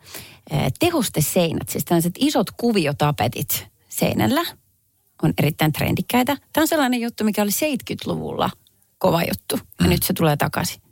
Ää, 0.51 0.69
tehosteseinät, 0.79 1.69
siis 1.69 1.85
tällaiset 1.85 2.15
isot 2.19 2.51
kuviotapetit 2.51 3.67
seinällä 3.89 4.41
on 5.23 5.33
erittäin 5.39 5.73
trendikkäitä. 5.73 6.37
Tämä 6.53 6.63
on 6.63 6.69
sellainen 6.69 7.01
juttu, 7.01 7.25
mikä 7.25 7.43
oli 7.43 7.51
70-luvulla 7.51 8.51
kova 8.99 9.23
juttu. 9.23 9.57
Ja 9.81 9.85
Mm. 9.87 9.91
nyt 9.91 10.03
se 10.03 10.13
tulee 10.13 10.37
takaisin. 10.37 10.83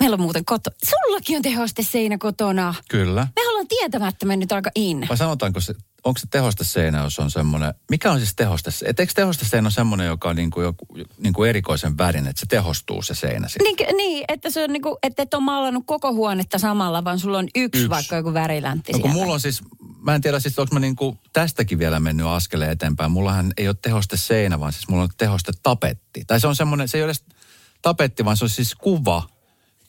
Meillä 0.00 0.14
on 0.14 0.20
muuten 0.20 0.44
koto. 0.44 0.70
Sullakin 0.84 1.36
on 1.36 1.42
tehosteseinä 1.42 2.18
kotona. 2.18 2.74
Kyllä. 2.88 3.28
Me 3.36 3.48
ollaan 3.50 3.68
tietämättä 3.68 4.26
mennyt 4.26 4.52
aika 4.52 4.70
in. 4.74 5.06
Vai 5.08 5.16
sanotaanko 5.16 5.60
se, 5.60 5.74
onko 6.04 6.18
se 6.20 6.26
tehosteseinä, 6.30 7.02
jos 7.02 7.18
on 7.18 7.30
semmoinen, 7.30 7.74
mikä 7.90 8.12
on 8.12 8.18
siis 8.18 8.34
tehosteseinä? 8.36 8.90
Et 8.90 9.00
eikö 9.00 9.12
tehosteseinä 9.16 9.66
ole 9.66 9.72
semmoinen, 9.72 10.06
joka 10.06 10.28
on 10.28 10.36
niin 10.36 10.50
kuin, 10.50 10.64
joku, 10.64 10.86
niin 11.18 11.32
kuin 11.32 11.50
erikoisen 11.50 11.98
värin, 11.98 12.26
että 12.26 12.40
se 12.40 12.46
tehostuu 12.46 13.02
se 13.02 13.14
seinä 13.14 13.48
sitten? 13.48 13.74
Niin, 13.78 13.96
niin, 13.96 14.24
että 14.28 14.50
se 14.50 14.64
on 14.64 14.70
niinku, 14.72 14.98
että 15.02 15.22
et 15.22 15.34
ole 15.34 15.42
maalannut 15.42 15.82
koko 15.86 16.12
huonetta 16.12 16.58
samalla, 16.58 17.04
vaan 17.04 17.18
sulla 17.18 17.38
on 17.38 17.44
yksi, 17.46 17.60
Yksi. 17.64 17.78
yksi. 17.78 17.90
vaikka 17.90 18.16
joku 18.16 18.34
väriläntti 18.34 18.92
No 18.92 18.98
kun 18.98 19.10
siellä. 19.10 19.22
mulla 19.22 19.34
on 19.34 19.40
siis, 19.40 19.62
mä 20.02 20.14
en 20.14 20.20
tiedä 20.20 20.40
siis, 20.40 20.58
onko 20.58 20.74
mä 20.74 20.80
niinku 20.80 21.16
tästäkin 21.32 21.78
vielä 21.78 22.00
mennyt 22.00 22.26
askeleen 22.26 22.70
eteenpäin. 22.70 23.10
Mullahan 23.10 23.52
ei 23.56 23.68
ole 23.68 23.76
tehoste 23.82 24.16
seinä, 24.16 24.60
vaan 24.60 24.72
siis 24.72 24.88
mulla 24.88 25.02
on 25.02 25.08
tehoste 25.18 25.52
tapetti. 25.62 26.24
Tai 26.26 26.40
se 26.40 26.46
on 26.46 26.56
semmoinen, 26.56 26.88
se 26.88 26.98
ei 26.98 27.02
ole 27.02 27.06
edes 27.10 27.24
tapetti, 27.82 28.24
vaan 28.24 28.36
se 28.36 28.44
on 28.44 28.48
siis 28.48 28.74
kuva. 28.74 29.22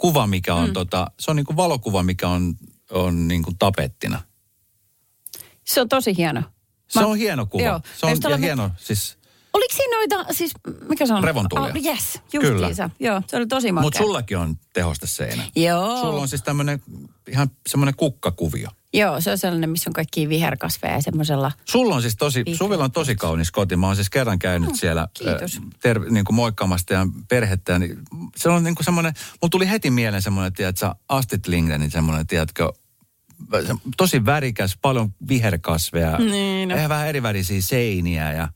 Kuva, 0.02 0.28
mikä 0.28 0.56
on 0.56 0.68
mm. 0.68 0.74
tota, 0.74 1.12
se 1.20 1.32
on 1.32 1.38
niinku 1.38 1.56
valokuva, 1.56 2.04
mikä 2.04 2.30
on, 2.30 2.56
on 2.92 3.28
niinku 3.28 3.52
tapettina. 3.60 4.22
Se 5.66 5.82
on 5.82 5.90
tosi 5.90 6.18
hieno. 6.18 6.44
Se 6.88 7.00
Mä- 7.00 7.06
on 7.08 7.18
hieno 7.18 7.46
kuva. 7.46 7.64
Joo. 7.64 7.82
Se 8.00 8.06
on 8.06 8.12
ja 8.12 8.18
olemme- 8.26 8.46
hieno, 8.46 8.70
siis, 8.78 9.18
Oliko 9.54 9.74
siinä 9.76 9.98
noita, 9.98 10.34
siis 10.34 10.52
mikä 10.90 11.06
se 11.06 11.14
on? 11.14 11.24
Revontulia. 11.24 11.66
Oh, 11.66 11.86
yes, 11.86 12.20
Kyllä. 12.32 12.48
justiinsa. 12.50 12.90
Joo, 13.00 13.22
se 13.28 13.38
oli 13.38 13.48
tosi 13.48 13.72
makea. 13.72 13.84
mutta 13.84 13.98
sullakin 13.98 14.38
on 14.38 14.56
tehoste 14.74 15.08
seinä. 15.08 15.44
Joo. 15.56 16.02
Sulla 16.02 16.22
on 16.22 16.28
siis 16.28 16.42
tämmöinen 16.44 16.82
ihan 17.28 17.52
semmoinen 17.70 17.96
kukkakuvio. 17.96 18.70
Joo, 18.94 19.22
se 19.22 19.32
on 19.32 19.38
sellainen, 19.38 19.70
missä 19.70 19.90
on 19.90 19.94
kaikki 19.94 20.30
viherkasveja 20.30 20.94
ja 20.94 21.02
semmoisella. 21.02 21.52
Sulla 21.66 21.96
on 21.96 22.02
siis 22.02 22.16
tosi, 22.16 22.40
Vihreä. 22.40 22.58
Suvilla 22.58 22.84
on 22.84 22.92
tosi 22.92 23.16
kaunis 23.16 23.52
koti. 23.52 23.76
Mä 23.76 23.88
oon 23.88 23.96
siis 23.96 24.10
kerran 24.10 24.40
käynyt 24.40 24.70
Mm, 24.70 24.76
siellä 24.76 25.08
kiitos. 25.14 25.62
ter, 25.82 26.00
niin 26.10 26.26
kuin 26.26 26.36
moikkaamasta 26.36 26.94
ja 26.94 27.08
perhettä. 27.30 27.80
Niin 27.80 27.98
se 28.36 28.50
on 28.50 28.64
niin 28.64 28.76
kuin 28.76 28.86
semmoinen, 28.86 29.14
mulla 29.42 29.50
tuli 29.52 29.70
heti 29.70 29.92
mieleen 29.92 30.22
semmoinen, 30.22 30.54
tiedätkö, 30.54 30.92
Astrid 31.10 31.42
Lindgrenin 31.48 31.92
semmoinen, 31.92 32.28
tiedätkö, 32.28 32.72
tosi 33.98 34.26
värikäs, 34.26 34.78
paljon 34.82 35.14
viherkasveja. 35.28 36.18
Niin, 36.18 36.70
no. 36.70 36.78
Ja 36.78 36.90
vähän 36.90 37.08
erivärisiä 37.08 37.62
seiniä 37.62 38.34
ja 38.34 38.50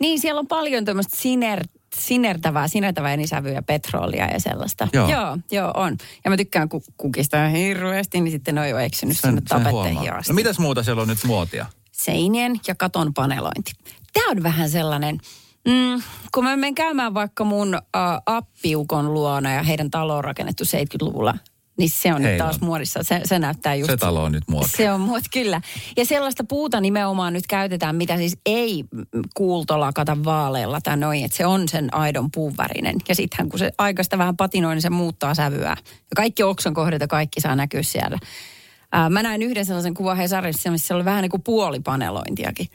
Niin, 0.00 0.20
siellä 0.20 0.38
on 0.38 0.46
paljon 0.46 0.84
tämmöistä 0.84 1.16
siner, 1.16 1.64
sinertävää, 1.98 2.68
sinertävää 2.68 3.12
enisävyä, 3.12 3.62
petrolia 3.62 4.26
ja 4.26 4.40
sellaista. 4.40 4.88
Joo. 4.92 5.08
joo, 5.08 5.38
joo 5.50 5.70
on. 5.74 5.96
Ja 6.24 6.30
mä 6.30 6.36
tykkään 6.36 6.68
ku- 6.68 6.82
kukista 6.96 7.48
hirveästi, 7.48 8.20
niin 8.20 8.32
sitten 8.32 8.54
ne 8.54 8.60
on 8.60 8.68
jo 8.68 8.78
eksynyt 8.78 9.16
sinne 9.20 9.40
sen, 9.40 9.48
sen 9.48 9.64
tapetteihin 9.64 10.12
asti. 10.12 10.32
No 10.32 10.34
mitäs 10.34 10.58
muuta 10.58 10.82
siellä 10.82 11.02
on 11.02 11.08
nyt 11.08 11.24
muotia? 11.24 11.66
seinien 11.92 12.60
ja 12.66 12.74
katon 12.74 13.14
panelointi. 13.14 13.72
Tämä 14.12 14.30
on 14.30 14.42
vähän 14.42 14.70
sellainen, 14.70 15.18
mm, 15.68 16.02
kun 16.34 16.44
mä 16.44 16.56
menen 16.56 16.74
käymään 16.74 17.14
vaikka 17.14 17.44
mun 17.44 17.74
ä, 17.74 17.80
appiukon 18.26 19.14
luona 19.14 19.52
ja 19.52 19.62
heidän 19.62 19.90
talo 19.90 20.16
on 20.16 20.24
rakennettu 20.24 20.64
70-luvulla, 20.64 21.34
niin 21.78 21.90
se 21.90 22.14
on 22.14 22.20
nyt 22.22 22.30
Heidän. 22.30 22.46
taas 22.46 22.60
muodissa. 22.60 23.02
Se, 23.02 23.20
se 23.24 23.38
näyttää 23.38 23.74
just... 23.74 23.90
Se 23.90 23.96
talo 23.96 24.22
on 24.22 24.32
nyt 24.32 24.44
muotia. 24.48 24.76
Se 24.76 24.92
on 24.92 25.00
muot, 25.00 25.24
kyllä. 25.32 25.60
Ja 25.96 26.04
sellaista 26.04 26.44
puuta 26.44 26.80
nimenomaan 26.80 27.32
nyt 27.32 27.46
käytetään, 27.46 27.96
mitä 27.96 28.16
siis 28.16 28.36
ei 28.46 28.84
kuultolakata 29.34 30.16
vaaleella 30.24 30.80
tai 30.80 30.96
noin, 30.96 31.24
että 31.24 31.36
se 31.36 31.46
on 31.46 31.68
sen 31.68 31.94
aidon 31.94 32.30
puuvärinen. 32.30 32.96
Ja 33.08 33.14
sittenhän 33.14 33.48
kun 33.48 33.58
se 33.58 33.70
aikaista 33.78 34.18
vähän 34.18 34.36
patinoi, 34.36 34.74
niin 34.74 34.82
se 34.82 34.90
muuttaa 34.90 35.34
sävyä. 35.34 35.68
Ja 35.70 36.16
kaikki 36.16 36.42
oksan 36.42 36.74
kohdat 36.74 37.00
ja 37.00 37.08
kaikki 37.08 37.40
saa 37.40 37.56
näkyä 37.56 37.82
siellä. 37.82 38.18
Ää, 38.92 39.10
mä 39.10 39.22
näin 39.22 39.42
yhden 39.42 39.64
sellaisen 39.64 39.94
kuvan 39.94 40.16
Hesarissa, 40.16 40.70
missä 40.70 40.94
oli 40.94 41.04
vähän 41.04 41.22
niin 41.22 41.30
kuin 41.30 41.42
puolipanelointiakin. 41.42 42.66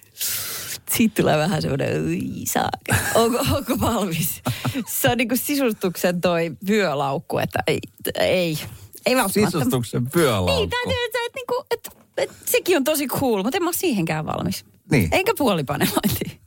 Siitä 0.95 1.21
tulee 1.21 1.37
vähän 1.37 1.61
semmoinen, 1.61 2.05
"Ui, 2.05 2.19
saakka. 2.45 2.95
Onko, 3.15 3.37
onko 3.55 3.79
valmis? 3.81 4.41
Se 4.87 5.09
on 5.09 5.17
niin 5.17 5.27
kuin 5.27 5.37
sisustuksen 5.37 6.21
toi 6.21 6.51
vyölaukku, 6.67 7.37
että 7.37 7.59
ei, 7.67 7.79
ei, 8.19 8.57
ei 9.05 9.15
välttämättä. 9.15 9.57
Sisustuksen 9.57 10.09
pyölaukku. 10.09 10.59
Niin, 10.59 10.69
täytyy, 10.69 11.05
että, 11.05 11.19
että, 11.25 11.35
niinku, 11.35 11.65
että, 11.71 11.91
että 12.17 12.35
sekin 12.45 12.77
on 12.77 12.83
tosi 12.83 13.07
cool, 13.07 13.43
mutta 13.43 13.57
en 13.57 13.63
mä 13.63 13.69
ole 13.69 13.75
siihenkään 13.75 14.25
valmis. 14.25 14.65
Niin. 14.91 15.09
Eikä 15.11 15.33
puolipanelointi. 15.37 16.39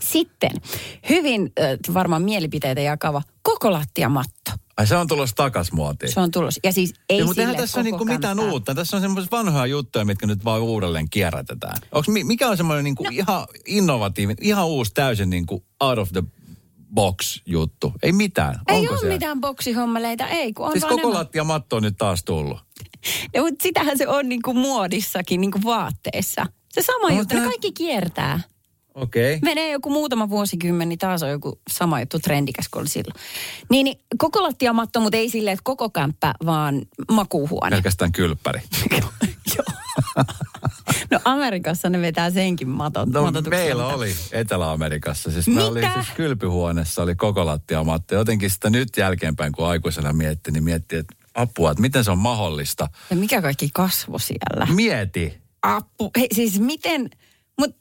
Sitten, 0.00 0.50
hyvin 1.08 1.52
äh, 1.60 1.94
varmaan 1.94 2.22
mielipiteitä 2.22 2.80
jakava 2.80 3.22
koko 3.42 3.72
lattiamatto. 3.72 4.50
Ai 4.76 4.86
se 4.86 4.96
on 4.96 5.06
tulossa 5.06 5.36
takas 5.36 5.72
muotiin. 5.72 6.12
Se 6.12 6.20
on 6.20 6.30
tulos. 6.30 6.60
Ja 6.64 6.72
siis 6.72 6.94
ei 7.08 7.18
ja, 7.18 7.24
mutta 7.24 7.40
eihän 7.42 7.54
sille 7.54 7.62
tässä 7.62 7.80
ole 7.80 7.84
niinku 7.84 8.04
mitään 8.04 8.40
uutta. 8.40 8.74
Tässä 8.74 8.96
on 8.96 9.00
semmoisia 9.00 9.30
vanhoja 9.30 9.66
juttuja, 9.66 10.04
mitkä 10.04 10.26
nyt 10.26 10.44
vaan 10.44 10.62
uudelleen 10.62 11.10
kierrätetään. 11.10 11.76
Onks, 11.92 12.08
mi- 12.08 12.24
mikä 12.24 12.48
on 12.48 12.56
semmoinen 12.56 12.84
niinku 12.84 13.04
no. 13.04 13.10
ihan 13.12 13.46
innovatiivinen, 13.66 14.44
ihan 14.44 14.66
uusi 14.66 14.90
täysin 14.94 15.30
niinku 15.30 15.64
out 15.80 15.98
of 15.98 16.12
the 16.12 16.22
box 16.94 17.40
juttu? 17.46 17.92
Ei 18.02 18.12
mitään. 18.12 18.60
Ei 18.68 18.76
Onko 18.78 18.90
ole 18.92 18.98
siellä? 19.00 19.14
mitään 19.14 19.40
boksihommeleita, 19.40 20.26
ei 20.28 20.52
kun 20.52 20.66
on 20.66 20.72
Siis 20.72 20.84
koko 20.84 21.12
lattiamatto 21.12 21.76
on 21.76 21.82
nyt 21.82 21.96
taas 21.98 22.24
tullut. 22.24 22.58
Ja, 23.34 23.42
mutta 23.42 23.62
sitähän 23.62 23.98
se 23.98 24.08
on 24.08 24.28
niinku 24.28 24.54
muodissakin, 24.54 25.40
niinku 25.40 25.58
vaatteissa. 25.64 26.46
Se 26.72 26.82
sama 26.82 27.10
No, 27.10 27.16
juttu, 27.18 27.34
ne 27.34 27.40
tää- 27.40 27.48
kaikki 27.48 27.72
kiertää. 27.72 28.40
Okei. 28.94 29.34
Okay. 29.34 29.40
Menee 29.50 29.70
joku 29.70 29.90
muutama 29.90 30.30
vuosikymmen, 30.30 30.88
niin 30.88 30.98
taas 30.98 31.22
on 31.22 31.30
joku 31.30 31.60
sama 31.70 32.00
juttu 32.00 32.18
trendikäs 32.18 32.68
kuin 32.68 32.80
oli 32.80 32.88
silloin. 32.88 33.20
Niin, 33.70 33.84
niin 33.84 33.98
koko 34.18 34.42
lattiamatto, 34.42 35.00
mutta 35.00 35.16
ei 35.16 35.30
silleen, 35.30 35.52
että 35.54 35.64
koko 35.64 35.90
kämppä, 35.90 36.34
vaan 36.46 36.82
makuuhuone. 37.10 37.76
Pelkästään 37.76 38.12
kylppäri. 38.12 38.60
No 41.12 41.20
Amerikassa 41.24 41.90
ne 41.90 42.00
vetää 42.00 42.30
senkin 42.30 42.68
matot, 42.68 43.08
No, 43.08 43.32
meillä 43.50 43.86
oli 43.86 44.14
Etelä-Amerikassa. 44.32 45.30
Siis 45.30 45.46
Mitä? 45.46 45.64
oli 45.64 45.80
siis 45.94 46.10
kylpyhuoneessa, 46.16 47.02
oli 47.02 47.14
koko 47.14 47.46
lattiamatto. 47.46 48.14
Jotenkin 48.14 48.50
sitä 48.50 48.70
nyt 48.70 48.88
jälkeenpäin, 48.96 49.52
kun 49.52 49.66
aikuisena 49.66 50.12
mietti, 50.12 50.50
niin 50.50 50.64
mietti, 50.64 50.96
että 50.96 51.14
apua, 51.34 51.70
että 51.70 51.80
miten 51.80 52.04
se 52.04 52.10
on 52.10 52.18
mahdollista. 52.18 52.88
Ja 53.10 53.16
mikä 53.16 53.42
kaikki 53.42 53.70
kasvo 53.74 54.18
siellä? 54.18 54.66
Mieti. 54.74 55.42
Appu. 55.62 56.10
Hei, 56.18 56.28
siis 56.34 56.60
miten, 56.60 57.10
mut 57.58 57.76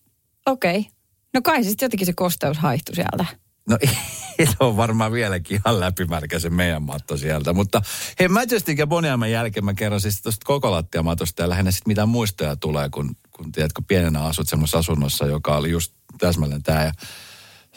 okei. 0.46 0.80
Okay. 0.80 0.92
No 1.34 1.42
kai 1.42 1.64
sitten 1.64 1.86
jotenkin 1.86 2.06
se 2.06 2.14
kosteus 2.14 2.58
haihtui 2.58 2.96
sieltä. 2.96 3.26
No 3.72 3.78
se 4.51 4.55
on 4.59 4.78
varmaan 4.78 5.11
vieläkin 5.11 5.61
ihan 5.65 5.80
läpimärkä 5.80 6.39
se 6.39 6.49
meidän 6.49 6.84
matto 6.84 7.17
sieltä. 7.17 7.53
Mutta 7.53 7.82
hei 8.19 8.28
Majestic 8.28 8.80
ja 8.80 8.88
Boniaman 8.88 9.32
jälkeen 9.32 9.65
mä 9.65 9.74
kerron 9.74 10.01
siis 10.01 10.22
tuosta 10.22 10.45
koko 10.45 10.72
lattiamatosta 10.72 11.41
ja 11.41 11.49
lähinnä 11.49 11.72
sitten 11.72 11.91
mitä 11.91 12.05
muistoja 12.05 12.55
tulee, 12.55 12.89
kun, 12.89 13.15
kun 13.32 13.51
tiedätkö, 13.51 13.82
pienenä 13.88 14.24
asut 14.24 14.49
semmoisessa 14.49 14.78
asunnossa, 14.78 15.26
joka 15.26 15.57
oli 15.57 15.72
just 15.72 15.93
täsmälleen 16.17 16.63
tämä. 16.63 16.84
Ja 16.84 16.91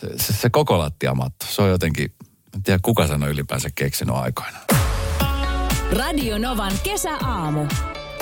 se, 0.01 0.09
se, 0.17 0.33
se 0.33 0.51
koko 0.51 0.79
lattiamatto, 0.79 1.47
se 1.49 1.63
on 1.63 1.71
jotenkin, 1.71 2.15
en 2.55 2.63
tiedä 2.63 2.79
kuka 2.83 3.07
sen 3.07 3.23
on 3.23 3.31
ylipäänsä 3.31 3.69
keksinyt 3.75 4.17
aikoina. 4.17 4.59
Radio 5.93 6.39
Novan 6.39 6.73
kesäaamu. 6.83 7.67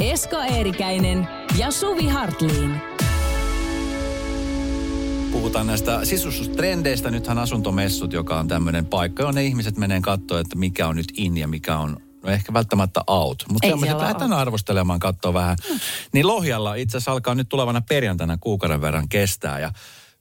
Esko 0.00 0.36
Eerikäinen 0.38 1.28
ja 1.58 1.70
Suvi 1.70 2.08
Hartliin. 2.08 2.91
Puhutaan 5.42 5.66
näistä 5.66 6.04
sisustustrendeistä. 6.04 7.10
Nythän 7.10 7.38
asuntomessut, 7.38 8.12
joka 8.12 8.38
on 8.38 8.48
tämmöinen 8.48 8.86
paikka, 8.86 9.22
jonne 9.22 9.44
ihmiset 9.44 9.76
menee 9.76 10.00
katsoa, 10.00 10.40
että 10.40 10.56
mikä 10.56 10.88
on 10.88 10.96
nyt 10.96 11.12
in 11.16 11.36
ja 11.36 11.48
mikä 11.48 11.78
on 11.78 11.96
no 12.22 12.30
ehkä 12.30 12.52
välttämättä 12.52 13.00
out. 13.06 13.44
Mutta 13.52 13.68
semmoiset 13.68 13.98
lähdetään 13.98 14.32
arvostelemaan, 14.32 15.00
katsoa 15.00 15.34
vähän. 15.34 15.56
Niin 16.12 16.26
Lohjalla 16.26 16.74
itse 16.74 16.96
asiassa 16.96 17.12
alkaa 17.12 17.34
nyt 17.34 17.48
tulevana 17.48 17.80
perjantaina 17.88 18.36
kuukauden 18.40 18.80
verran 18.80 19.08
kestää. 19.08 19.58
Ja 19.58 19.72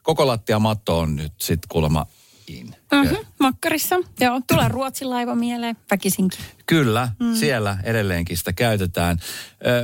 koko 0.03 0.27
lattiamatto 0.27 0.99
on 0.99 1.15
nyt 1.15 1.33
sitten 1.37 1.67
kuulemma 1.69 2.05
in. 2.47 2.75
Mm-hmm. 2.91 3.15
Ja 3.15 3.25
Makkarissa. 3.39 3.95
Joo, 4.19 4.41
tulee 4.47 4.67
Ruotsin 4.67 5.09
laiva 5.09 5.35
mieleen, 5.35 5.77
väkisinkin. 5.91 6.39
Kyllä, 6.65 7.09
mm. 7.19 7.35
siellä 7.35 7.77
edelleenkin 7.83 8.37
sitä 8.37 8.53
käytetään. 8.53 9.19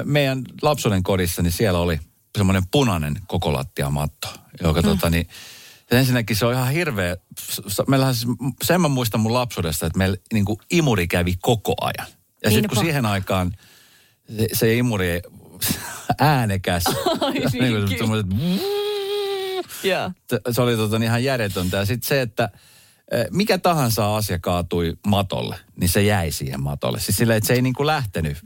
Meidän 0.03 0.43
lapsuuden 0.61 1.03
kodissa, 1.03 1.41
niin 1.41 1.51
siellä 1.51 1.79
oli 1.79 1.99
semmoinen 2.37 2.63
punainen 2.71 3.15
koko 3.27 3.53
lattiamatto, 3.53 4.27
joka 4.63 4.81
mm. 4.81 4.87
tota 4.87 5.09
niin, 5.09 5.27
ensinnäkin 5.91 6.35
se 6.35 6.45
on 6.45 6.53
ihan 6.53 6.71
hirveä, 6.71 7.17
meillähän 7.87 8.15
siis, 8.15 8.37
sen 8.63 8.81
mä 8.81 8.87
muistan 8.87 9.21
mun 9.21 9.33
lapsuudesta, 9.33 9.85
että 9.85 9.97
meillä 9.97 10.17
niin 10.33 10.45
kuin 10.45 10.59
imuri 10.71 11.07
kävi 11.07 11.35
koko 11.41 11.73
ajan. 11.81 12.07
Ja 12.43 12.49
Niin 12.49 12.51
sitten 12.51 12.69
kun 12.69 12.85
siihen 12.85 13.05
aikaan 13.05 13.51
se, 14.37 14.47
se 14.53 14.75
imuri 14.75 15.21
äänekäs, 16.19 16.83
niin 17.33 17.51
kuin 17.53 17.85
niin, 17.85 17.97
semmoiset 17.97 18.27
Joo. 19.83 20.11
se- 20.51 20.61
oli 20.61 20.75
tota, 20.75 20.99
niin 20.99 21.07
ihan 21.07 21.23
järjetöntä. 21.23 21.77
Ja 21.77 21.85
sitten 21.85 22.07
se, 22.07 22.21
että 22.21 22.49
eh, 23.11 23.25
mikä 23.31 23.57
tahansa 23.57 24.15
asia 24.15 24.39
kaatui 24.39 24.97
matolle, 25.07 25.59
niin 25.79 25.89
se 25.89 26.03
jäi 26.03 26.31
siihen 26.31 26.63
matolle. 26.63 26.99
Siis 26.99 27.17
silleen, 27.17 27.37
että 27.37 27.47
se 27.47 27.53
ei 27.53 27.61
niinku 27.61 27.85
lähtenyt. 27.85 28.37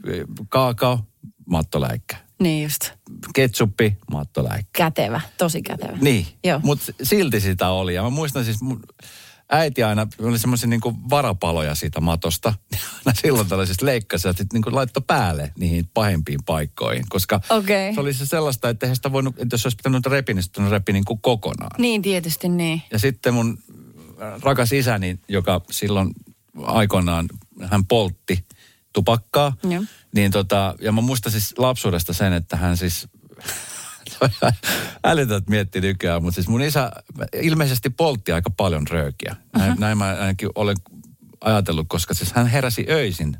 Kaakao, 0.48 1.00
mattoläikkä. 1.46 2.16
Niin 2.42 2.62
just. 2.62 2.90
Ketsuppi, 3.34 3.96
mattoläikkä. 4.12 4.70
Kätevä, 4.72 5.20
tosi 5.38 5.62
kätevä. 5.62 5.98
Niin, 6.00 6.26
mutta 6.62 6.92
silti 7.02 7.40
sitä 7.40 7.68
oli. 7.68 7.94
Ja 7.94 8.02
mä 8.02 8.10
muistan 8.10 8.44
siis, 8.44 8.62
mun 8.62 8.82
äiti 9.52 9.82
aina, 9.82 10.06
oli 10.22 10.38
semmoisia 10.38 10.68
niinku 10.68 10.94
varapaloja 11.10 11.74
siitä 11.74 12.00
matosta. 12.00 12.54
Aina 13.06 13.20
silloin 13.22 13.48
tällaisista 13.48 13.86
leikkasi 13.86 14.28
ja 14.28 14.32
sitten 14.32 14.48
niinku 14.52 14.74
laittoi 14.74 15.02
päälle 15.06 15.52
niihin 15.58 15.88
pahempiin 15.94 16.40
paikkoihin. 16.46 17.04
Koska 17.08 17.40
Okei. 17.50 17.94
se 17.94 18.00
oli 18.00 18.14
se 18.14 18.26
sellaista, 18.26 18.68
että 18.68 18.86
eihän 18.86 18.96
sitä 18.96 19.12
voinut, 19.12 19.34
että 19.38 19.54
jos 19.54 19.66
olisi 19.66 19.76
pitänyt 19.76 20.06
repi, 20.06 20.34
niin 20.34 20.42
sitten 20.42 20.70
repi 20.70 20.92
niinku 20.92 21.16
kokonaan. 21.16 21.80
Niin 21.80 22.02
tietysti, 22.02 22.48
niin. 22.48 22.82
Ja 22.90 22.98
sitten 22.98 23.34
mun 23.34 23.58
rakas 24.42 24.72
isäni, 24.72 25.18
joka 25.28 25.60
silloin 25.70 26.10
aikoinaan, 26.62 27.28
hän 27.62 27.84
poltti 27.86 28.44
tupakkaa. 28.92 29.56
Joo. 29.68 29.82
Niin 30.14 30.30
tota, 30.30 30.74
ja 30.80 30.92
mä 30.92 31.00
muistan 31.00 31.32
siis 31.32 31.54
lapsuudesta 31.58 32.12
sen, 32.12 32.32
että 32.32 32.56
hän 32.56 32.76
siis, 32.76 33.08
älytät 35.04 35.48
mietti 35.48 35.80
nykyään, 35.80 36.22
mutta 36.22 36.34
siis 36.34 36.48
mun 36.48 36.62
isä 36.62 36.90
ilmeisesti 37.42 37.90
poltti 37.90 38.32
aika 38.32 38.50
paljon 38.50 38.86
röökiä. 38.86 39.36
Näin, 39.58 39.74
näin 39.78 39.98
mä 39.98 40.16
ainakin 40.20 40.48
olen 40.54 40.76
ajatellut, 41.40 41.86
koska 41.88 42.14
siis 42.14 42.32
hän 42.32 42.46
heräsi 42.46 42.86
öisin 42.90 43.36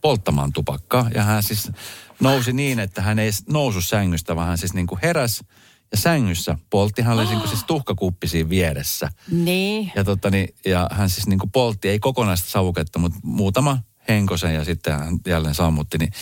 polttamaan 0.00 0.52
tupakkaa. 0.52 1.10
Ja 1.14 1.22
hän 1.22 1.42
siis 1.42 1.72
nousi 2.20 2.52
niin, 2.52 2.78
että 2.78 3.02
hän 3.02 3.18
ei 3.18 3.30
nousu 3.48 3.80
sängystä, 3.80 4.36
vaan 4.36 4.48
hän 4.48 4.58
siis 4.58 4.74
niin 4.74 4.86
kuin 4.86 4.98
heräsi 5.02 5.44
ja 5.92 5.98
sängyssä 5.98 6.58
poltti. 6.70 7.02
Hän 7.02 7.14
oli 7.14 7.26
niin 7.26 7.38
kuin 7.38 7.48
siis 7.48 7.64
tuhkakuppi 7.64 8.28
siinä 8.28 8.48
vieressä. 8.48 9.08
Niin. 9.30 9.92
Ja, 9.96 10.04
tota, 10.04 10.30
niin, 10.30 10.48
ja 10.64 10.88
hän 10.92 11.10
siis 11.10 11.26
niin 11.26 11.38
kuin 11.38 11.50
poltti, 11.50 11.88
ei 11.88 11.98
kokonaista 11.98 12.50
savuketta, 12.50 12.98
mutta 12.98 13.18
muutama 13.22 13.78
henkosen 14.08 14.54
ja 14.54 14.64
sitten 14.64 14.98
hän 14.98 15.18
jälleen 15.26 15.54
sammutti. 15.54 15.98
Niin 15.98 16.12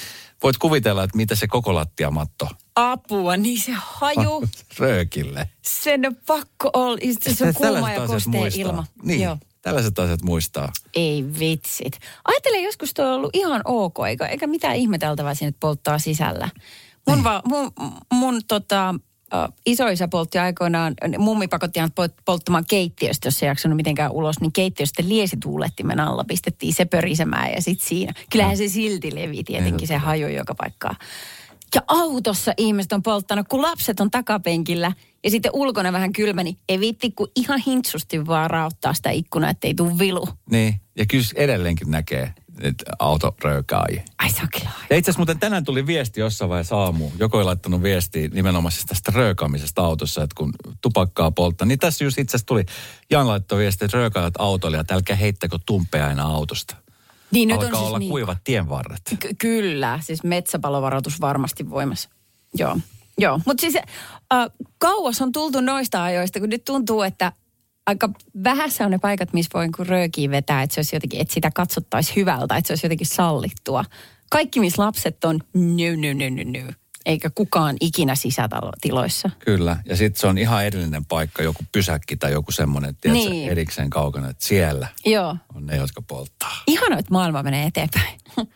voit 0.43 0.59
kuvitella, 0.59 1.05
että 1.05 1.17
mitä 1.17 1.35
se 1.35 1.47
koko 1.47 1.75
lattiamatto 1.75 2.49
Apua, 2.77 3.37
niin 3.37 3.61
se 3.61 3.73
haju, 3.77 4.49
röökille. 4.79 5.49
sen 5.63 6.07
on 6.07 6.17
pakko 6.27 6.71
olla. 6.73 6.99
Se, 7.35 7.47
on 7.47 7.55
kuuma 7.55 7.93
ja 7.93 8.07
kostea 8.07 8.41
ilma. 8.57 8.85
Niin, 9.03 9.21
Joo. 9.21 9.39
tällaiset 9.63 9.99
asiat 9.99 10.23
muistaa. 10.23 10.73
Ei 10.95 11.25
vitsit. 11.39 11.99
Ajattele, 12.25 12.61
joskus 12.61 12.95
tuo 12.95 13.05
on 13.05 13.13
ollut 13.13 13.37
ihan 13.37 13.61
ok, 13.65 13.97
eikä, 14.09 14.27
eikä 14.27 14.47
mitään 14.47 14.77
ihmeteltävää 14.77 15.35
siinä, 15.35 15.53
polttaa 15.61 15.99
sisällä. 15.99 16.49
Mun, 17.09 17.17
Niin. 17.17 17.25
va, 17.25 17.43
mun, 17.45 17.73
mun 18.13 18.41
tota, 18.49 18.95
äh, 19.35 19.49
isoisä 19.67 20.09
poltti 20.09 20.39
aikoinaan, 20.39 20.95
mummi 21.19 21.49
pakotti 21.49 21.81
polttamaan 22.25 22.65
keittiöstä, 22.69 23.27
jos 23.27 23.43
ei 23.43 23.47
jaksanut 23.47 23.77
mitenkään 23.77 24.13
ulos, 24.13 24.41
niin 24.41 24.53
keittiöstä 24.53 25.03
liesituulettimen 25.07 26.01
alla 26.01 26.25
pistettiin 26.25 26.73
se 26.73 26.85
pörisemään 26.85 27.51
ja 27.53 27.63
sitten 27.63 27.89
siinä. 27.89 28.13
Kyllähän 28.31 28.57
se 28.57 28.69
silti 28.69 29.15
levi 29.15 29.45
tietenkin, 29.45 29.89
se 29.89 29.97
haju 29.97 30.29
joka 30.29 30.55
paikkaan. 30.55 30.97
Ja 31.75 31.83
autossa 31.87 32.55
ihmiset 32.57 32.93
on 32.93 33.03
polttanut, 33.03 33.49
kun 33.49 33.63
lapset 33.63 34.01
on 34.01 34.11
takapenkillä 34.11 34.93
ja 35.25 35.31
sitten 35.31 35.51
ulkona 35.55 35.93
vähän 35.93 36.13
kylmä, 36.13 36.43
niin 36.43 36.59
ei 36.69 36.81
viitti, 36.81 37.11
kun 37.11 37.29
ihan 37.37 37.59
hintsusti 37.67 38.27
vaan 38.27 38.51
raottaa 38.51 38.95
sitä 38.95 39.11
ikkunaa, 39.11 39.51
ettei 39.51 39.75
tuu 39.75 39.99
vilu. 39.99 40.29
Niin, 40.51 40.75
ja 40.97 41.07
kyllä 41.07 41.25
edelleenkin 41.35 41.91
näkee, 41.91 42.35
auto 42.99 43.37
röökää. 43.45 43.85
Ai 44.19 44.31
se 44.31 44.43
on 44.43 44.49
kyllä. 44.53 44.71
Ja 44.91 44.97
itse 44.97 45.11
asiassa 45.11 45.19
muuten 45.19 45.39
tänään 45.39 45.65
tuli 45.65 45.87
viesti 45.87 46.21
jossain 46.21 46.49
vaiheessa 46.49 46.77
aamu. 46.77 47.11
Joku 47.19 47.39
ei 47.39 47.45
laittanut 47.45 47.83
viestiä 47.83 48.29
nimenomaan 48.29 48.73
siis 48.73 48.87
tästä 48.87 49.13
röökaamisesta 49.15 49.83
autossa, 49.83 50.23
että 50.23 50.35
kun 50.37 50.53
tupakkaa 50.81 51.31
polttaa. 51.31 51.67
Niin 51.67 51.79
tässä 51.79 52.05
just 52.05 52.19
itse 52.19 52.37
asiassa 52.37 52.47
tuli, 52.47 52.65
Jan 53.11 53.29
laittoi 53.29 53.59
viestiä, 53.59 53.87
että 53.87 53.97
röökaajat 53.99 54.35
autoilijat, 54.39 54.91
älkää 54.91 55.17
heittäkö 55.17 55.59
tumpeja 55.67 56.07
aina 56.07 56.23
autosta. 56.23 56.77
Niin 57.31 57.49
nyt 57.49 57.57
Alkaa 57.57 57.71
on 57.71 57.77
siis 57.77 57.87
olla 57.87 57.99
niin. 57.99 58.11
kuivat 58.11 58.39
tienvarret. 58.45 59.03
Ky- 59.21 59.35
kyllä, 59.39 59.99
siis 60.03 60.25
metsäpalovaroitus 60.25 61.21
varmasti 61.21 61.71
voimassa. 61.71 62.09
Joo, 62.55 62.77
joo. 63.19 63.41
Mutta 63.47 63.61
siis 63.61 63.77
äh, 63.77 64.47
kauas 64.79 65.23
on 65.23 65.33
tultu 65.33 65.61
noista 65.61 66.03
ajoista, 66.03 66.41
kun 66.41 66.49
nyt 66.49 66.65
tuntuu, 66.65 67.03
että 67.03 67.33
aika 67.87 68.09
vähässä 68.45 68.85
on 68.85 68.91
ne 68.91 68.99
paikat, 68.99 69.33
missä 69.33 69.51
voi 69.55 69.69
kun 69.77 69.87
röökiä 69.87 70.31
vetää, 70.31 70.63
että 70.63 70.75
se 70.75 70.79
olisi 70.79 70.97
jotenkin, 70.97 71.21
että 71.21 71.35
sitä 71.35 71.51
katsottaisiin 71.55 72.17
hyvältä, 72.17 72.57
että 72.57 72.67
se 72.67 72.73
olisi 72.73 72.87
jotenkin 72.87 73.07
sallittua. 73.07 73.85
Kaikki, 74.31 74.61
missä 74.61 74.83
lapset 74.83 75.25
on, 75.25 75.41
nö, 75.55 75.97
nö, 75.97 76.15
nö, 76.15 76.31
nö, 76.31 76.45
nö. 76.45 76.73
Eikä 77.07 77.31
kukaan 77.35 77.77
ikinä 77.81 78.15
sisätiloissa. 78.15 79.31
Kyllä, 79.39 79.77
ja 79.85 79.97
sitten 79.97 80.21
se 80.21 80.27
on 80.27 80.39
ihan 80.39 80.65
erillinen 80.65 81.05
paikka, 81.05 81.43
joku 81.43 81.63
pysäkki 81.73 82.17
tai 82.17 82.33
joku 82.33 82.53
semmoinen, 82.53 82.97
tiedätkö, 83.01 83.29
Niin. 83.31 83.49
erikseen 83.51 83.91
kaukana, 83.91 84.31
että 84.31 84.47
siellä 84.47 84.89
Joo. 85.05 85.37
on 85.55 85.67
ne, 85.67 85.77
jotka 85.77 86.03
polttaa. 86.03 86.63
Ihana, 86.67 86.99
että 86.99 87.13
maailma 87.13 87.43
menee 87.43 87.67
eteenpäin. 87.67 88.19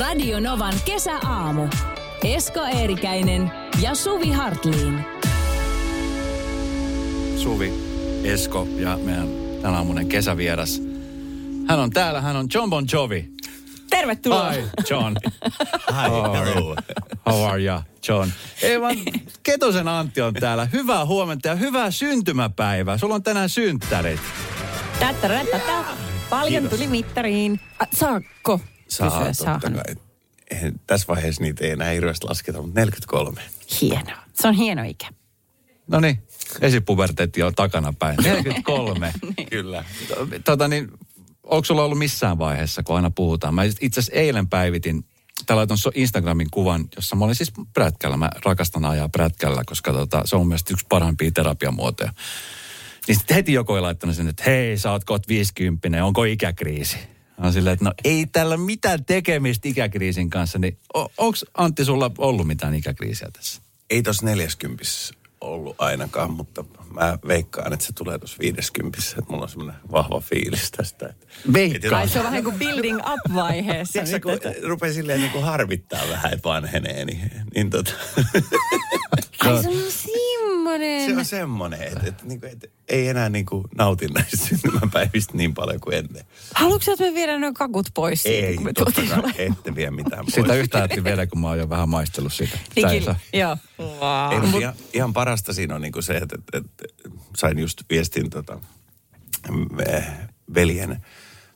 Radio 0.00 0.40
Novan 0.40 0.74
kesäaamu. 0.84 1.68
Esko 2.24 2.60
Eerikäinen 2.64 3.50
ja 3.82 3.94
Suvi 3.94 4.30
Hartliin. 4.30 5.19
Suvi, 7.42 7.72
Esko 8.24 8.68
ja 8.76 8.96
meidän 8.96 9.28
tänä 9.62 9.76
aamunen 9.76 10.08
kesävieras. 10.08 10.82
Hän 11.68 11.78
on 11.78 11.90
täällä, 11.90 12.20
hän 12.20 12.36
on 12.36 12.46
John 12.54 12.70
Bon 12.70 12.86
Jovi. 12.92 13.30
Tervetuloa. 13.90 14.50
Hi, 14.50 14.62
John. 14.90 15.16
Hi, 15.96 16.10
hello. 16.44 16.76
How 17.26 17.44
are 17.44 17.62
you, 17.64 17.80
John? 18.08 18.28
Ei 18.62 18.80
vaan, 18.80 18.96
Ketosen 19.42 19.88
Antti 19.88 20.20
on 20.20 20.34
täällä. 20.34 20.64
Hyvää 20.64 21.06
huomenta 21.06 21.48
ja 21.48 21.54
hyvää 21.54 21.90
syntymäpäivää. 21.90 22.98
Sulla 22.98 23.14
on 23.14 23.22
tänään 23.22 23.48
synttärit. 23.48 24.20
Tättärättätä. 25.00 25.84
Paljon 26.30 26.68
tuli 26.68 26.86
mittariin. 26.86 27.60
A, 27.78 27.84
saakko 27.94 28.60
Saa, 28.88 29.08
kysyä? 29.10 29.18
totta 29.26 29.34
Saahan. 29.44 29.60
kai. 29.74 29.94
Eihän 30.50 30.72
Tässä 30.86 31.06
vaiheessa 31.08 31.42
niitä 31.42 31.64
ei 31.64 31.70
enää 31.70 31.90
hirveästi 31.90 32.26
lasketa, 32.28 32.62
mutta 32.62 32.80
43. 32.80 33.42
Hienoa. 33.80 34.22
Se 34.34 34.48
on 34.48 34.54
hieno 34.54 34.82
ikä. 34.84 35.06
No 35.90 36.00
niin, 36.00 36.22
esipuberteetti 36.60 37.42
on 37.42 37.54
takana 37.54 37.92
päin. 37.98 38.16
43. 38.22 39.12
Kyllä. 39.50 39.84
tota 40.44 40.68
niin, 40.68 40.88
onko 41.42 41.64
sulla 41.64 41.84
ollut 41.84 41.98
missään 41.98 42.38
vaiheessa, 42.38 42.82
kun 42.82 42.96
aina 42.96 43.10
puhutaan? 43.10 43.54
Mä 43.54 43.64
itse 43.64 44.00
asiassa 44.00 44.12
eilen 44.12 44.48
päivitin, 44.48 45.04
tää 45.46 45.56
laitoin 45.56 45.78
so- 45.78 45.92
Instagramin 45.94 46.50
kuvan, 46.50 46.84
jossa 46.96 47.16
mä 47.16 47.24
olin 47.24 47.34
siis 47.34 47.52
prätkällä. 47.74 48.16
Mä 48.16 48.30
rakastan 48.44 48.84
ajaa 48.84 49.08
prätkällä, 49.08 49.62
koska 49.66 49.92
tota, 49.92 50.22
se 50.24 50.36
on 50.36 50.40
mun 50.40 50.48
mielestä 50.48 50.72
yksi 50.72 50.86
parhaimpia 50.88 51.30
terapiamuotoja. 51.30 52.12
Niin 53.08 53.16
sitten 53.16 53.34
heti 53.34 53.52
joku 53.52 53.74
ei 53.74 53.80
laittanut 53.80 54.16
sen, 54.16 54.28
että 54.28 54.42
hei, 54.46 54.78
sä 54.78 54.90
oot 54.92 55.04
kohta 55.04 55.28
50, 55.28 56.04
onko 56.04 56.24
ikäkriisi? 56.24 56.96
Oon 57.42 57.52
silleen, 57.52 57.72
että 57.72 57.84
no 57.84 57.92
ei 58.04 58.26
tällä 58.26 58.56
mitään 58.56 59.04
tekemistä 59.04 59.68
ikäkriisin 59.68 60.30
kanssa. 60.30 60.58
Niin 60.58 60.78
onko 60.94 61.38
Antti 61.54 61.84
sulla 61.84 62.10
ollut 62.18 62.46
mitään 62.46 62.74
ikäkriisiä 62.74 63.28
tässä? 63.32 63.62
Ei 63.90 64.02
tuossa 64.02 64.26
40 64.26 64.84
ollut 65.40 65.76
ainakaan, 65.78 66.30
mutta 66.32 66.64
mä 66.90 67.18
veikkaan, 67.28 67.72
että 67.72 67.84
se 67.86 67.92
tulee 67.92 68.18
tuossa 68.18 68.36
50, 68.40 68.98
että 69.18 69.30
mulla 69.32 69.42
on 69.42 69.48
semmoinen 69.48 69.76
vahva 69.92 70.20
fiilis 70.20 70.70
tästä. 70.70 71.06
Että, 71.06 71.26
Veikkaan. 71.52 71.94
Ai 71.94 72.08
se 72.08 72.18
on 72.18 72.24
vähän 72.24 72.44
kuin 72.44 72.58
building 72.58 72.98
up-vaiheessa. 72.98 73.92
Tiedätkö, 73.92 74.20
kun 74.20 74.32
että- 74.32 74.54
rupeaa 74.68 74.92
silleen 74.94 75.20
niin 75.20 75.32
kuin 75.32 75.44
harvittaa 75.44 76.00
vähän, 76.10 76.32
että 76.32 76.48
vanhenee, 76.48 77.04
niin, 77.04 77.30
niin 77.54 77.70
tota, 77.70 77.90
Ai 79.40 79.62
se 79.62 79.68
on 79.68 79.74
semmoinen. 79.90 81.10
se 81.10 81.16
on 81.16 81.24
semmoinen, 81.24 81.82
että, 81.82 82.06
että, 82.06 82.24
niin 82.24 82.40
kuin, 82.40 82.52
että 82.52 82.66
ei 82.88 83.08
enää 83.08 83.28
niin 83.28 83.46
kuin 83.46 83.64
nauti 83.74 84.06
näistä 84.06 84.36
syntymäpäivistä 84.36 85.36
niin 85.36 85.54
paljon 85.54 85.80
kuin 85.80 85.96
ennen. 85.96 86.24
Haluatko 86.54 86.84
sä, 86.84 86.92
että 86.92 87.04
me 87.04 87.14
viedään 87.14 87.40
nuo 87.40 87.52
kakut 87.52 87.86
pois 87.94 88.22
siitä, 88.22 88.46
Ei, 88.46 88.54
kun 88.54 88.64
me 88.64 88.72
totta 88.72 89.02
kai, 89.02 89.32
ette 89.38 89.74
vie 89.74 89.90
mitään 89.90 90.24
pois. 90.24 90.34
Sitä 90.34 90.54
yhtä 90.54 90.78
äiti 90.78 91.04
vielä, 91.04 91.26
kun 91.26 91.40
mä 91.40 91.48
oon 91.48 91.58
jo 91.58 91.68
vähän 91.68 91.88
maistellut 91.88 92.32
sitä. 92.32 92.58
Niin 92.76 92.88
ei. 92.88 93.04
Joo. 93.32 93.56
Ei, 94.32 94.40
mutta 94.40 94.58
ihan, 94.58 94.74
ihan 94.92 95.12
parasta 95.12 95.52
siinä 95.52 95.74
on 95.74 95.80
niinku 95.80 96.02
se, 96.02 96.16
että, 96.16 96.38
että, 96.52 96.68
että 96.84 97.10
sain 97.36 97.58
just 97.58 97.82
viestin 97.90 98.30
tota, 98.30 98.60
veljen 100.54 101.04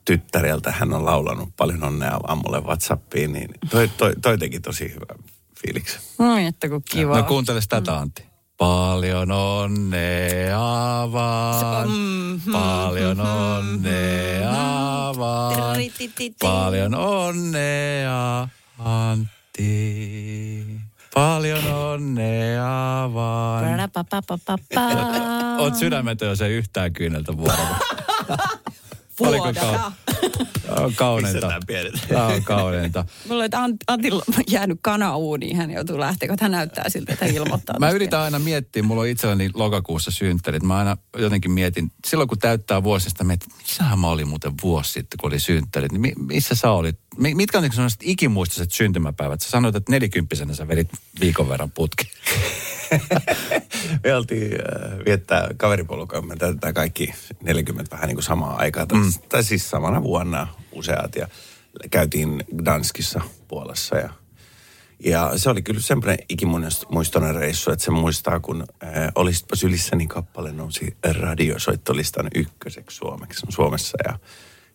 tyttäreltä. 0.05 0.73
Hän 0.73 0.93
on 0.93 1.05
laulanut 1.05 1.49
paljon 1.57 1.85
onnea 1.85 2.21
vaan 2.29 2.39
mulle 2.39 2.61
Whatsappiin, 2.61 3.33
niin 3.33 3.49
toi, 3.71 3.89
toi, 3.89 4.13
toi 4.23 4.39
teki 4.39 4.61
tosi 4.61 4.85
hyvän 4.89 5.24
fiiliksen. 5.67 6.01
Oi, 6.19 6.47
että 6.47 6.69
kun 6.69 6.83
kiva. 6.91 7.17
No 7.17 7.23
kuunteles 7.23 7.69
tätä 7.69 7.99
Antti. 7.99 8.25
Paljon 8.57 9.31
onnea 9.31 10.59
vaan. 11.13 11.89
Paljon 12.53 13.21
onnea 13.21 14.53
vaan. 15.19 15.77
Paljon 16.41 16.95
onnea 16.95 18.49
Antti. 18.79 20.67
Paljon 21.15 21.67
onnea 21.75 23.11
vaan. 23.15 23.65
Oot 25.59 25.75
sydämetön, 25.75 26.29
jos 26.29 26.41
ei 26.41 26.53
yhtään 26.53 26.93
kyyneltä 26.93 27.37
vuodella. 27.37 27.79
Oliko 29.21 29.53
Tää 30.67 30.85
on 30.85 30.95
kauneinta. 30.95 31.51
Tämä 32.09 32.27
on 32.27 32.45
kauneinta. 32.45 33.05
Mulla 33.29 33.41
on, 33.41 33.45
että 33.45 33.67
Ant- 33.67 33.85
Antilla 33.89 34.23
on 34.39 34.45
jäänyt 34.51 34.79
kana 34.83 35.17
uuniin, 35.17 35.57
hän 35.57 35.71
joutuu 35.71 36.01
lähteä, 36.01 36.29
kun 36.29 36.37
hän 36.41 36.51
näyttää 36.51 36.89
siltä, 36.89 37.13
että 37.13 37.25
hän 37.25 37.35
ilmoittaa. 37.35 37.79
Mä 37.79 37.91
yritän 37.91 38.21
aina 38.21 38.39
miettiä, 38.39 38.83
mulla 38.83 39.03
on 39.03 39.09
itselläni 39.09 39.51
lokakuussa 39.55 40.11
synttärit. 40.11 40.63
Mä 40.63 40.77
aina 40.77 40.97
jotenkin 41.19 41.51
mietin, 41.51 41.93
silloin 42.07 42.29
kun 42.29 42.39
täyttää 42.39 42.83
vuosista, 42.83 43.25
mietin, 43.25 43.49
että 43.53 43.63
missähän 43.63 43.99
mä 43.99 44.09
olin 44.09 44.29
muuten 44.29 44.53
vuosi 44.63 44.93
sitten, 44.93 45.19
kun 45.21 45.29
oli 45.31 45.39
synttärit. 45.41 45.93
Niin 45.93 46.01
mi- 46.01 46.13
missä 46.17 46.55
sä 46.55 46.71
olit? 46.71 46.99
Mi- 47.19 47.35
mitkä 47.35 47.59
on 47.59 47.63
niin 47.63 47.73
sellaiset 47.73 48.01
ikimuistoiset 48.03 48.73
syntymäpäivät? 48.73 49.41
Sä 49.41 49.51
sanoit, 49.51 49.77
että 49.77 49.93
nelikymppisenä 49.93 50.55
sä 50.55 50.69
vedit 50.69 50.89
viikon 51.21 51.49
verran 51.49 51.71
putki. 51.71 52.05
Me 54.05 54.15
oltiin 54.15 54.53
äh, 54.53 54.99
viettää 55.07 55.49
kaveriporukan, 55.57 56.27
me 56.27 56.37
täytetään 56.37 56.75
kaikki 56.75 57.15
40 57.43 57.91
vähän 57.91 58.07
niin 58.07 58.17
kuin 58.17 58.25
samaa 58.25 58.57
aikaa. 58.57 58.87
Mm. 58.93 59.13
Tai 59.29 59.45
siis 59.45 59.71
samana 59.71 60.03
vuonna 60.03 60.47
useat 60.73 61.17
ja 61.17 61.29
käytiin 61.91 62.45
Gdanskissa 62.57 63.21
Puolassa 63.49 63.97
ja 63.97 64.11
ja 65.05 65.33
se 65.37 65.51
oli 65.51 65.63
kyllä 65.63 65.81
semmoinen 65.81 66.19
ikimuistoinen 66.29 67.35
reissu, 67.35 67.71
että 67.71 67.85
se 67.85 67.91
muistaa, 67.91 68.41
kun 68.41 68.65
äh, 68.85 68.91
olisitpa 69.15 69.57
sylissäni 69.57 70.07
kappale 70.07 70.53
nousi 70.53 70.97
radiosoittolistan 71.21 72.29
ykköseksi 72.35 72.97
Suomeksi, 72.97 73.47
Suomessa. 73.49 73.99
Ja 74.05 74.19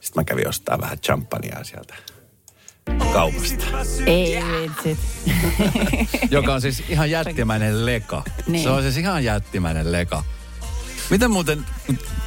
sitten 0.01 0.21
mä 0.21 0.23
kävin 0.23 0.47
ostaa 0.47 0.81
vähän 0.81 0.99
champagnea 0.99 1.63
sieltä 1.63 1.95
kaupasta. 3.13 3.65
Ei 4.05 4.39
vitsit. 4.61 4.97
joka 6.31 6.53
on 6.53 6.61
siis 6.61 6.83
ihan 6.89 7.11
jättimäinen 7.11 7.85
leka. 7.85 8.23
Niin. 8.47 8.63
Se 8.63 8.69
on 8.69 8.81
siis 8.81 8.97
ihan 8.97 9.23
jättimäinen 9.23 9.91
leka. 9.91 10.23
Miten 11.09 11.31
muuten, 11.31 11.65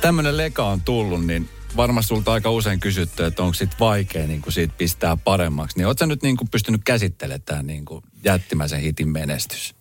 tämmöinen 0.00 0.36
leka 0.36 0.64
on 0.64 0.80
tullut, 0.80 1.26
niin 1.26 1.48
varmasti 1.76 2.08
sulta 2.08 2.32
aika 2.32 2.50
usein 2.50 2.80
kysytty, 2.80 3.24
että 3.24 3.42
onko 3.42 3.54
sit 3.54 3.80
vaikea 3.80 4.26
niin 4.26 4.42
kuin 4.42 4.52
siitä 4.52 4.74
pistää 4.78 5.16
paremmaksi. 5.16 5.78
Niin 5.78 5.86
ootko 5.86 6.06
nyt 6.06 6.22
niin 6.22 6.36
kuin 6.36 6.48
pystynyt 6.48 6.80
käsittelemään 6.84 7.42
tämän 7.42 7.66
niin 7.66 7.84
kuin 7.84 8.04
jättimäisen 8.24 8.80
hitin 8.80 9.08
menestys? 9.08 9.74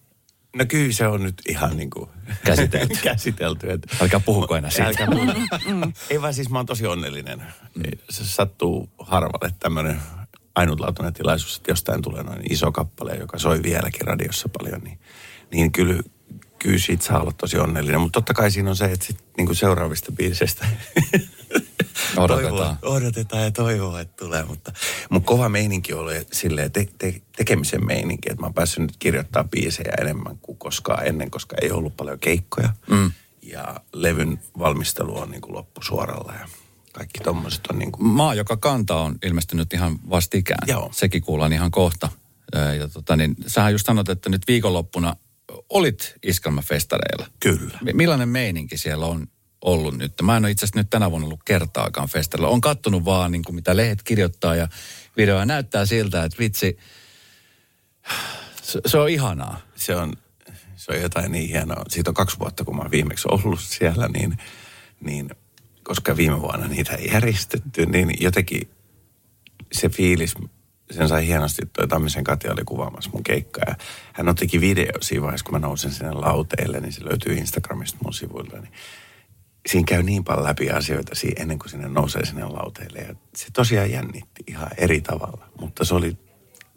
No 0.56 0.66
kyllä 0.66 0.92
se 0.92 1.08
on 1.08 1.24
nyt 1.24 1.42
ihan 1.50 1.78
niin 1.78 1.90
kuin 1.90 2.10
Käsitelty. 2.46 2.96
käsitelty. 3.04 3.72
Että 3.72 3.96
Älkää 4.02 4.20
puhuko 4.20 4.56
enää 4.56 4.70
siitä. 4.72 4.88
Älkää 4.88 5.08
puhuko. 5.08 5.32
Ei 6.10 6.22
vaan 6.22 6.34
siis 6.34 6.50
mä 6.50 6.60
oon 6.60 6.66
tosi 6.66 6.88
onnellinen. 6.88 7.44
Se 8.10 8.26
sattuu 8.26 8.90
harvalle 9.00 9.54
tämmöinen 9.60 10.02
ainutlaatuinen 10.56 11.14
tilaisuus, 11.14 11.58
että 11.58 11.72
jostain 11.72 12.02
tulee 12.02 12.24
noin 12.24 12.52
iso 12.52 12.72
kappale, 12.72 13.16
joka 13.16 13.40
soi 13.40 13.64
vieläkin 13.64 14.08
radiossa 14.08 14.50
paljon, 14.60 14.82
niin, 14.82 15.00
niin 15.52 15.72
kyllä, 15.72 16.04
kyllä 16.60 16.78
siitä 16.78 17.06
saa 17.06 17.22
olla 17.22 17.32
tosi 17.32 17.58
onnellinen. 17.58 18.02
Mutta 18.02 18.18
totta 18.18 18.34
kai 18.34 18.52
siinä 18.52 18.70
on 18.70 18.76
se, 18.76 18.86
että 18.86 19.06
sit, 19.06 19.18
niin 19.38 19.46
kuin 19.46 19.56
seuraavista 19.56 20.12
biiseistä 20.12 20.66
Odotetaan. 22.18 22.78
Toivoa, 22.78 22.78
odotetaan 22.82 23.44
ja 23.44 23.52
toivoa, 23.52 24.02
että 24.02 24.26
tulee. 24.26 24.46
Mutta 24.46 24.74
mun 25.10 25.24
kova 25.24 25.50
meininki 25.50 25.94
oli 25.94 26.26
silleen 26.32 26.72
te, 26.72 26.88
te, 26.98 27.22
tekemisen 27.38 27.86
meininki, 27.86 28.30
että 28.32 28.42
mä 28.42 28.46
oon 28.46 28.54
päässyt 28.54 28.80
nyt 28.80 28.98
kirjoittaa 29.00 29.44
biisejä 29.44 29.94
enemmän 30.02 30.38
kuin 30.42 30.58
koskaan 30.58 31.08
ennen, 31.08 31.32
koska 31.32 31.56
ei 31.62 31.72
ollut 31.72 31.98
paljon 31.98 32.20
keikkoja. 32.20 32.70
Mm. 32.90 33.12
Ja 33.42 33.82
levyn 33.94 34.40
valmistelu 34.60 35.18
on 35.18 35.32
niin 35.32 35.42
kuin 35.42 35.54
loppusuoralla 35.54 36.34
ja 36.34 36.48
kaikki 36.94 37.20
tommoset 37.20 37.68
on 37.68 37.80
niin 37.80 37.92
kuin... 37.92 38.08
Maa, 38.08 38.36
joka 38.36 38.58
kanta 38.58 38.96
on 38.96 39.16
ilmestynyt 39.26 39.74
ihan 39.74 40.00
vastikään. 40.10 40.68
Joo. 40.68 40.90
Sekin 40.94 41.22
kuullaan 41.22 41.54
ihan 41.54 41.72
kohta. 41.72 42.10
Ja 42.80 42.88
tota, 42.88 43.16
niin, 43.16 43.36
sähän 43.48 43.72
just 43.72 43.86
sanot, 43.86 44.10
että 44.10 44.30
nyt 44.30 44.42
viikonloppuna 44.48 45.16
olit 45.70 46.16
iskelmäfestareilla. 46.24 47.28
Kyllä. 47.40 47.80
Mi- 47.82 47.94
Millainen 47.94 48.30
meininki 48.30 48.78
siellä 48.78 49.06
on 49.06 49.28
ollut 49.62 49.98
nyt? 49.98 50.14
Mä 50.22 50.38
en 50.38 50.46
ole 50.46 50.52
itse 50.52 50.66
asiassa 50.66 50.80
nyt 50.80 50.90
tänä 50.90 51.12
vuonna 51.12 51.26
ollut 51.26 51.44
kertaakaan 51.46 52.10
festareilla. 52.10 52.54
On 52.54 52.62
kattonut 52.62 53.06
vaan 53.06 53.32
niin 53.32 53.44
kuin 53.44 53.56
mitä 53.56 53.78
lehdet 53.78 54.04
kirjoittaa 54.04 54.56
ja 54.56 54.68
videoja 55.18 55.46
näyttää 55.46 55.86
siltä, 55.86 56.24
että 56.24 56.40
vitsi, 56.40 56.78
se, 58.62 58.82
se 58.86 58.98
on 58.98 59.10
ihanaa. 59.10 59.60
se 59.76 59.96
on, 59.96 60.14
se 60.76 60.92
on 60.92 61.02
jotain 61.02 61.32
niin 61.32 61.50
hienoa. 61.50 61.86
Siitä 61.90 62.10
on 62.10 62.14
kaksi 62.14 62.40
vuotta, 62.40 62.64
kun 62.64 62.76
mä 62.76 62.82
oon 62.82 62.92
viimeksi 62.92 63.28
ollut 63.32 63.60
siellä, 63.60 64.08
niin, 64.08 64.38
niin 65.02 65.30
koska 65.92 66.18
viime 66.18 66.42
vuonna 66.42 66.68
niitä 66.68 66.94
ei 66.94 67.10
järjestetty, 67.14 67.86
niin 67.86 68.12
jotenkin 68.20 68.70
se 69.72 69.90
fiilis, 69.90 70.34
sen 70.92 71.08
sai 71.08 71.28
hienosti, 71.28 71.62
toi 71.66 71.88
Tammisen 71.88 72.24
Katja 72.24 72.54
oli 72.54 72.64
kuvaamassa 72.66 73.10
mun 73.14 73.24
keikkaa. 73.24 73.64
Ja 73.68 73.76
hän 74.14 74.30
ottikin 74.30 74.62
video 74.62 74.92
siinä 75.02 75.22
vaiheessa, 75.22 75.44
kun 75.44 75.54
mä 75.54 75.60
nousin 75.60 75.92
sinne 75.92 76.12
lauteille, 76.12 76.80
niin 76.80 76.94
se 76.94 77.06
löytyy 77.06 77.34
Instagramista 77.34 77.98
mun 78.04 78.14
sivuilta. 78.14 78.58
Niin 78.58 78.72
siinä 79.70 79.86
käy 79.88 80.04
niin 80.04 80.24
paljon 80.24 80.46
läpi 80.46 80.70
asioita 80.70 81.16
siinä, 81.16 81.42
ennen 81.42 81.60
kuin 81.60 81.70
sinne 81.70 81.88
nousee 81.88 82.26
sinne 82.26 82.46
lauteille. 82.46 83.00
Ja 83.00 83.16
se 83.36 83.48
tosiaan 83.54 83.92
jännitti 83.92 84.44
ihan 84.48 84.70
eri 84.78 85.02
tavalla, 85.02 85.46
mutta 85.60 85.86
se 85.86 85.96
oli, 85.96 86.18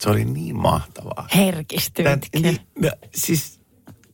se 0.00 0.10
oli 0.10 0.24
niin 0.24 0.56
mahtavaa. 0.56 1.26
Tän, 1.30 1.44
Herkistytkö? 1.44 2.18
niin, 2.40 2.58
no, 2.78 2.90
siis 3.14 3.60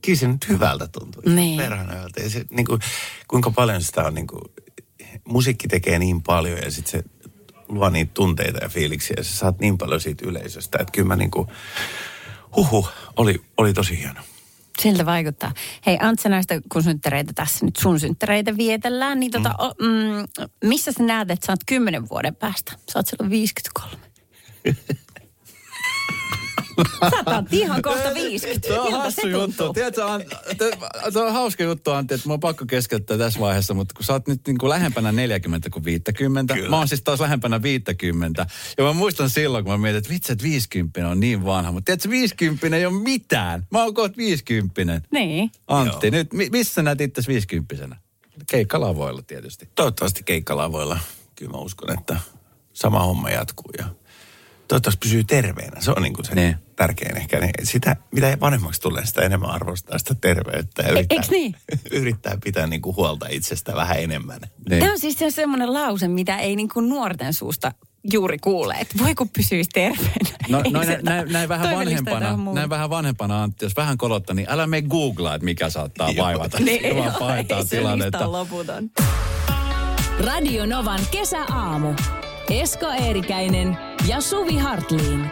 kyllä 0.02 0.18
se 0.18 0.28
nyt 0.28 0.48
hyvältä 0.48 0.88
tuntui. 0.88 1.22
Niin. 1.34 1.60
Perhana 1.60 1.94
hyvältä. 1.94 2.20
Ja 2.20 2.30
se, 2.30 2.44
niin 2.50 2.66
kuin, 2.66 2.80
kuinka 3.28 3.50
paljon 3.50 3.82
sitä 3.82 4.04
on, 4.04 4.14
niin 4.14 4.26
kuin, 4.26 4.42
musiikki 5.24 5.68
tekee 5.68 5.98
niin 5.98 6.22
paljon 6.22 6.58
ja 6.58 6.70
sitten 6.70 6.90
se 6.90 7.04
luo 7.68 7.88
niitä 7.88 8.10
tunteita 8.14 8.58
ja 8.62 8.68
fiiliksiä 8.68 9.14
ja 9.16 9.24
sä 9.24 9.36
saat 9.36 9.58
niin 9.58 9.78
paljon 9.78 10.00
siitä 10.00 10.26
yleisöstä, 10.28 10.78
että 10.80 10.92
kyllä 10.92 11.08
mä 11.08 11.16
niin 11.16 11.30
kuin, 11.30 11.48
huhu, 12.56 12.88
oli, 13.16 13.42
oli 13.56 13.72
tosi 13.72 13.98
hieno. 13.98 14.20
Siltä 14.80 15.06
vaikuttaa. 15.06 15.52
Hei 15.86 15.98
Antsa 16.00 16.28
näistä, 16.28 16.60
kun 16.72 16.82
synttäreitä 16.82 17.32
tässä 17.32 17.64
nyt 17.66 17.76
sun 17.76 18.00
synttäreitä 18.00 18.56
vietellään, 18.56 19.20
niin 19.20 19.32
tota, 19.32 19.48
mm. 19.48 19.56
o, 19.58 19.74
mm, 19.80 20.48
missä 20.64 20.92
sä 20.92 21.02
näet, 21.02 21.30
että 21.30 21.46
sä 21.46 21.52
oot 21.52 21.64
kymmenen 21.66 22.08
vuoden 22.08 22.36
päästä? 22.36 22.72
Sä 22.92 22.98
oot 22.98 23.06
silloin 23.06 23.30
53. 23.30 24.09
Sä 27.10 27.36
oot 27.36 27.52
ihan 27.52 27.82
kohta 27.82 28.14
50. 28.14 28.68
Tuo 28.68 28.80
on 28.80 28.92
hassu 28.92 29.28
juttu. 29.28 29.72
Tiedätkö, 29.72 30.04
on 31.14 31.32
hauska 31.32 31.64
juttu, 31.64 31.90
Antti, 31.90 32.14
että 32.14 32.28
mä 32.28 32.32
oon 32.32 32.40
pakko 32.40 32.64
keskeyttää 32.66 33.18
tässä 33.18 33.40
vaiheessa, 33.40 33.74
mutta 33.74 33.94
kun 33.94 34.04
sä 34.04 34.12
oot 34.12 34.28
nyt 34.28 34.40
niin 34.46 34.58
kuin 34.58 34.70
lähempänä 34.70 35.12
40 35.12 35.70
kuin 35.70 35.84
50, 35.84 36.54
Kyllä. 36.54 36.70
mä 36.70 36.76
oon 36.76 36.88
siis 36.88 37.02
taas 37.02 37.20
lähempänä 37.20 37.62
50. 37.62 38.46
Ja 38.78 38.84
mä 38.84 38.92
muistan 38.92 39.30
silloin, 39.30 39.64
kun 39.64 39.72
mä 39.72 39.78
mietin, 39.78 39.98
että 39.98 40.10
vitsi, 40.10 40.32
että 40.32 40.44
50 40.44 41.08
on 41.08 41.20
niin 41.20 41.44
vanha, 41.44 41.72
mutta 41.72 41.86
tiedätkö, 41.86 42.10
50 42.10 42.76
ei 42.76 42.86
ole 42.86 43.02
mitään. 43.02 43.66
Mä 43.70 43.82
oon 43.82 43.94
kohta 43.94 44.16
50. 44.16 45.08
Niin. 45.12 45.50
Antti, 45.66 46.06
Joo. 46.06 46.10
nyt 46.12 46.32
mi- 46.32 46.50
missä 46.50 46.82
näet 46.82 47.00
itse 47.00 47.22
50 47.28 47.96
Keikkalavoilla 48.50 49.22
tietysti. 49.22 49.68
Toivottavasti 49.74 50.22
keikkalavoilla. 50.22 50.98
Kyllä 51.36 51.52
mä 51.52 51.58
uskon, 51.58 51.98
että 51.98 52.20
sama 52.72 53.00
homma 53.00 53.30
jatkuu 53.30 53.70
ja 53.78 53.84
toivottavasti 54.70 54.98
pysyy 55.08 55.24
terveenä. 55.24 55.80
Se 55.80 55.90
on 55.96 56.02
niin 56.02 56.12
kuin 56.12 56.24
se 56.24 56.34
Niin. 56.34 56.56
tärkein 56.76 57.16
ehkä. 57.16 57.40
Niin 57.40 57.50
sitä, 57.62 57.96
mitä 58.12 58.36
vanhemmaksi 58.40 58.80
tulee, 58.80 59.06
sitä 59.06 59.22
enemmän 59.22 59.50
arvostaa 59.50 59.98
sitä 59.98 60.14
terveyttä. 60.14 60.82
Ja 60.82 60.88
E- 60.88 60.92
yrittää, 60.92 61.16
eiks 61.16 61.30
niin? 61.30 61.54
yrittää 62.00 62.38
pitää 62.44 62.66
niin 62.66 62.82
kuin 62.82 62.96
huolta 62.96 63.26
itsestä 63.30 63.74
vähän 63.74 64.00
enemmän. 64.00 64.40
Niin. 64.70 64.80
Tämä 64.80 64.92
on 64.92 64.98
siis 64.98 65.18
se 65.18 65.30
semmoinen 65.30 65.74
lause, 65.74 66.08
mitä 66.08 66.36
ei 66.38 66.56
niin 66.56 66.68
kuin 66.68 66.88
nuorten 66.88 67.34
suusta 67.34 67.72
juuri 68.12 68.38
kuule, 68.38 68.74
että 68.80 68.94
voi 69.04 69.14
kun 69.14 69.28
pysyisi 69.28 69.70
terveenä. 69.72 70.30
No, 70.48 70.62
Ei 70.64 70.70
no 70.72 70.82
näin, 70.82 71.04
näin, 71.04 71.32
näin, 71.32 71.48
vähän 71.48 71.76
vanhempana, 71.76 72.36
näin 72.54 72.70
vähän 72.70 72.90
vanhempana 72.90 73.42
Antti, 73.42 73.64
jos 73.64 73.76
vähän 73.76 73.98
kolottaa, 73.98 74.34
niin 74.34 74.50
älä 74.50 74.66
mene 74.66 74.88
googlaa, 74.88 75.34
että 75.34 75.44
mikä 75.44 75.70
saattaa 75.70 76.10
Joo. 76.10 76.24
vaivata. 76.26 76.58
Niin, 76.60 76.82
Se 76.82 76.96
vaan 77.20 77.38
ei 77.38 77.44
se 77.64 77.68
tilannetta. 77.76 78.32
loputon. 78.32 78.90
Radio 80.24 80.66
Novan 80.66 81.00
kesäaamu. 81.10 81.94
Esko 82.50 82.86
Eerikäinen 82.90 83.78
ja 84.08 84.20
Suvi 84.20 84.56
Hartliin. 84.58 85.30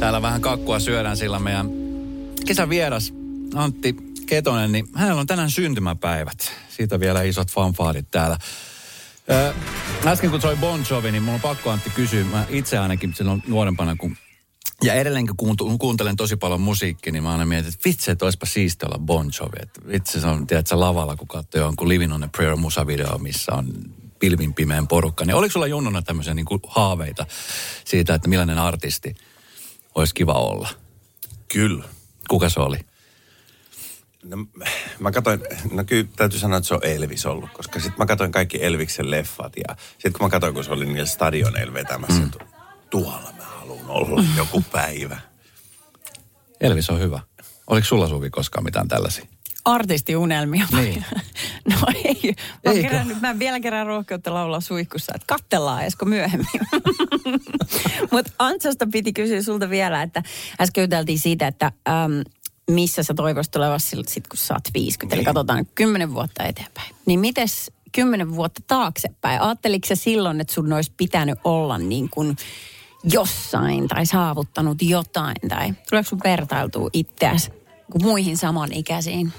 Täällä 0.00 0.22
vähän 0.22 0.40
kakkua 0.40 0.78
syödään 0.78 1.16
sillä 1.16 1.38
meidän 1.38 1.70
kesävieras 2.46 3.12
Antti 3.54 3.96
Ketonen, 4.26 4.72
niin 4.72 4.88
hänellä 4.94 5.20
on 5.20 5.26
tänään 5.26 5.50
syntymäpäivät. 5.50 6.52
Siitä 6.68 7.00
vielä 7.00 7.22
isot 7.22 7.50
fanfaarit 7.50 8.10
täällä. 8.10 8.38
Ö, 9.30 9.54
äsken 10.06 10.30
kun 10.30 10.40
soi 10.40 10.56
Bon 10.56 10.84
Jovi, 10.90 11.12
niin 11.12 11.22
mulla 11.22 11.34
on 11.34 11.40
pakko 11.40 11.70
Antti 11.70 11.90
kysyä. 11.90 12.24
Mä 12.24 12.44
itse 12.48 12.78
ainakin 12.78 13.14
silloin 13.14 13.42
nuorempana, 13.46 13.96
kun 13.96 14.16
ja 14.82 14.94
edelleen 14.94 15.26
kun 15.36 15.78
kuuntelen 15.78 16.16
tosi 16.16 16.36
paljon 16.36 16.60
musiikkia, 16.60 17.12
niin 17.12 17.22
mä 17.22 17.32
aina 17.32 17.46
mietin, 17.46 17.68
että 17.68 17.88
vitsi, 17.88 18.10
että 18.10 18.24
olisipa 18.24 18.46
siistiä 18.46 18.88
olla 18.88 18.98
Bon 18.98 19.30
Jovi. 19.40 19.56
Että 19.62 19.80
vitsi, 19.88 20.20
se 20.20 20.26
on, 20.26 20.46
tiedätkö, 20.46 20.80
lavalla, 20.80 21.16
kun 21.16 21.28
katsoo 21.28 21.60
jonkun 21.60 21.88
Living 21.88 22.14
on 22.14 22.24
a 22.24 22.28
Prayer 22.28 22.56
musavideo, 22.56 23.18
missä 23.18 23.52
on 23.52 23.66
pilvin 24.24 24.54
pimeän 24.54 24.88
porukka. 24.88 25.24
Niin 25.24 25.34
oliko 25.34 25.52
sulla 25.52 25.66
junnuna 25.66 26.02
tämmöisiä 26.02 26.34
niin 26.34 26.46
kuin 26.46 26.60
haaveita 26.66 27.26
siitä, 27.84 28.14
että 28.14 28.28
millainen 28.28 28.58
artisti 28.58 29.14
olisi 29.94 30.14
kiva 30.14 30.32
olla? 30.32 30.68
Kyllä. 31.52 31.84
Kuka 32.28 32.48
se 32.48 32.60
oli? 32.60 32.78
No, 34.22 34.36
mä 34.98 35.12
katsoin, 35.12 35.40
no 35.72 35.84
kyllä 35.84 36.08
täytyy 36.16 36.38
sanoa, 36.38 36.58
että 36.58 36.68
se 36.68 36.74
on 36.74 36.84
Elvis 36.84 37.26
ollut, 37.26 37.50
koska 37.52 37.80
sitten 37.80 37.98
mä 37.98 38.06
katsoin 38.06 38.32
kaikki 38.32 38.64
Elviksen 38.64 39.10
leffat 39.10 39.52
ja 39.56 39.76
sitten 39.92 40.12
kun 40.12 40.26
mä 40.26 40.30
katsoin, 40.30 40.54
kun 40.54 40.64
se 40.64 40.70
oli 40.70 40.86
niillä 40.86 41.06
stadioneilla 41.06 41.74
vetämässä, 41.74 42.22
mm. 42.22 42.30
tuolla 42.90 43.32
mä 43.36 43.44
haluan 43.44 43.90
olla 43.90 44.24
joku 44.36 44.64
päivä. 44.72 45.20
Elvis 46.60 46.90
on 46.90 47.00
hyvä. 47.00 47.20
Oliko 47.66 47.86
sulla 47.86 48.08
Suvi 48.08 48.30
koskaan 48.30 48.64
mitään 48.64 48.88
tällaisia? 48.88 49.33
Artistiunelmia. 49.64 50.66
Niin. 50.76 51.04
No 51.70 51.76
ei. 52.04 52.34
Mä, 52.64 52.72
Eikö? 52.72 52.88
kerännyt, 52.88 53.20
mä 53.20 53.38
vielä 53.38 53.60
kerran 53.60 53.86
rohkeutta 53.86 54.34
laulaa 54.34 54.60
suihkussa, 54.60 55.12
että 55.14 55.24
kattellaan 55.26 55.84
Esko 55.84 56.04
myöhemmin. 56.04 56.46
Mutta 58.12 58.32
Antsasta 58.38 58.86
piti 58.92 59.12
kysyä 59.12 59.42
sulta 59.42 59.70
vielä, 59.70 60.02
että 60.02 60.22
äsken 60.60 60.82
juteltiin 60.82 61.18
siitä, 61.18 61.46
että 61.46 61.66
äm, 61.66 62.24
missä 62.70 63.02
sä 63.02 63.14
toivoisit 63.14 63.50
tulevassa 63.50 63.96
sit, 64.06 64.28
kun 64.28 64.36
sä 64.36 64.54
oot 64.54 64.68
50. 64.74 65.14
Eli 65.14 65.20
Niin. 65.20 65.24
katsotaan 65.24 65.66
kymmenen 65.74 66.14
vuotta 66.14 66.44
eteenpäin. 66.44 66.94
Niin 67.06 67.20
mites 67.20 67.70
kymmenen 67.92 68.34
vuotta 68.36 68.60
taaksepäin? 68.66 69.40
Ajatteliko 69.40 69.86
sä 69.88 69.94
silloin, 69.94 70.40
että 70.40 70.52
sun 70.54 70.72
olisi 70.72 70.92
pitänyt 70.96 71.38
olla 71.44 71.78
niin 71.78 72.08
kuin 72.10 72.36
jossain 73.12 73.88
tai 73.88 74.06
saavuttanut 74.06 74.82
jotain? 74.82 75.36
Tai 75.48 75.74
tuleeko 75.90 76.08
sun 76.08 76.20
vertailtua 76.24 76.90
itseäsi 76.92 77.50
muihin 78.02 78.36
samanikäisiin? 78.36 79.32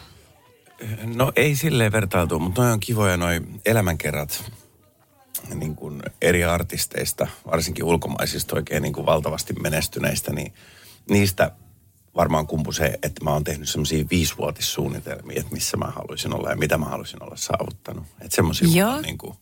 No 1.15 1.31
ei 1.35 1.55
silleen 1.55 1.91
vertailtu, 1.91 2.39
mutta 2.39 2.61
noi 2.61 2.71
on 2.71 2.79
kivoja 2.79 3.17
noi 3.17 3.41
elämänkerrat 3.65 4.51
niin 5.53 5.75
kuin 5.75 6.03
eri 6.21 6.43
artisteista, 6.43 7.27
varsinkin 7.51 7.83
ulkomaisista 7.85 8.55
oikein 8.55 8.83
niin 8.83 8.93
kuin 8.93 9.05
valtavasti 9.05 9.53
menestyneistä, 9.53 10.33
niin 10.33 10.53
niistä 11.09 11.51
varmaan 12.15 12.47
kumpu 12.47 12.71
se, 12.71 12.99
että 13.03 13.23
mä 13.23 13.31
oon 13.31 13.43
tehnyt 13.43 13.69
semmoisia 13.69 14.05
viisivuotissuunnitelmia, 14.11 15.39
että 15.39 15.53
missä 15.53 15.77
mä 15.77 15.85
haluaisin 15.85 16.33
olla 16.33 16.49
ja 16.49 16.55
mitä 16.55 16.77
mä 16.77 16.85
haluaisin 16.85 17.23
olla 17.23 17.35
saavuttanut. 17.35 18.03
Että 18.21 18.35
semmoisia 18.35 18.67
Joo. 18.71 19.01
niin 19.01 19.17
kuin, 19.17 19.35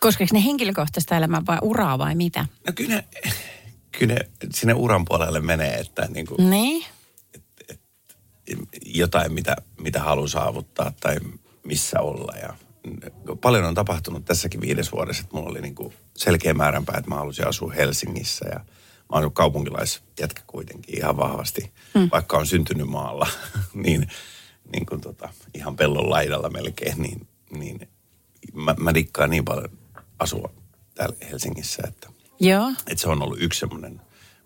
Koskeeko 0.00 0.34
ne 0.34 0.44
henkilökohtaista 0.44 1.16
elämää 1.16 1.42
vai 1.46 1.58
uraa 1.62 1.98
vai 1.98 2.14
mitä? 2.14 2.46
no 2.66 2.72
kyllä 2.74 2.94
ne, 2.94 3.04
kyllä 3.98 4.14
ne 4.14 4.28
sinne 4.54 4.74
uran 4.74 5.04
puolelle 5.04 5.40
menee, 5.40 5.74
että 5.74 6.08
niin 6.14 6.26
kuin, 6.26 6.50
Niin. 6.50 6.84
Jotain, 8.84 9.32
mitä, 9.32 9.56
mitä 9.80 10.00
haluan 10.00 10.28
saavuttaa 10.28 10.92
tai 11.00 11.16
missä 11.64 12.00
olla. 12.00 12.32
Ja 12.42 12.54
paljon 13.40 13.64
on 13.64 13.74
tapahtunut 13.74 14.24
tässäkin 14.24 14.60
viides 14.60 14.92
vuodessa, 14.92 15.22
että 15.22 15.36
mulla 15.36 15.50
oli 15.50 15.60
niin 15.60 15.74
kuin 15.74 15.94
selkeä 16.16 16.54
määränpää, 16.54 16.98
että 16.98 17.10
mä 17.10 17.16
halusin 17.16 17.48
asua 17.48 17.72
Helsingissä 17.72 18.48
ja 18.48 18.60
mä 19.12 19.20
oon 19.20 19.32
kaupunkilaisjätkä 19.32 20.42
kuitenkin 20.46 20.98
ihan 20.98 21.16
vahvasti, 21.16 21.72
mm. 21.94 22.08
vaikka 22.12 22.38
on 22.38 22.46
syntynyt 22.46 22.88
maalla, 22.88 23.26
niin, 23.74 24.08
niin 24.72 24.86
kuin 24.86 25.00
tota, 25.00 25.28
ihan 25.54 25.76
pellon 25.76 26.10
laidalla 26.10 26.50
melkein, 26.50 27.02
niin, 27.02 27.28
niin 27.50 27.88
mä, 28.54 28.74
mä 28.78 28.94
dikkaan 28.94 29.30
niin 29.30 29.44
paljon 29.44 29.68
asua 30.18 30.52
täällä 30.94 31.16
Helsingissä, 31.30 31.82
että, 31.88 32.08
Joo. 32.40 32.70
että 32.86 33.02
se 33.02 33.08
on 33.08 33.22
ollut 33.22 33.42
yksi 33.42 33.60
semmoinen, 33.60 34.00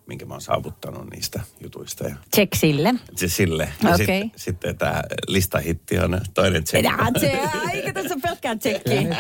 minkä 0.06 0.24
mä 0.26 0.34
oon 0.34 0.40
saavuttanut 0.40 1.10
niistä 1.10 1.40
jutuista. 1.60 2.04
Ja 2.08 2.16
Check 2.34 2.54
sille. 2.54 2.94
se 3.16 3.28
sille. 3.28 3.72
Ja 3.82 3.90
Okei. 3.90 4.06
sitten, 4.06 4.30
sitten 4.36 4.78
tämä 4.78 5.02
listahitti 5.28 5.98
on 5.98 6.20
toinen 6.34 6.64
check. 6.64 6.86
Eikä 7.72 7.92
tässä 7.92 8.14
ole 8.14 8.20
pelkkää. 8.22 8.56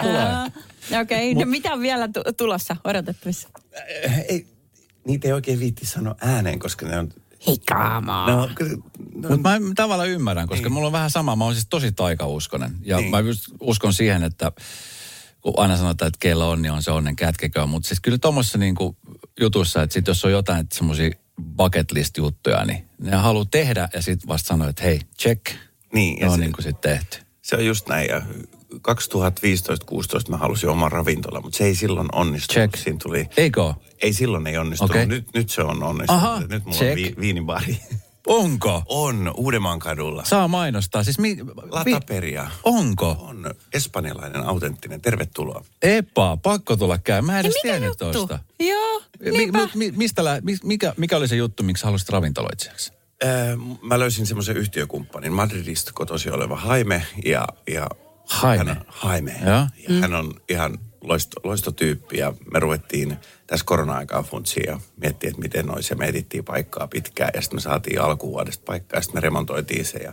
Aa, 0.02 0.46
Okei, 1.00 1.32
okay. 1.32 1.44
no 1.44 1.50
mitä 1.50 1.72
on 1.72 1.80
vielä 1.80 2.08
tu- 2.08 2.32
tulossa 2.36 2.76
odotettavissa? 2.84 3.48
ei, 4.28 4.46
niitä 5.06 5.28
ei 5.28 5.32
oikein 5.32 5.60
viitti 5.60 5.86
sanoa 5.86 6.14
ääneen, 6.20 6.58
koska 6.58 6.86
ne 6.86 6.98
on... 6.98 7.08
Hei 7.46 7.58
kaamaa. 7.68 8.30
No, 8.30 8.36
no, 9.14 9.28
Mutta 9.28 9.36
mä 9.36 9.58
tavallaan 9.74 10.08
ymmärrän, 10.08 10.48
koska 10.48 10.62
Niin. 10.64 10.72
mulla 10.72 10.86
on 10.86 10.92
vähän 10.92 11.10
sama. 11.10 11.36
Mä 11.36 11.44
oon 11.44 11.54
siis 11.54 11.66
tosi 11.70 11.92
taikauskonen. 11.92 12.72
Ja 12.84 12.96
Niin. 12.96 13.10
mä 13.10 13.18
uskon 13.60 13.92
siihen, 13.94 14.22
että 14.22 14.52
kun 15.42 15.54
aina 15.56 15.76
sanotaan, 15.76 16.06
että 16.06 16.18
keillä 16.20 16.46
on, 16.46 16.62
niin 16.62 16.72
on 16.72 16.82
se 16.82 16.90
onnen 16.90 17.16
kätkeköön. 17.16 17.68
Mutta 17.68 17.88
siis 17.88 18.00
kyllä 18.00 18.18
tuommoisessa 18.18 18.58
niinku 18.58 18.96
jutussa, 19.40 19.82
että 19.82 19.94
sit 19.94 20.06
jos 20.06 20.24
on 20.24 20.32
jotain 20.32 20.66
semmoisia 20.72 21.10
bucket 21.56 21.92
list 21.92 22.16
juttuja, 22.16 22.64
niin 22.64 22.84
ne 22.98 23.16
haluaa 23.16 23.44
tehdä 23.50 23.88
ja 23.94 24.02
sitten 24.02 24.28
vasta 24.28 24.46
sanoo, 24.46 24.68
että 24.68 24.82
hei, 24.82 25.00
check. 25.20 25.40
Niin, 25.94 26.14
ne 26.18 26.26
ja 26.26 26.30
on 26.32 26.38
se- 26.38 26.40
niinku 26.44 26.62
sitten 26.62 26.92
tehty. 26.92 27.18
se 27.42 27.56
on 27.56 27.66
just 27.66 27.88
näin. 27.88 28.08
Ja 28.08 28.22
2015-16 28.74 30.30
mä 30.30 30.36
halusin 30.36 30.68
oman 30.70 30.92
ravintola, 30.92 31.40
mutta 31.40 31.58
se 31.58 31.64
ei 31.64 31.74
silloin 31.74 32.08
onnistunut. 32.12 32.54
Check. 32.70 32.76
Siinä 32.84 32.98
tuli... 33.02 33.28
Eikö? 33.36 33.74
Ei 34.02 34.12
silloin 34.12 34.46
ei 34.46 34.58
onnistunut. 34.58 34.90
Okei. 34.90 35.06
Nyt, 35.06 35.26
nyt 35.34 35.50
se 35.50 35.62
on 35.62 35.82
onnistunut. 35.82 36.22
Aha, 36.22 36.40
nyt 36.48 36.64
mulla 36.64 36.78
check. 36.78 36.90
on 36.90 36.96
vi, 36.96 37.14
viinibaari. 37.20 37.78
Onko? 38.26 38.82
on, 38.88 39.32
Uudenmaan 39.36 39.78
kadulla. 39.78 40.24
Saa 40.24 40.48
mainostaa. 40.48 41.04
Siis 41.04 41.18
mi, 41.18 41.36
Lataperia. 41.70 42.50
Onko? 42.64 43.16
On 43.20 43.50
espanjalainen, 43.72 44.44
autenttinen. 44.46 45.00
Tervetuloa. 45.00 45.64
Epa, 45.82 46.36
pakko 46.36 46.76
tulla 46.76 46.98
käymään. 46.98 47.34
Mä 47.34 47.40
en 47.40 47.46
edes 47.46 47.56
tiennyt 47.62 47.98
tosta. 47.98 48.38
Joo, 48.60 49.02
Mi, 49.20 49.30
mi, 49.30 49.50
mi, 49.74 49.92
mistä 49.96 50.24
lä, 50.24 50.40
mi, 50.42 50.56
mikä, 50.64 50.94
mikä 50.96 51.16
oli 51.16 51.28
se 51.28 51.36
juttu, 51.36 51.62
miksi 51.62 51.84
halusit 51.84 52.08
ravintoloitsijaksi? 52.08 52.92
Ää, 53.24 53.56
Mä 53.82 53.98
löysin 53.98 54.26
semmoisen 54.26 54.56
yhtiökumppanin, 54.56 55.32
Madridista 55.32 55.90
kotosi 55.94 56.30
oleva 56.30 56.56
Haime. 56.56 57.06
Ja, 57.24 57.48
ja 57.70 57.86
Jaime. 58.42 58.58
Hän 58.58 58.68
on, 58.78 58.84
Haime. 58.88 59.36
Joo. 59.46 59.66
Ja 59.88 60.00
hän 60.00 60.14
on 60.14 60.34
ihan 60.48 60.78
loisto, 61.02 61.40
loistotyyppi 61.44 62.18
ja 62.18 62.32
me 62.52 62.60
ruvettiin 62.60 63.16
tässä 63.46 63.66
korona-aikaa 63.66 64.22
funtsiin 64.22 64.66
ja 64.66 64.80
miettiä, 64.96 65.30
että 65.30 65.42
miten 65.42 65.66
noin 65.66 65.82
se. 65.82 65.94
Me 65.94 66.08
etittiin 66.08 66.44
paikkaa 66.44 66.86
pitkään 66.86 67.30
ja 67.34 67.42
sitten 67.42 67.56
me 67.56 67.60
saatiin 67.60 68.00
alkuvuodesta 68.00 68.64
paikkaa 68.66 68.98
ja 68.98 69.02
sitten 69.02 69.16
me 69.16 69.20
remontoitiin 69.20 69.84
se 69.84 69.98
ja 69.98 70.12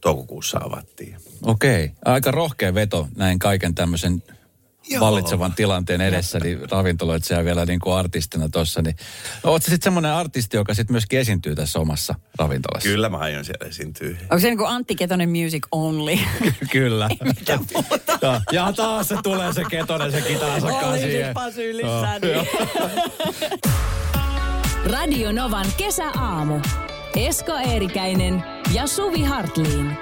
toukokuussa 0.00 0.58
avattiin. 0.58 1.16
Okei, 1.42 1.92
aika 2.04 2.30
rohkea 2.30 2.74
veto 2.74 3.08
näin 3.16 3.38
kaiken 3.38 3.74
tämmöisen 3.74 4.22
Joo. 4.90 5.00
vallitsevan 5.06 5.54
tilanteen 5.54 6.00
edessä, 6.00 6.40
niin 6.40 6.70
ravintoloitsija 6.70 7.44
vielä 7.44 7.66
niin 7.66 7.80
kuin 7.80 7.96
artistina 7.96 8.48
tuossa. 8.48 8.82
Niin, 8.82 8.96
no, 9.44 9.50
ootko 9.50 9.70
sitten 9.70 9.84
semmoinen 9.84 10.12
artisti, 10.12 10.56
joka 10.56 10.74
sitten 10.74 10.94
myöskin 10.94 11.18
esiintyy 11.18 11.54
tässä 11.54 11.78
omassa 11.78 12.14
ravintolassa? 12.38 12.88
Kyllä 12.88 13.08
mä 13.08 13.16
aion 13.16 13.44
siellä 13.44 13.68
esiintyä. 13.68 14.10
Onko 14.22 14.38
se 14.38 14.48
niin 14.48 14.58
kuin 14.58 14.68
Antti 14.70 14.94
Ketonen 14.94 15.28
Music 15.28 15.66
Only? 15.72 16.18
Kyllä. 16.72 17.08
ja, 18.22 18.40
ja 18.52 18.72
taas 18.72 19.08
se 19.08 19.16
tulee 19.22 19.52
se 19.52 19.64
ketonen, 19.70 20.12
se 20.12 20.20
kitaansa 20.20 20.66
kanssa 20.66 21.06
siihen. 21.06 21.34
sylissä. 21.54 22.20
Joo. 22.32 22.46
Radio 24.92 25.32
Novan 25.32 25.66
kesäaamu. 25.76 26.60
Esko 27.16 27.52
Eerikäinen 27.52 28.44
ja 28.74 28.86
Suvi 28.86 29.22
Hartliin. 29.22 29.96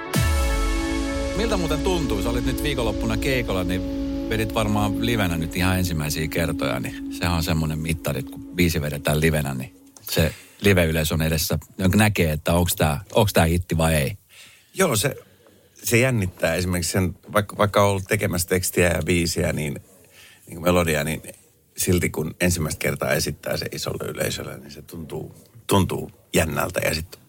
Miltä 1.37 1.57
muuten 1.57 1.79
tuntuu? 1.79 2.21
Sä 2.21 2.29
olit 2.29 2.45
nyt 2.45 2.63
viikonloppuna 2.63 3.17
keikolla, 3.17 3.63
niin 3.63 3.98
vedit 4.29 4.53
varmaan 4.53 5.05
livenä 5.05 5.37
nyt 5.37 5.55
ihan 5.55 5.77
ensimmäisiä 5.77 6.27
kertoja, 6.27 6.79
niin 6.79 7.13
sehän 7.13 7.35
on 7.35 7.43
semmoinen 7.43 7.79
mittari, 7.79 8.19
että 8.19 8.31
kun 8.31 8.55
biisi 8.55 8.81
vedetään 8.81 9.21
livenä, 9.21 9.53
niin 9.53 9.75
se 10.01 10.33
live-yleisö 10.61 11.13
on 11.13 11.21
edessä, 11.21 11.59
näkee, 11.95 12.31
että 12.31 12.53
onko 12.53 12.69
tämä 12.77 12.99
onks 13.13 13.33
tää 13.33 13.45
hitti 13.45 13.77
vai 13.77 13.95
ei. 13.95 14.17
Joo, 14.73 14.95
se, 14.95 15.15
se 15.83 15.97
jännittää 15.97 16.55
esimerkiksi 16.55 16.91
sen, 16.91 17.15
vaikka, 17.33 17.57
vaikka 17.57 17.83
on 17.83 17.89
ollut 17.89 18.07
tekemässä 18.07 18.47
tekstiä 18.47 18.87
ja 18.87 19.03
biisiä, 19.05 19.53
niin, 19.53 19.73
niin 20.45 20.55
kuin 20.55 20.63
melodia, 20.63 21.03
niin 21.03 21.21
silti 21.77 22.09
kun 22.09 22.35
ensimmäistä 22.41 22.79
kertaa 22.79 23.11
esittää 23.11 23.57
se 23.57 23.65
isolle 23.71 24.11
yleisölle, 24.11 24.57
niin 24.57 24.71
se 24.71 24.81
tuntuu, 24.81 25.35
tuntuu 25.67 26.11
jännältä 26.33 26.79
ja 26.79 26.95
sitten 26.95 27.21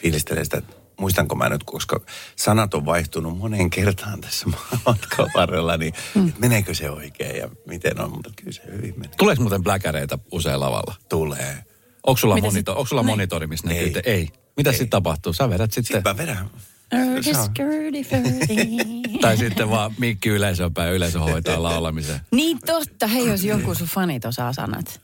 fiilistelee 0.00 0.44
sitä, 0.44 0.58
että 0.58 0.81
muistanko 1.00 1.34
mä 1.34 1.48
nyt, 1.48 1.64
koska 1.64 2.00
sanat 2.36 2.74
on 2.74 2.84
vaihtunut 2.84 3.38
moneen 3.38 3.70
kertaan 3.70 4.20
tässä 4.20 4.46
matkan 4.86 5.30
varrella, 5.34 5.76
niin 5.76 5.92
mm. 6.14 6.32
meneekö 6.38 6.74
se 6.74 6.90
oikein 6.90 7.36
ja 7.36 7.48
miten 7.66 8.00
on, 8.00 8.10
mutta 8.10 8.30
kyllä 8.36 8.52
se 8.52 8.62
hyvin 8.72 8.94
menee. 8.96 9.16
Tuleeko 9.16 9.42
muuten 9.42 9.62
bläkäreitä 9.62 10.18
usein 10.32 10.60
lavalla? 10.60 10.94
Tulee. 11.08 11.64
Onko 12.06 12.16
sulla, 12.18 12.34
Mitä 12.34 12.46
monito- 12.46 12.52
sit- 12.52 12.68
onko 12.68 12.86
sulla 12.86 13.02
Niin. 13.02 13.10
monitori, 13.12 13.46
missä 13.46 13.70
Ei. 13.70 13.76
näkyy? 13.76 13.92
te- 14.02 14.10
Ei. 14.10 14.28
Mitä 14.56 14.70
Ei. 14.70 14.76
sitten 14.76 14.90
tapahtuu? 14.90 15.32
Sä 15.32 15.50
vedät 15.50 15.72
sitten, 15.72 15.94
Sitten 15.96 16.16
mä 16.16 16.22
vedän. 16.22 16.50
Tai 19.20 19.36
sitten 19.36 19.70
vaan 19.70 19.94
mikki 19.98 20.28
yleisöön 20.28 20.74
päin, 20.74 20.94
yleisö 20.94 21.20
hoitaa 21.20 21.62
laulamisen. 21.68 22.20
Niin 22.32 22.58
totta, 22.66 23.06
hei 23.06 23.26
jos 23.26 23.44
joku 23.44 23.74
sun 23.74 23.86
fanit 23.86 24.24
osaa 24.24 24.52
sanat. 24.52 25.00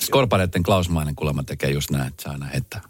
Skorpareiden 0.00 0.62
Klausmainen 0.62 1.14
kuulemma 1.14 1.42
tekee 1.42 1.70
just 1.70 1.90
näin, 1.90 2.08
että 2.08 2.22
se 2.22 2.28
aina 2.28 2.46
heittää. 2.46 2.80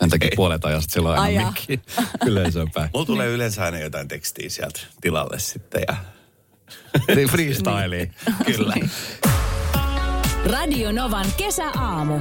Sen 0.00 0.10
takia 0.10 0.30
puolet 0.36 0.64
ajasta 0.64 0.92
silloin 0.92 1.18
Ai 1.18 1.36
aina 1.38 1.50
mikki 1.50 1.80
yleisöön 2.26 2.70
päin. 2.74 2.90
Mulla 2.94 3.06
tulee 3.06 3.28
yleensä 3.28 3.64
aina 3.64 3.78
jotain 3.78 4.08
tekstiä 4.08 4.48
sieltä 4.50 4.80
tilalle 5.00 5.38
sitten 5.38 5.82
ja 5.88 5.96
Niin 7.16 7.28
freestyliin. 7.28 8.14
kyllä. 8.46 8.74
Radio 10.46 10.92
Novan 10.92 11.26
kesäaamu. 11.36 12.20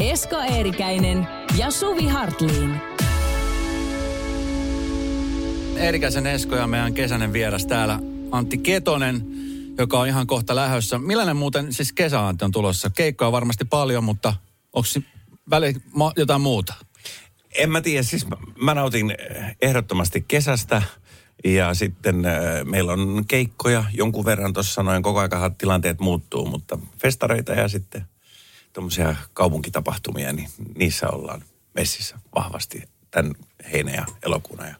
Esko 0.00 0.36
Eerikäinen 0.40 1.28
ja 1.58 1.70
Suvi 1.70 2.06
Hartliin. 2.08 2.80
Eerikäisen 5.76 6.26
Esko 6.26 6.56
ja 6.56 6.66
meidän 6.66 6.94
kesäinen 6.94 7.32
vieras 7.32 7.66
täällä 7.66 7.98
Antti 8.30 8.58
Ketonen, 8.58 9.26
joka 9.78 10.00
on 10.00 10.06
ihan 10.08 10.26
kohta 10.26 10.54
lähössä. 10.56 10.98
Millainen 10.98 11.36
muuten, 11.36 11.72
siis 11.72 11.92
kesä 11.92 12.26
Antti 12.26 12.44
on 12.44 12.52
tulossa? 12.52 12.90
Keikkoja 12.90 13.26
on 13.26 13.32
varmasti 13.32 13.64
paljon, 13.64 14.04
mutta 14.04 14.34
onko 14.72 14.88
väli 15.50 15.74
jotain 16.16 16.40
muuta? 16.40 16.74
En 17.54 17.70
mä 17.70 17.80
tiedä, 17.80 18.02
siis 18.02 18.26
mä, 18.26 18.36
mä 18.62 18.74
nautin 18.74 19.10
eh, 19.10 19.56
ehdottomasti 19.62 20.24
kesästä 20.28 20.82
ja 21.44 21.74
sitten 21.74 22.26
äh, 22.26 22.34
meillä 22.64 22.92
on 22.92 23.24
keikkoja 23.28 23.84
jonkun 23.94 24.24
verran 24.24 24.52
tuossa 24.52 24.82
noin, 24.82 25.02
koko 25.02 25.18
ajan 25.18 25.54
tilanteet 25.54 26.00
muuttuu, 26.00 26.46
mutta 26.46 26.78
festareita 26.98 27.52
ja 27.52 27.68
sitten 27.68 28.06
tuommoisia 28.72 29.16
kaupunkitapahtumia, 29.32 30.32
niin 30.32 30.48
niissä 30.76 31.08
ollaan 31.08 31.44
messissä 31.74 32.18
vahvasti 32.34 32.82
tämän 33.10 33.34
heinä 33.72 33.92
ja 33.92 34.06
elokuun 34.22 34.60
ajan. 34.60 34.76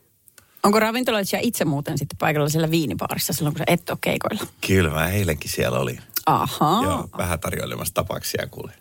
Onko 0.62 0.80
ravintoloitsija 0.80 1.40
itse 1.42 1.64
muuten 1.64 1.98
sitten 1.98 2.18
paikalla 2.18 2.48
siellä 2.48 2.70
viinipaarissa 2.70 3.32
silloin, 3.32 3.54
kun 3.54 3.58
sä 3.58 3.64
et 3.66 3.90
ole 3.90 3.98
keikoilla? 4.00 4.46
Kyllä 4.66 4.90
mä 4.90 5.08
eilenkin 5.08 5.50
siellä 5.50 5.78
oli. 5.78 5.98
Ahaa. 6.26 6.82
Joo, 6.82 7.08
vähän 7.18 7.40
tarjoilemassa 7.40 7.94
tapauksia 7.94 8.42
Ai, 8.42 8.72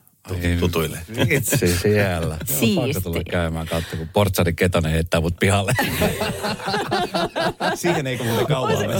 tutuille. 0.59 0.99
Vitsi 1.29 1.77
siellä. 1.77 2.37
Siisti. 2.45 2.75
Joo, 2.75 2.87
pakko 2.87 3.01
tulla 3.01 3.23
käymään 3.31 3.67
katso, 3.67 3.97
kun 3.97 4.09
portsari 4.13 4.53
Ketonen 4.53 4.91
heittää 4.91 5.21
mut 5.21 5.35
pihalle. 5.39 5.73
Siihen 7.75 8.07
ei 8.07 8.17
muuten 8.17 8.47
kauan 8.47 8.79
mene. 8.79 8.93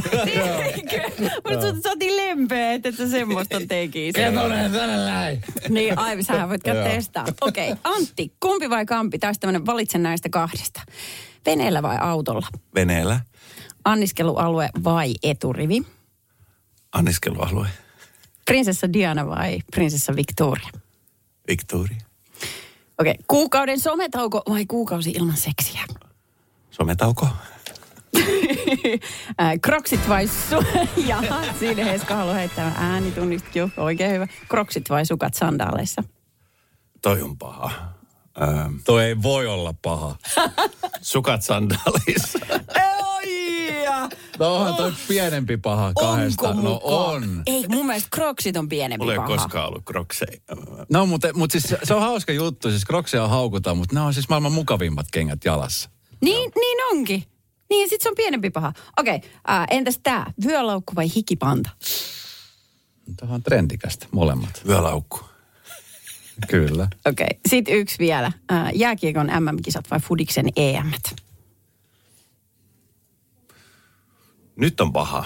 Mutta 1.50 1.82
sä, 1.84 1.90
oot 1.90 2.00
niin 2.00 2.18
lempeä, 2.18 2.72
että 2.72 2.92
sä 2.92 3.10
semmoista 3.10 3.62
tekis. 3.68 4.16
Ketonen, 4.16 4.72
tänne 4.72 4.98
näin. 4.98 5.42
Niin, 5.70 6.00
aivan, 6.00 6.24
sähän 6.24 6.50
voit 6.50 6.64
käydä 6.64 6.84
testaa. 6.84 7.26
Okei, 7.42 7.72
okay, 7.72 7.82
Antti, 7.84 8.34
kumpi 8.40 8.70
vai 8.70 8.86
kampi? 8.86 9.20
Taas 9.20 9.40
tämmönen 9.40 9.66
valitse 9.66 9.98
näistä 9.98 10.30
kahdesta. 10.30 10.82
Veneellä 11.46 11.82
vai 11.82 11.98
autolla? 12.02 12.48
Veneellä 12.76 13.20
Anniskelualue 13.86 14.70
vai 14.84 15.14
eturivi? 15.24 15.82
anniskelualue. 16.92 17.68
Prinsessa 18.46 18.94
Diana 18.94 19.28
vai 19.28 19.60
prinsessa 19.72 20.16
Victoria? 20.16 20.70
Victoria. 21.48 21.98
Okei, 22.98 23.12
okay. 23.12 23.24
kuukauden 23.28 23.80
sometauko 23.80 24.42
vai 24.50 24.66
kuukausi 24.66 25.12
ilman 25.12 25.38
seksiä? 25.38 25.82
Sometauko. 26.72 27.28
Ää, 29.38 29.58
Kroksit 29.58 30.10
vai 30.10 30.28
su... 30.28 30.56
Jaha, 31.08 31.44
siinä 31.60 31.84
Heska 31.84 32.16
haluaa 32.16 32.36
heittää 32.36 32.74
äänitunnista. 32.78 33.50
Joo, 33.56 33.70
oikein 33.78 34.12
hyvä. 34.12 34.28
Kroksit 34.50 34.90
vai 34.90 35.06
sukat 35.06 35.34
sandaaleissa? 35.34 36.04
Toi 37.02 37.22
on 37.22 37.38
paha. 37.38 37.72
Ähm, 38.42 38.76
Toi 38.86 39.04
ei 39.04 39.22
voi 39.22 39.48
olla 39.48 39.74
paha. 39.82 40.16
sukat 41.02 41.44
sandaalissa. 41.44 42.40
Oi! 43.16 43.71
No 44.40 44.56
onhan 44.56 44.76
toi 44.76 44.94
pienempi 45.08 45.58
paha 45.58 45.94
kahdesta. 45.94 46.50
Onko 46.50 46.62
no 46.62 46.80
on. 46.84 47.44
Ei, 47.46 47.66
mun 47.68 47.86
mielestä 47.86 48.10
Kroksit 48.12 48.58
on 48.58 48.70
pienempi 48.70 49.02
Mulla 49.02 49.14
ei 49.14 49.18
ole 49.18 49.28
paha. 49.28 49.38
koskaan 49.38 49.68
ollut 49.68 49.84
kroksei. 49.86 50.42
No 50.90 51.06
mutta, 51.06 51.34
mutta 51.34 51.60
siis 51.60 51.76
se 51.84 51.94
on 51.94 52.02
hauska 52.02 52.32
juttu, 52.32 52.70
siis 52.70 52.86
kroksia 52.86 53.28
haukutaan, 53.28 53.78
mutta 53.78 53.96
ne 53.96 54.02
on 54.02 54.14
siis 54.14 54.30
maailman 54.30 54.52
mukavimmat 54.52 55.06
kengät 55.12 55.46
jalassa. 55.46 55.90
Niin, 56.22 56.52
niin 56.56 56.78
onkin. 56.92 57.24
Niin, 57.70 57.90
sit 57.90 58.02
se 58.02 58.10
on 58.10 58.16
pienempi 58.16 58.50
paha. 58.50 58.74
Okei, 59.00 59.16
okay, 59.16 59.30
äh, 59.50 59.68
entäs 59.70 60.00
tää? 60.04 60.34
Vyölaukku 60.46 60.96
vai 60.96 61.08
hikipanta? 61.16 61.70
Tämä 63.18 63.34
on 63.34 63.44
trendikästä, 63.44 64.08
molemmat. 64.12 64.62
Vyölaukku. 64.68 65.20
Kyllä. 66.48 66.88
Okei, 67.06 67.26
okay. 67.26 67.40
sit 67.48 67.66
yksi 67.70 67.96
vielä. 68.00 68.32
Äh, 68.52 68.72
jääkiekon 68.76 69.28
MM-kisat 69.28 69.92
vai 69.92 70.00
Fudiksen 70.00 70.50
EM? 70.56 70.92
Nyt 74.62 74.82
on 74.82 74.94
paha. 74.94 75.26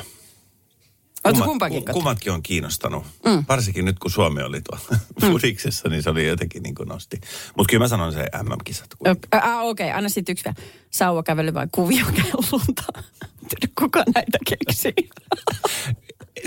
Kummat- 1.27 1.45
kumpakin? 1.45 1.85
Kummatkin 1.85 2.31
on 2.33 2.43
kiinnostanut. 2.43 3.03
Mm. 3.25 3.45
Varsinkin 3.49 3.85
nyt, 3.85 3.99
kun 3.99 4.11
Suomi 4.11 4.43
oli 4.43 4.61
tuolla 4.61 4.85
mm. 5.21 5.27
Fudiksessa, 5.27 5.89
niin 5.89 6.03
se 6.03 6.09
oli 6.09 6.27
jotenkin 6.27 6.63
niin 6.63 6.75
kuin 6.75 6.89
nosti. 6.89 7.21
Mutta 7.57 7.71
kyllä 7.71 7.83
mä 7.83 7.87
sanon 7.87 8.13
se 8.13 8.25
MM-kisat. 8.43 8.87
Okei, 8.99 9.17
okay, 9.63 9.89
anna 9.89 10.09
sitten 10.09 10.33
yksi 10.33 10.43
vielä. 10.45 10.55
Sauvakävely 10.91 11.53
vai 11.53 11.67
kuviokellunta? 11.71 12.83
Tiedä, 13.49 13.73
kuka 13.79 14.03
näitä 14.15 14.37
keksii? 14.47 15.09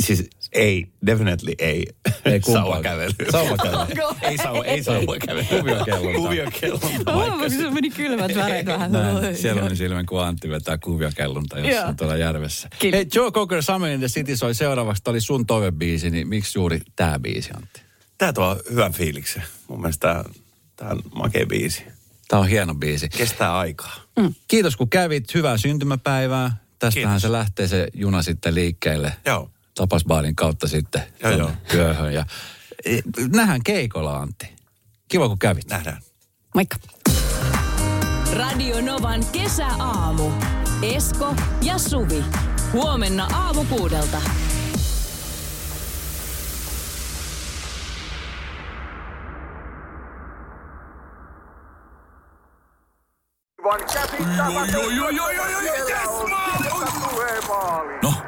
Siis 0.00 0.30
ei, 0.52 0.86
definitely 1.06 1.52
ei. 1.58 1.86
Ei 2.24 2.40
kumpaakaan. 2.40 2.82
sauvakävely. 2.84 3.12
Sauvakävely. 3.32 4.14
ei, 4.30 4.36
sau, 4.36 4.62
ei 4.62 4.82
sauvakävely. 4.82 5.44
Kuviokelunta. 6.16 6.86
vaikka 6.86 7.12
Huomaatko, 7.12 7.48
se 7.48 7.70
meni 7.70 7.90
kylmät 7.90 8.34
väreet 8.34 8.66
vähän. 8.66 8.92
Näin, 8.92 9.36
siellä 9.36 9.62
on 9.62 9.76
silmän, 9.76 10.06
kun 10.06 10.22
Antti 10.24 10.48
vetää 10.48 10.78
kuviokellunta 10.78 11.58
jossain 11.58 11.96
tuolla 11.96 12.16
järvessä. 12.16 12.68
Kyllä. 12.78 12.96
Hei, 12.96 13.06
Joe 13.14 13.30
Cocker 13.30 13.62
Summer 13.62 13.90
in 13.90 13.98
the 13.98 14.08
City 14.08 14.36
soi 14.36 14.54
seuraavaksi. 14.54 15.02
Tämä 15.02 15.12
oli 15.12 15.20
sun 15.20 15.46
toivebiisi, 15.46 16.10
niin 16.10 16.28
miksi 16.28 16.58
juuri 16.58 16.80
tämä 16.96 17.18
biisi, 17.18 17.50
Antti? 17.56 17.80
Tää 18.18 18.32
tuo 18.32 18.56
hyvän 18.70 18.92
fiiliksen. 18.92 19.42
Mun 19.68 19.80
mielestä 19.80 20.08
tää, 20.14 20.24
tää 20.76 20.88
on 20.88 21.02
makea 21.14 21.46
biisi. 21.46 21.84
Tämä 22.28 22.40
on 22.40 22.48
hieno 22.48 22.74
biisi. 22.74 23.08
Kestää 23.08 23.58
aikaa. 23.58 23.94
Mm. 24.18 24.34
Kiitos 24.48 24.76
kun 24.76 24.90
kävit. 24.90 25.34
Hyvää 25.34 25.56
syntymäpäivää. 25.56 26.56
Tästähän 26.78 27.08
Kiitos. 27.10 27.22
se 27.22 27.32
lähtee 27.32 27.68
se 27.68 27.88
juna 27.94 28.22
sitten 28.22 28.54
liikkeelle. 28.54 29.12
Joo. 29.26 29.50
Tapasbaarin 29.78 30.36
kautta 30.36 30.68
sitten 30.68 31.02
Joo, 31.22 31.32
joo. 31.32 31.50
työhön. 31.70 32.14
Ja, 32.14 32.26
e, 32.84 32.98
nähdään 33.32 33.62
keikolla, 33.64 34.16
Antti. 34.16 34.48
Kiva 35.08 35.28
kun 35.28 35.38
kävit. 35.38 35.70
Nähdään. 35.70 36.02
Moikka. 36.54 36.76
Radio 38.32 38.80
Novan 38.80 39.26
kesäaamu. 39.32 40.30
Esko 40.82 41.34
ja 41.62 41.78
Suvi. 41.78 42.24
Huomenna 42.72 43.28
aamu 43.32 43.64
kuudelta. 43.64 44.20
No, 58.02 58.27